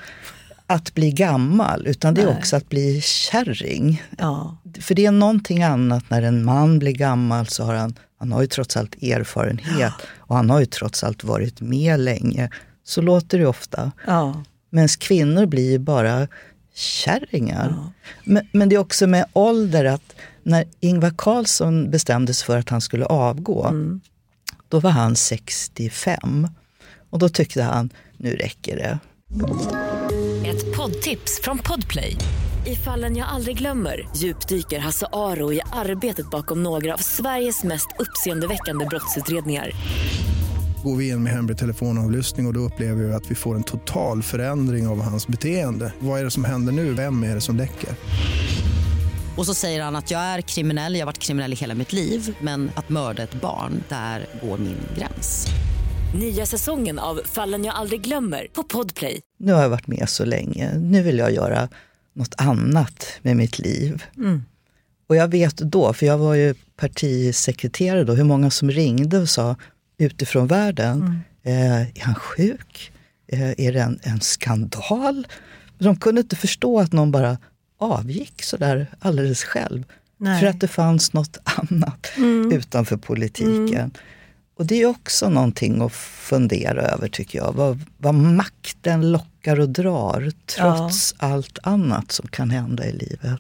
att 0.67 0.93
bli 0.93 1.11
gammal, 1.11 1.87
utan 1.87 2.13
det 2.13 2.21
är 2.21 2.25
Nej. 2.25 2.37
också 2.37 2.55
att 2.55 2.69
bli 2.69 3.01
kärring. 3.01 4.03
Ja. 4.17 4.57
För 4.81 4.95
det 4.95 5.05
är 5.05 5.11
någonting 5.11 5.63
annat 5.63 6.09
när 6.09 6.21
en 6.21 6.43
man 6.43 6.79
blir 6.79 6.93
gammal 6.93 7.47
så 7.47 7.63
har 7.63 7.73
han, 7.73 7.95
han 8.19 8.31
har 8.31 8.41
ju 8.41 8.47
trots 8.47 8.77
allt 8.77 9.03
erfarenhet 9.03 9.93
och 10.17 10.35
han 10.35 10.49
har 10.49 10.59
ju 10.59 10.65
trots 10.65 11.03
allt 11.03 11.23
varit 11.23 11.61
med 11.61 11.99
länge. 11.99 12.49
Så 12.83 13.01
låter 13.01 13.39
det 13.39 13.45
ofta. 13.45 13.91
Ja. 14.07 14.43
Medan 14.69 14.87
kvinnor 14.87 15.45
blir 15.45 15.71
ju 15.71 15.79
bara 15.79 16.27
kärringar. 16.77 17.75
Men, 18.23 18.47
men 18.51 18.69
det 18.69 18.75
är 18.75 18.79
också 18.79 19.07
med 19.07 19.25
ålder 19.33 19.85
att 19.85 20.15
när 20.43 20.65
Ingvar 20.79 21.13
Carlsson 21.17 21.91
bestämde 21.91 22.33
sig 22.33 22.45
för 22.45 22.57
att 22.57 22.69
han 22.69 22.81
skulle 22.81 23.05
avgå, 23.05 23.73
då 24.69 24.79
var 24.79 24.91
han 24.91 25.15
65. 25.15 26.47
Och 27.09 27.19
då 27.19 27.29
tyckte 27.29 27.63
han, 27.63 27.89
nu 28.17 28.35
räcker 28.35 28.75
det. 28.75 28.99
Ett 30.49 30.75
poddtips 30.77 31.41
från 31.43 31.57
Podplay. 31.57 32.17
I 32.65 32.75
fallen 32.75 33.17
jag 33.17 33.27
aldrig 33.27 33.57
glömmer 33.57 34.07
djupdyker 34.15 34.79
Hasse 34.79 35.07
Aro 35.13 35.53
i 35.53 35.61
arbetet 35.73 36.29
bakom 36.29 36.63
några 36.63 36.93
av 36.93 36.97
Sveriges 36.97 37.63
mest 37.63 37.87
uppseendeväckande 37.99 38.85
brottsutredningar. 38.85 39.71
Går 40.83 40.95
vi 40.95 41.09
in 41.09 41.23
med 41.23 41.33
hemlig 41.33 41.57
telefonavlyssning 41.57 42.45
och, 42.45 42.49
och 42.49 42.53
då 42.53 42.59
upplever 42.59 43.03
vi 43.03 43.13
att 43.13 43.31
vi 43.31 43.35
får 43.35 43.55
en 43.55 43.63
total 43.63 44.23
förändring 44.23 44.87
av 44.87 45.01
hans 45.01 45.27
beteende. 45.27 45.93
Vad 45.99 46.19
är 46.19 46.23
det 46.23 46.31
som 46.31 46.43
händer 46.43 46.73
nu? 46.73 46.93
Vem 46.93 47.23
är 47.23 47.35
det 47.35 47.41
som 47.41 47.55
läcker? 47.55 47.89
Och 49.37 49.45
så 49.45 49.53
säger 49.53 49.83
han 49.83 49.95
att 49.95 50.11
jag 50.11 50.21
är 50.21 50.41
kriminell, 50.41 50.93
jag 50.93 51.01
har 51.01 51.05
varit 51.05 51.17
kriminell 51.17 51.53
i 51.53 51.55
hela 51.55 51.75
mitt 51.75 51.93
liv 51.93 52.35
men 52.41 52.71
att 52.75 52.89
mörda 52.89 53.23
ett 53.23 53.41
barn, 53.41 53.83
där 53.89 54.25
går 54.41 54.57
min 54.57 54.77
gräns. 54.97 55.47
Nya 56.19 56.45
säsongen 56.45 56.99
av 56.99 57.21
Fallen 57.25 57.65
jag 57.65 57.75
aldrig 57.75 58.01
glömmer 58.01 58.47
på 58.53 58.63
Podplay. 58.63 59.21
Nu 59.39 59.53
har 59.53 59.61
jag 59.61 59.69
varit 59.69 59.87
med 59.87 60.09
så 60.09 60.25
länge, 60.25 60.77
nu 60.77 61.03
vill 61.03 61.17
jag 61.17 61.33
göra 61.33 61.69
något 62.13 62.33
annat 62.37 63.19
med 63.21 63.37
mitt 63.37 63.59
liv. 63.59 64.03
Och 65.07 65.15
jag 65.15 65.27
vet 65.27 65.57
då, 65.57 65.93
för 65.93 66.05
jag 66.05 66.17
var 66.17 66.35
ju 66.35 66.55
partisekreterare 66.75 68.03
då, 68.03 68.13
hur 68.13 68.23
många 68.23 68.49
som 68.49 68.71
ringde 68.71 69.19
och 69.19 69.29
sa 69.29 69.55
utifrån 69.97 70.47
världen, 70.47 71.19
eh, 71.43 71.81
är 71.81 72.01
han 72.01 72.15
sjuk? 72.15 72.91
Eh, 73.27 73.51
är 73.57 73.73
det 73.73 73.81
en, 73.81 73.99
en 74.03 74.21
skandal? 74.21 75.27
De 75.77 75.95
kunde 75.95 76.21
inte 76.21 76.35
förstå 76.35 76.79
att 76.79 76.91
någon 76.91 77.11
bara 77.11 77.37
avgick 77.77 78.43
sådär 78.43 78.87
alldeles 78.99 79.43
själv. 79.43 79.83
Nej. 80.17 80.39
För 80.39 80.47
att 80.47 80.59
det 80.59 80.67
fanns 80.67 81.13
något 81.13 81.37
annat 81.43 82.07
utanför 82.51 82.97
politiken. 82.97 83.91
Och 84.55 84.65
det 84.65 84.81
är 84.81 84.85
också 84.85 85.29
någonting 85.29 85.81
att 85.81 85.93
fundera 85.93 86.81
över 86.81 87.07
tycker 87.07 87.39
jag. 87.39 87.53
Vad, 87.53 87.81
vad 87.97 88.15
makten 88.15 89.11
lockar 89.11 89.59
och 89.59 89.69
drar 89.69 90.31
trots 90.45 91.15
allt 91.17 91.59
annat 91.63 92.11
som 92.11 92.27
kan 92.27 92.49
hända 92.49 92.85
i 92.85 92.91
livet. 92.91 93.39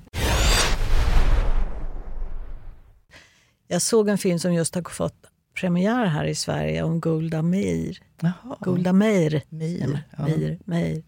Jag 3.67 3.81
såg 3.81 4.09
en 4.09 4.17
film 4.17 4.39
som 4.39 4.53
just 4.53 4.75
har 4.75 4.81
fått 4.81 5.26
premiär 5.57 6.05
här 6.05 6.25
i 6.25 6.35
Sverige 6.35 6.83
om 6.83 6.99
Golda 6.99 7.41
Meir. 7.41 7.99
Jaha. 8.21 8.57
Golda 8.59 8.93
Meir. 8.93 9.41
Meir, 9.49 10.03
ja. 10.17 10.23
Meir, 10.23 10.59
Meir. 10.65 11.03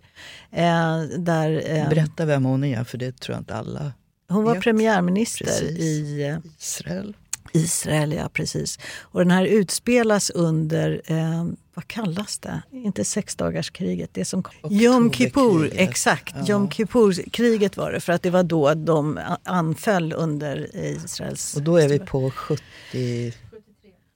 Eh, 0.52 1.20
där, 1.20 1.64
eh, 1.66 1.90
Berätta 1.90 2.26
vem 2.26 2.46
hon 2.46 2.64
är, 2.64 2.84
för 2.84 2.98
det 2.98 3.20
tror 3.20 3.36
jag 3.36 3.42
inte 3.42 3.56
alla 3.56 3.92
hon 4.30 4.44
var 4.44 4.54
vet. 4.54 4.64
premiärminister 4.64 5.46
Precis. 5.46 5.80
i 5.80 6.24
eh, 6.24 6.38
Israel. 6.60 7.16
Israel, 7.54 8.14
ja 8.14 8.30
precis. 8.34 8.80
Och 9.02 9.20
den 9.20 9.32
här 9.32 9.46
utspelas 9.46 10.30
under, 10.30 11.02
eh, 11.06 11.46
vad 11.74 11.88
kallas 11.88 12.40
det? 12.40 12.62
Inte 12.72 13.06
sexdagarskriget, 13.06 14.10
det 14.14 14.26
som 14.26 14.44
Jom 14.70 15.12
Kippur, 15.12 15.72
exakt. 15.76 16.36
Ja. 16.38 16.46
Jom 16.46 16.70
Kippur-kriget 16.70 17.78
var 17.78 17.92
det, 17.92 18.00
för 18.00 18.14
att 18.14 18.22
det 18.22 18.30
var 18.30 18.44
då 18.44 18.74
de 18.74 19.20
anföll 19.44 20.14
under 20.14 20.76
Israels... 20.76 21.56
Och 21.56 21.62
då 21.62 21.78
är 21.78 21.90
vi 21.90 22.00
på 22.00 22.32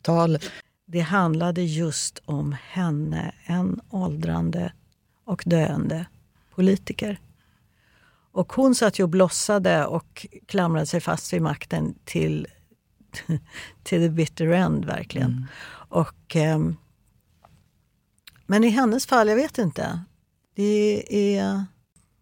70-talet. 0.04 0.51
Det 0.86 0.99
handlade 0.99 1.62
just 1.62 2.20
om 2.26 2.56
henne, 2.62 3.34
en 3.45 3.82
åldrande 3.89 4.74
och 5.26 5.43
döende 5.45 6.06
politiker. 6.56 7.20
Och 8.32 8.54
hon 8.54 8.76
satt 8.76 8.99
ju 8.99 9.04
och 9.04 9.10
blossade 9.10 9.86
och 9.86 10.28
klamrade 10.45 10.86
sig 10.86 11.01
fast 11.01 11.34
vid 11.34 11.41
makten 11.41 11.95
till, 12.06 12.47
till 13.84 14.01
the 14.01 14.10
bitter 14.10 14.47
end, 14.47 14.86
verkligen. 14.86 15.47
Och, 15.89 16.36
ehm, 16.36 16.76
men 18.45 18.64
i 18.64 18.70
hennes 18.70 19.06
fall, 19.06 19.28
jag 19.28 19.36
vet 19.36 19.58
inte. 19.58 19.99
Det 20.56 21.38
är... 21.38 21.66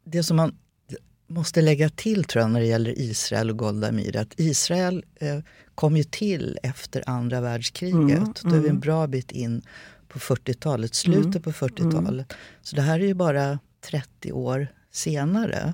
Det 0.04 0.24
som 0.24 0.38
man 0.38 0.58
måste 1.32 1.62
lägga 1.62 1.90
till 1.90 2.24
tror 2.24 2.42
jag 2.42 2.52
när 2.52 2.60
det 2.60 2.66
gäller 2.66 3.00
Israel 3.00 3.50
och 3.50 3.58
Golda 3.58 3.92
Meir, 3.92 4.18
att 4.18 4.40
Israel 4.40 5.04
eh, 5.16 5.40
kom 5.76 5.98
ju 5.98 6.04
till 6.04 6.60
efter 6.64 7.04
andra 7.10 7.42
världskriget. 7.42 8.42
Då 8.44 8.56
är 8.56 8.60
vi 8.60 8.70
en 8.70 8.80
bra 8.80 9.08
bit 9.08 9.32
in 9.32 9.62
på 10.08 10.20
40-talet, 10.20 10.96
slutet 10.96 11.44
på 11.44 11.52
40-talet. 11.52 12.34
Så 12.62 12.76
det 12.76 12.82
här 12.82 13.00
är 13.00 13.06
ju 13.06 13.14
bara 13.14 13.60
30 13.90 14.32
år 14.32 14.68
senare. 14.92 15.74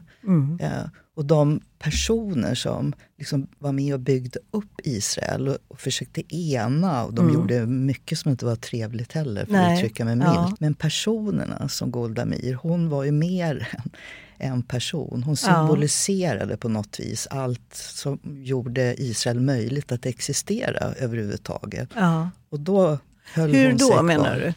Eh, 0.60 0.84
och 1.18 1.26
de 1.26 1.60
personer 1.80 2.56
som 2.56 2.94
liksom 3.18 3.48
var 3.60 3.72
med 3.72 3.94
och 3.94 4.00
byggde 4.00 4.40
upp 4.52 4.72
Israel 4.84 5.48
och, 5.48 5.58
och 5.68 5.80
försökte 5.80 6.36
ena, 6.36 7.06
och 7.06 7.14
de 7.14 7.34
gjorde 7.34 7.66
mycket 7.66 8.20
som 8.20 8.32
inte 8.32 8.46
var 8.46 8.56
trevligt 8.56 9.14
heller, 9.14 9.46
för 9.46 9.52
Nej. 9.52 9.74
att 9.74 9.80
uttrycka 9.80 10.06
mig 10.06 10.16
milt. 10.16 10.28
Ja. 10.28 10.56
Men 10.60 10.74
personerna 10.74 11.70
som 11.70 11.92
Golda 11.92 12.26
Meir, 12.26 12.54
hon 12.54 12.90
var 12.90 13.04
ju 13.04 13.12
mer 13.12 13.68
än 14.38 14.52
en 14.54 14.64
person. 14.64 15.24
Hon 15.24 15.36
Ja. 15.44 15.56
symboliserade 15.56 16.58
på 16.58 16.70
något 16.70 17.00
vis 17.00 17.28
allt 17.28 17.74
som 17.74 18.20
gjorde 18.24 18.96
Israel 19.02 19.40
möjligt 19.40 19.92
att 19.92 20.06
existera 20.06 20.94
överhuvudtaget. 20.94 21.90
Ja. 21.96 22.30
Och 22.50 22.60
då 22.60 23.00
höll 23.34 23.54
Hur 23.54 23.70
hon 23.70 23.80
sig 23.80 23.88
då 23.88 23.94
kvar. 23.94 24.04
menar 24.04 24.36
du? 24.40 24.54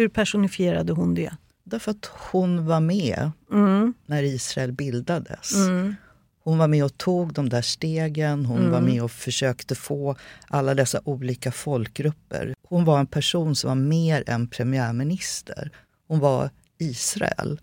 Hur 0.00 0.08
personifierade 0.08 0.92
hon 0.92 1.14
det? 1.14 1.30
Därför 1.68 1.90
att 1.90 2.04
hon 2.32 2.66
var 2.66 2.80
med 2.80 3.30
Mm. 3.52 3.94
när 4.06 4.22
Israel 4.22 4.72
bildades. 4.72 5.52
Hon 6.44 6.58
var 6.58 6.68
med 6.68 6.84
och 6.84 6.96
tog 6.98 7.32
de 7.32 7.48
där 7.48 7.62
stegen, 7.62 8.46
hon 8.46 8.70
var 8.70 8.80
med 8.80 9.02
och 9.02 9.10
försökte 9.10 9.74
få 9.74 10.16
alla 10.48 10.74
dessa 10.74 11.00
olika 11.04 11.52
folkgrupper. 11.52 12.54
Hon 12.68 12.84
var 12.84 12.98
en 13.00 13.06
person 13.06 13.56
som 13.56 13.68
var 13.68 13.74
mer 13.74 14.24
än 14.26 14.48
premiärminister. 14.48 15.70
Hon 16.08 16.18
var 16.18 16.50
Israel. 16.78 17.60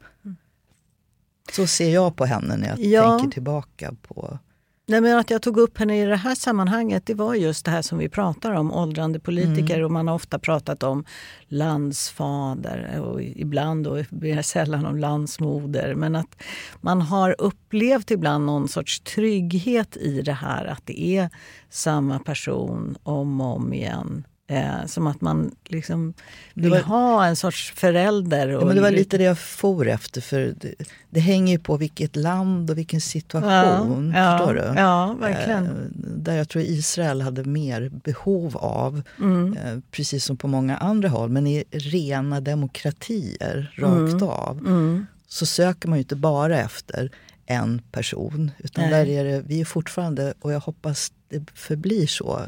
Så 1.51 1.67
ser 1.67 1.93
jag 1.93 2.15
på 2.15 2.25
henne 2.25 2.57
när 2.57 2.67
jag 2.67 2.79
Ja. 2.79 3.19
tänker 3.19 3.33
tillbaka 3.33 3.95
på... 4.01 4.39
Nej, 4.86 5.01
men 5.01 5.17
att 5.17 5.29
jag 5.29 5.41
tog 5.41 5.57
upp 5.57 5.77
henne 5.77 6.01
i 6.01 6.05
det 6.05 6.15
här 6.15 6.36
sammanhanget 6.36 7.05
det 7.05 7.13
var 7.13 7.36
just 7.36 7.65
det 7.65 7.71
här 7.71 7.81
som 7.81 7.97
vi 7.97 8.09
pratar 8.09 8.51
om, 8.51 8.73
åldrande 8.73 9.19
politiker. 9.19 9.84
Och 9.84 9.91
man 9.91 10.07
har 10.07 10.15
ofta 10.15 10.39
pratat 10.39 10.84
om 10.84 11.05
landsfader 11.47 12.99
och 12.99 13.23
ibland 13.23 13.88
och 13.88 14.05
mer 14.09 14.41
sällan 14.41 14.86
om 14.86 14.97
landsmoder. 14.97 15.95
Men 15.95 16.15
att 16.15 16.43
man 16.81 17.01
har 17.01 17.36
upplevt 17.38 18.11
ibland 18.11 18.45
någon 18.45 18.67
sorts 18.67 18.99
trygghet 18.99 19.97
i 19.97 20.21
det 20.21 20.34
här 20.34 20.65
att 20.65 20.86
det 20.86 21.01
är 21.01 21.29
samma 21.69 22.19
person 22.19 22.97
om 23.03 23.41
och 23.41 23.55
om 23.55 23.73
igen. 23.73 24.23
Eh, 24.53 24.85
som 24.85 25.07
att 25.07 25.21
man 25.21 25.51
liksom 25.67 26.13
vill 26.53 26.69
var- 26.71 26.79
ha 26.81 27.25
en 27.25 27.35
sorts 27.35 27.71
förälder. 27.75 28.47
Ja, 28.47 28.57
Och 28.59 28.67
men 28.67 28.75
det 28.75 28.81
var 28.81 28.91
lite 28.91 29.17
det 29.17 29.23
jag 29.23 29.37
for 29.39 29.87
efter, 29.87 30.21
för 30.21 30.53
det, 30.59 30.73
det 31.09 31.19
hänger 31.19 31.53
ju 31.53 31.59
på 31.59 31.77
vilket 31.77 32.15
land 32.15 32.69
och 32.69 32.77
vilken 32.77 33.01
situation. 33.01 34.13
ja, 34.15 34.37
förstår 34.37 34.53
du? 34.53 34.79
Ja, 34.81 35.15
verkligen. 35.19 35.65
Eh, 35.65 35.71
där 36.17 36.35
jag 36.37 36.49
tror 36.49 36.63
Israel 36.63 37.21
hade 37.21 37.43
mer 37.43 37.89
behov 38.03 38.57
av, 38.57 39.01
Mm. 39.19 39.57
eh, 39.57 39.79
precis 39.91 40.25
som 40.25 40.37
på 40.37 40.47
många 40.47 40.77
andra 40.77 41.09
håll, 41.09 41.29
men 41.29 41.47
i 41.47 41.63
rena 41.71 42.41
demokratier 42.41 43.73
rakt 43.77 44.13
Mm. 44.21 44.23
av, 44.23 44.67
så 45.27 45.45
söker 45.45 45.89
man 45.89 45.97
ju 45.97 46.01
inte 46.01 46.15
bara 46.15 46.59
efter 46.59 47.11
en 47.45 47.81
person. 47.91 48.51
Utan 48.57 48.89
Nej. 48.89 48.91
där 49.05 49.07
är 49.13 49.23
det, 49.23 49.43
vi 49.47 49.61
är 49.61 49.65
fortfarande, 49.65 50.33
och 50.41 50.53
jag 50.53 50.59
hoppas 50.59 51.11
det 51.29 51.43
förblir 51.53 52.07
så 52.07 52.41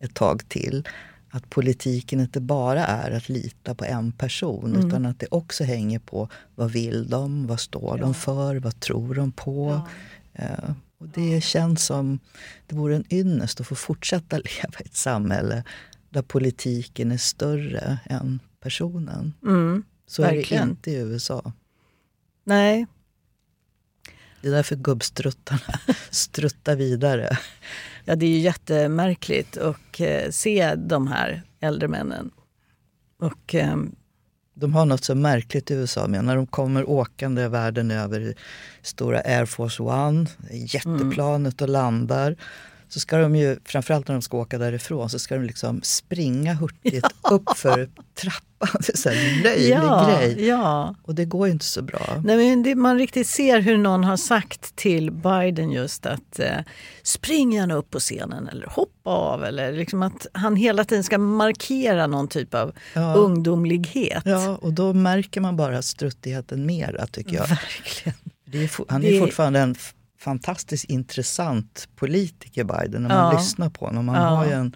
ett 0.00 0.14
tag 0.14 0.48
till, 0.48 0.88
att 1.34 1.50
politiken 1.50 2.20
inte 2.20 2.40
bara 2.40 2.86
är 2.86 3.10
att 3.10 3.28
lita 3.28 3.74
på 3.74 3.84
en 3.84 4.12
person 4.12 4.74
Mm. 4.74 4.86
utan 4.88 5.06
att 5.06 5.18
det 5.20 5.26
också 5.30 5.64
hänger 5.64 5.98
på 5.98 6.28
vad 6.54 6.70
vill 6.70 7.08
de, 7.08 7.46
vad 7.46 7.60
står 7.60 7.98
de 7.98 8.14
för, 8.14 8.56
vad 8.56 8.80
tror 8.80 9.14
de 9.14 9.32
på. 9.32 9.88
Eh, 10.32 10.70
och 10.98 11.08
det 11.08 11.40
känns 11.44 11.84
som 11.86 12.18
det 12.66 12.74
vore 12.76 12.96
en 12.96 13.04
ynnest 13.14 13.60
att 13.60 13.66
få 13.66 13.74
fortsätta 13.74 14.36
leva 14.38 14.78
i 14.80 14.84
ett 14.84 14.96
samhälle 14.96 15.64
där 16.10 16.22
politiken 16.22 17.12
är 17.12 17.16
större 17.18 17.98
än 18.04 18.40
personen. 18.60 19.34
Mm. 19.42 19.82
Så 20.06 20.22
är 20.22 20.34
Verkligen. 20.34 20.66
det 20.66 20.70
inte 20.70 20.90
i 20.90 20.94
USA. 20.94 21.52
Nej, 22.44 22.86
Det 24.40 24.48
är 24.48 24.52
därför 24.52 24.76
gubbstruttarna 24.76 25.78
struttar 26.10 26.76
vidare. 26.76 27.38
Ja, 28.04 28.16
det 28.16 28.26
är 28.26 28.30
ju 28.30 28.38
jättemärkligt 28.38 29.56
att 29.56 30.00
eh, 30.00 30.30
se 30.30 30.74
de 30.74 31.06
här 31.06 31.42
äldre 31.60 31.88
männen. 31.88 32.30
Och, 33.20 33.54
eh, 33.54 33.76
De 34.54 34.74
har 34.74 34.86
något 34.86 35.04
så 35.04 35.14
märkligt 35.14 35.70
i 35.70 35.74
USA 35.74 36.06
med 36.06 36.24
när 36.24 36.36
de 36.36 36.46
kommer 36.46 36.90
åkande 36.90 37.48
världen 37.48 37.90
över 37.90 38.20
i 38.20 38.34
stora 38.82 39.20
Air 39.20 39.44
Force 39.44 39.82
One, 39.82 40.26
jätteplanet 40.50 41.62
och 41.62 41.68
landar. 41.68 42.36
Så 42.94 43.00
ska 43.00 43.18
de 43.18 43.36
ju, 43.36 43.56
framförallt 43.64 44.08
när 44.08 44.14
de 44.14 44.22
ska 44.22 44.36
åka 44.36 44.58
därifrån, 44.58 45.10
så 45.10 45.18
ska 45.18 45.34
de 45.34 45.44
liksom 45.44 45.80
springa 45.82 46.54
hurtigt 46.54 47.06
upp 47.30 47.56
för 47.56 47.88
trappan. 48.14 48.80
Det 48.86 49.06
är 49.06 49.10
här 49.14 49.42
löjlig 49.42 49.70
ja, 49.74 50.16
grej. 50.18 50.46
ja. 50.46 50.94
Och 51.02 51.14
det 51.14 51.24
går 51.24 51.46
ju 51.46 51.52
inte 51.52 51.64
så 51.64 51.82
bra. 51.82 52.22
Nej, 52.24 52.36
men 52.36 52.62
det, 52.62 52.74
man 52.74 52.98
riktigt 52.98 53.26
ser 53.26 53.60
hur 53.60 53.78
någon 53.78 54.04
har 54.04 54.16
sagt 54.16 54.76
till 54.76 55.10
Biden 55.10 55.70
just 55.70 56.06
att 56.06 56.38
eh, 56.38 56.56
spring 57.02 57.52
gärna 57.52 57.74
upp 57.74 57.90
på 57.90 57.98
scenen 57.98 58.48
eller 58.48 58.66
hoppa 58.66 59.10
av. 59.10 59.44
Eller 59.44 59.72
liksom 59.72 60.02
att 60.02 60.26
han 60.32 60.56
hela 60.56 60.84
tiden 60.84 61.04
ska 61.04 61.18
markera 61.18 62.06
någon 62.06 62.28
typ 62.28 62.54
av 62.54 62.72
Ja. 62.94 63.14
ungdomlighet. 63.14 64.22
Ja, 64.26 64.56
och 64.62 64.72
då 64.72 64.92
märker 64.92 65.40
man 65.40 65.56
bara 65.56 65.82
struttigheten 65.82 66.66
mera 66.66 67.06
tycker 67.06 67.34
jag. 67.34 67.46
Verkligen. 67.48 68.18
Är, 68.52 68.70
han 68.92 69.04
är 69.04 69.10
Det- 69.12 69.18
fortfarande 69.18 69.60
en 69.60 69.74
fantastiskt 70.24 70.84
intressant 70.84 71.88
politiker 71.96 72.64
Biden 72.64 73.02
när 73.02 73.08
man 73.08 73.32
Ja. 73.32 73.38
lyssnar 73.38 73.70
på 73.70 73.86
honom. 73.86 74.08
Han 74.08 74.22
Ja. 74.22 74.28
har 74.28 74.46
ju 74.46 74.52
en 74.52 74.74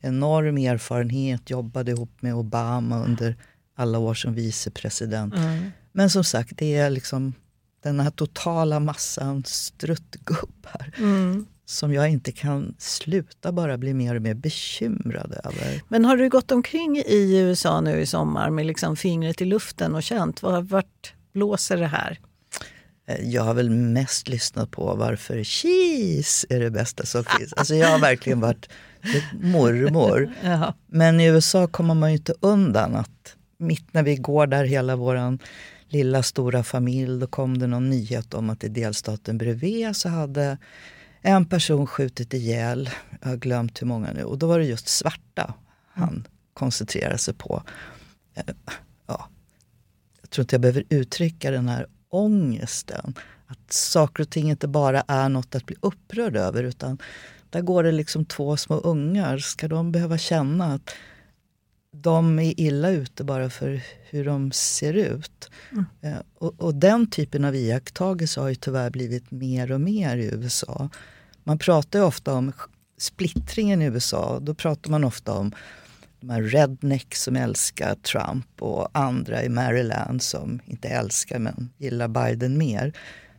enorm 0.00 0.58
erfarenhet, 0.58 1.50
jobbade 1.50 1.90
ihop 1.90 2.10
med 2.22 2.34
Obama 2.34 3.04
under 3.04 3.36
alla 3.76 3.98
år 3.98 4.14
som 4.14 4.34
vicepresident. 4.34 5.34
Mm. 5.34 5.70
Men 5.92 6.10
som 6.10 6.24
sagt, 6.24 6.52
det 6.56 6.76
är 6.76 6.90
liksom 6.90 7.34
den 7.82 8.00
här 8.00 8.10
totala 8.10 8.80
massan 8.80 9.44
struttgubbar 9.46 10.92
Mm. 10.98 11.46
som 11.64 11.92
jag 11.94 12.08
inte 12.10 12.32
kan 12.32 12.74
sluta 12.78 13.52
bara 13.52 13.78
bli 13.78 13.94
mer 13.94 14.14
och 14.14 14.22
mer 14.22 14.34
bekymrad 14.34 15.32
över. 15.44 15.82
Men 15.88 16.04
har 16.04 16.16
du 16.16 16.28
gått 16.28 16.52
omkring 16.52 16.96
i 16.96 17.38
USA 17.38 17.80
nu 17.80 18.00
i 18.00 18.06
sommar 18.06 18.50
med 18.50 18.66
liksom 18.66 18.96
fingret 18.96 19.40
i 19.40 19.44
luften 19.44 19.94
och 19.94 20.02
känt 20.02 20.42
var, 20.42 20.62
vart 20.62 21.14
blåser 21.32 21.76
det 21.76 21.86
här? 21.86 22.18
Eh, 23.08 23.24
jag 23.30 23.42
har 23.42 23.54
väl 23.54 23.70
mest 23.70 24.28
lyssnat 24.28 24.70
på 24.70 24.94
varför 24.94 25.44
cheese 25.44 26.46
är 26.50 26.60
det 26.60 26.70
bästa 26.70 27.06
som 27.06 27.24
finns. 27.24 27.52
Alltså 27.52 27.74
jag 27.74 27.88
har 27.88 27.98
verkligen 27.98 28.40
varit 28.40 28.68
mormor. 29.32 30.32
Ja. 30.42 30.74
Men 30.86 31.20
i 31.20 31.26
USA 31.26 31.66
kommer 31.66 31.94
man 31.94 32.10
ju 32.10 32.16
inte 32.16 32.34
undan 32.40 32.94
att 32.96 33.36
mitt 33.58 33.94
när 33.94 34.02
vi 34.02 34.16
går 34.16 34.46
där 34.46 34.64
hela 34.64 34.96
våran 34.96 35.38
lilla 35.88 36.22
stora 36.22 36.62
familj, 36.62 37.20
då 37.20 37.26
kom 37.26 37.58
det 37.58 37.66
någon 37.66 37.90
nyhet 37.90 38.34
om 38.34 38.50
att 38.50 38.64
i 38.64 38.68
delstaten 38.68 39.38
bredvid 39.38 39.96
så 39.96 40.08
hade 40.08 40.58
en 41.22 41.46
person 41.46 41.86
skjutit 41.86 42.34
ihjäl, 42.34 42.90
jag 43.20 43.28
har 43.28 43.36
glömt 43.36 43.82
hur 43.82 43.86
många 43.86 44.12
nu, 44.12 44.24
och 44.24 44.38
då 44.38 44.46
var 44.46 44.58
det 44.58 44.64
just 44.64 44.88
svarta 44.88 45.54
han 45.92 46.28
koncentrerade 46.54 47.18
sig 47.18 47.34
på. 47.34 47.62
Eh, 48.34 48.44
Ja, 49.06 49.28
jag 50.20 50.30
tror 50.30 50.42
inte 50.42 50.54
jag 50.54 50.60
behöver 50.60 50.84
uttrycka 50.88 51.50
den 51.50 51.68
här 51.68 51.86
ångesten. 52.10 53.14
Att 53.46 53.72
saker 53.72 54.22
och 54.22 54.30
ting 54.30 54.50
inte 54.50 54.68
bara 54.68 55.02
är 55.08 55.28
något 55.28 55.54
att 55.54 55.66
bli 55.66 55.76
upprörd 55.80 56.36
över 56.36 56.64
utan 56.64 56.98
där 57.50 57.60
går 57.60 57.82
det 57.82 57.92
liksom 57.92 58.24
två 58.24 58.56
små 58.56 58.76
ungar. 58.76 59.38
Ska 59.38 59.68
de 59.68 59.92
behöva 59.92 60.18
känna 60.18 60.74
att 60.74 60.90
de 61.92 62.38
är 62.38 62.60
illa 62.60 62.90
ute 62.90 63.24
bara 63.24 63.50
för 63.50 63.82
hur 64.10 64.24
de 64.24 64.52
ser 64.52 64.94
ut? 64.94 65.50
Eh, 66.00 66.18
Och, 66.34 66.60
och 66.60 66.74
den 66.74 67.10
typen 67.10 67.44
av 67.44 67.54
iakttagelser 67.56 68.40
har 68.40 68.48
ju 68.48 68.54
tyvärr 68.54 68.90
blivit 68.90 69.30
mer 69.30 69.72
och 69.72 69.80
mer 69.80 70.16
i 70.16 70.24
USA. 70.34 70.88
Man 71.44 71.58
pratar 71.58 72.00
ofta 72.02 72.34
om 72.34 72.52
splittringen 72.98 73.82
i 73.82 73.84
USA. 73.84 74.38
Då 74.40 74.54
pratar 74.54 74.90
man 74.90 75.04
ofta 75.04 75.32
om 75.32 75.52
de 76.20 76.30
här 76.30 76.42
rednecks 76.42 77.22
som 77.22 77.36
älskar 77.36 77.94
Trump 77.94 78.62
och 78.62 78.88
andra 78.98 79.42
i 79.44 79.48
Maryland 79.48 80.22
som 80.22 80.60
inte 80.66 80.88
älskar 80.88 81.38
men 81.38 81.70
gillar 81.78 82.08
Biden 82.08 82.58
mer. 82.58 82.92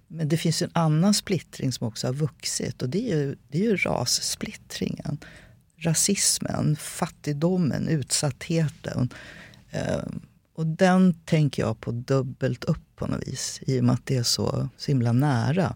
Men 0.07 0.29
det 0.29 0.37
finns 0.37 0.61
en 0.61 0.71
annan 0.73 1.13
splittring 1.13 1.71
som 1.71 1.87
också 1.87 2.07
har 2.07 2.13
vuxit 2.13 2.81
och 2.81 2.89
det 2.89 3.11
är 3.11 3.17
ju, 3.17 3.35
det 3.47 3.57
är 3.57 3.63
ju 3.63 3.75
rassplittringen. 3.77 5.17
Rasismen, 5.77 6.75
fattigdomen, 6.75 7.87
utsattheten. 7.87 9.09
Ehm, 9.71 10.21
och 10.55 10.67
den 10.67 11.13
tänker 11.13 11.63
jag 11.63 11.79
på 11.79 11.91
dubbelt 11.91 12.63
upp 12.63 12.95
på 12.95 13.07
något 13.07 13.27
vis 13.27 13.59
i 13.67 13.79
och 13.79 13.83
med 13.83 13.93
att 13.93 14.05
det 14.05 14.17
är 14.17 14.23
så, 14.23 14.69
så 14.77 14.91
himla 14.91 15.11
nära. 15.11 15.75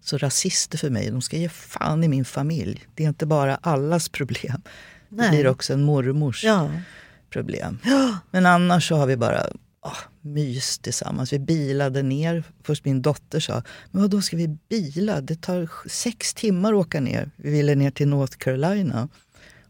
Så 0.00 0.18
rasister 0.18 0.78
för 0.78 0.90
mig, 0.90 1.10
de 1.10 1.22
ska 1.22 1.36
ge 1.36 1.48
fan 1.48 2.04
i 2.04 2.08
min 2.08 2.24
familj. 2.24 2.86
Det 2.94 3.04
är 3.04 3.08
inte 3.08 3.26
bara 3.26 3.56
allas 3.56 4.08
problem. 4.08 4.62
Det 5.08 5.16
Nej. 5.16 5.30
blir 5.30 5.46
också 5.46 5.72
en 5.72 5.82
mormors 5.84 6.44
Ja. 6.44 6.70
problem. 7.30 7.78
Men 8.30 8.46
annars 8.46 8.88
så 8.88 8.96
har 8.96 9.06
vi 9.06 9.16
bara 9.16 9.46
ah, 9.80 9.96
mys 10.20 10.78
tillsammans. 10.78 11.32
Vi 11.32 11.38
bilade 11.38 12.02
ner. 12.02 12.44
Först 12.62 12.84
min 12.84 13.02
dotter 13.02 13.40
sa, 13.40 13.62
men 13.90 14.10
då 14.10 14.20
ska 14.22 14.36
vi 14.36 14.48
bila? 14.68 15.20
Det 15.20 15.40
tar 15.42 15.68
sex 15.88 16.34
timmar 16.34 16.72
att 16.72 16.78
åka 16.86 17.00
ner. 17.00 17.30
Vi 17.36 17.50
ville 17.50 17.74
ner 17.74 17.90
till 17.90 18.08
North 18.08 18.36
Carolina. 18.36 19.08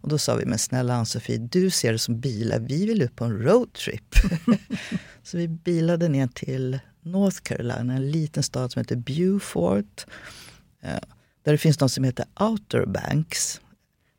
Och 0.01 0.09
då 0.09 0.19
sa 0.19 0.35
vi, 0.35 0.47
men 0.47 0.59
snälla 0.59 0.95
Ann-Sofie, 0.95 1.39
du 1.39 1.71
ser 1.71 1.93
det 1.93 1.99
som 1.99 2.21
bilar. 2.21 2.59
Vi 2.59 2.87
vill 2.87 3.03
ut 3.03 3.17
på 3.17 3.25
en 3.25 3.43
roadtrip. 3.43 4.15
så 5.23 5.37
vi 5.39 5.49
bilade 5.49 6.09
ner 6.09 6.27
till 6.27 6.79
North 7.03 7.37
Carolina, 7.43 7.95
en 7.95 8.11
liten 8.11 8.43
stad 8.43 8.73
som 8.73 8.81
heter 8.81 8.97
Beaufort. 8.97 10.07
Eh, 10.83 10.91
Där 11.45 11.53
det 11.53 11.59
finns 11.59 11.81
något 11.81 11.93
som 11.93 12.05
heter 12.05 12.27
Outer 12.41 12.87
Banks. 12.87 13.61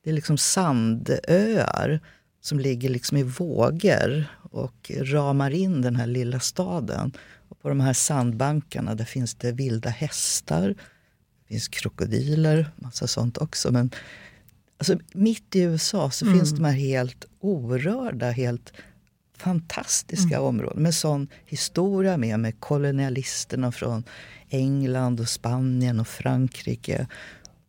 Det 0.03 0.09
är 0.09 0.13
liksom 0.13 0.37
sandöar 0.37 1.99
som 2.41 2.59
ligger 2.59 2.89
liksom 2.89 3.17
i 3.17 3.23
vågor 3.23 4.25
och 4.51 4.91
ramar 4.97 5.51
in 5.51 5.81
den 5.81 5.95
här 5.95 6.07
lilla 6.07 6.39
staden. 6.39 7.11
Och 7.49 7.61
på 7.61 7.69
de 7.69 7.79
här 7.79 7.93
sandbankarna 7.93 8.95
där 8.95 9.05
finns 9.05 9.35
det 9.35 9.51
vilda 9.51 9.89
hästar, 9.89 10.67
det 10.69 11.47
finns 11.47 11.67
krokodiler, 11.67 12.71
massa 12.75 13.07
sånt 13.07 13.37
också. 13.37 13.71
Men 13.71 13.91
alltså, 14.77 14.97
mitt 15.13 15.55
i 15.55 15.61
USA 15.61 16.11
så 16.11 16.25
finns 16.25 16.51
de 16.51 16.63
här 16.63 16.73
helt 16.73 17.25
orörda, 17.39 18.31
helt 18.31 18.73
fantastiska 19.37 20.41
områden 20.41 20.83
med 20.83 20.95
sån 20.95 21.27
historia 21.45 22.17
med, 22.17 22.39
med 22.39 22.59
kolonialisterna 22.59 23.71
från 23.71 24.03
England 24.49 25.19
och 25.19 25.29
Spanien 25.29 25.99
och 25.99 26.07
Frankrike 26.07 27.07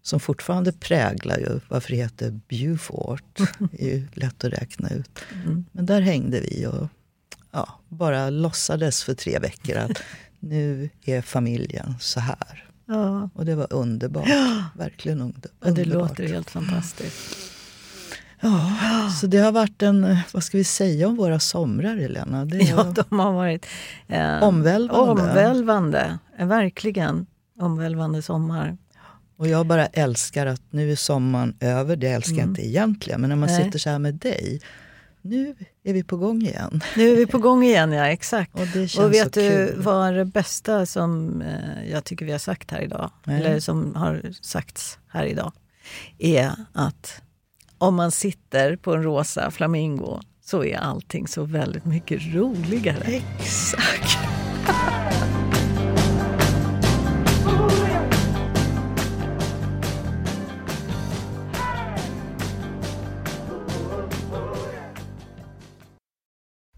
som 0.03 0.21
fortfarande 0.21 0.73
präglar 0.73 1.39
ju 1.39 1.61
varför 1.69 1.91
det 1.91 1.97
heter 1.97 2.41
Beaufort. 2.49 3.39
Det 3.59 3.83
är 3.93 3.97
ju 3.97 4.07
lätt 4.13 4.45
att 4.45 4.53
räkna 4.53 4.89
ut. 4.91 5.19
Men 5.73 5.87
där 5.87 6.01
hängde 6.01 6.41
vi 6.41 6.67
och 6.67 6.89
ja, 7.53 7.69
bara 7.89 8.31
låtsades 8.31 9.05
för 9.05 9.15
tre 9.15 9.39
veckor 9.39 9.77
att 9.77 9.91
nu 10.41 10.91
är 11.05 11.23
familjen 11.23 11.95
så 12.01 12.21
här. 12.21 12.67
Ja. 12.87 13.31
Och 13.35 13.45
det 13.45 13.55
var 13.55 13.73
underbart. 13.73 14.29
Verkligen 14.77 15.21
under, 15.21 15.51
Ja, 15.61 15.71
det 15.71 15.83
underbart. 15.83 16.09
låter 16.11 16.25
helt 16.29 16.51
fantastiskt. 16.51 17.37
Ja, 18.41 18.73
så 19.21 19.27
det 19.27 19.39
har 19.39 19.53
varit 19.53 19.83
en, 19.83 20.17
vad 20.33 20.45
ska 20.45 20.59
vi 20.59 20.65
säga 20.65 21.09
om 21.09 21.17
våra 21.17 21.41
somrar 21.41 21.97
Helena? 21.97 22.45
Det 22.45 22.57
Ja, 22.59 22.95
de 23.09 23.19
har 23.19 23.33
varit 23.33 23.67
eh, 24.09 24.43
Omvälvande. 24.43 25.23
omvälvande. 25.23 26.19
Verkligen 26.39 27.27
omvälvande 27.59 28.23
sommar. 28.23 28.77
Och 29.41 29.49
jag 29.49 29.67
bara 29.67 29.87
älskar 29.87 30.47
att 30.47 30.63
nu 30.71 30.93
är 30.93 30.97
sommaren 30.97 31.57
över, 31.61 31.97
det 31.97 32.09
älskar 32.09 32.37
jag 32.37 32.47
inte 32.47 32.67
egentligen. 32.67 33.21
Men 33.21 33.31
när 33.31 33.37
man 33.37 33.49
Nej. 33.49 33.65
sitter 33.65 33.79
så 33.79 33.91
här 33.91 33.99
med 33.99 34.15
dig, 34.15 34.61
nu 35.23 35.55
är 35.85 35.93
vi 35.93 36.05
på 36.05 36.17
gång 36.17 36.43
igen. 36.43 36.81
Nu 36.97 37.13
är 37.13 37.17
vi 37.17 37.27
på 37.27 37.39
gång 37.39 37.65
igen, 37.65 37.93
ja 37.93 38.07
exakt. 38.07 38.55
Och 38.55 38.67
det 38.67 38.89
känns 38.89 39.05
Och 39.05 39.13
vet 39.13 39.35
så 39.35 39.41
du 39.41 39.49
kul. 39.49 39.83
vad 39.83 40.15
det 40.15 40.25
bästa 40.25 40.87
som 40.87 41.43
eh, 41.43 41.91
jag 41.91 42.05
tycker 42.05 42.27
vi 42.27 42.33
har 42.33 42.39
sagt 42.39 42.71
här 42.71 42.81
idag, 42.81 43.11
Nej. 43.25 43.37
eller 43.37 43.61
som 43.61 43.95
har 43.95 44.23
sagts 44.41 44.99
här 45.09 45.25
idag, 45.25 45.53
är 46.19 46.53
att 46.73 47.23
om 47.79 47.95
man 47.95 48.11
sitter 48.11 48.77
på 48.77 48.95
en 48.95 49.03
rosa 49.03 49.51
flamingo 49.51 50.21
så 50.45 50.65
är 50.65 50.77
allting 50.77 51.29
så 51.29 51.45
väldigt 51.45 51.85
mycket 51.85 52.35
roligare. 52.35 53.23
Exakt. 53.39 54.19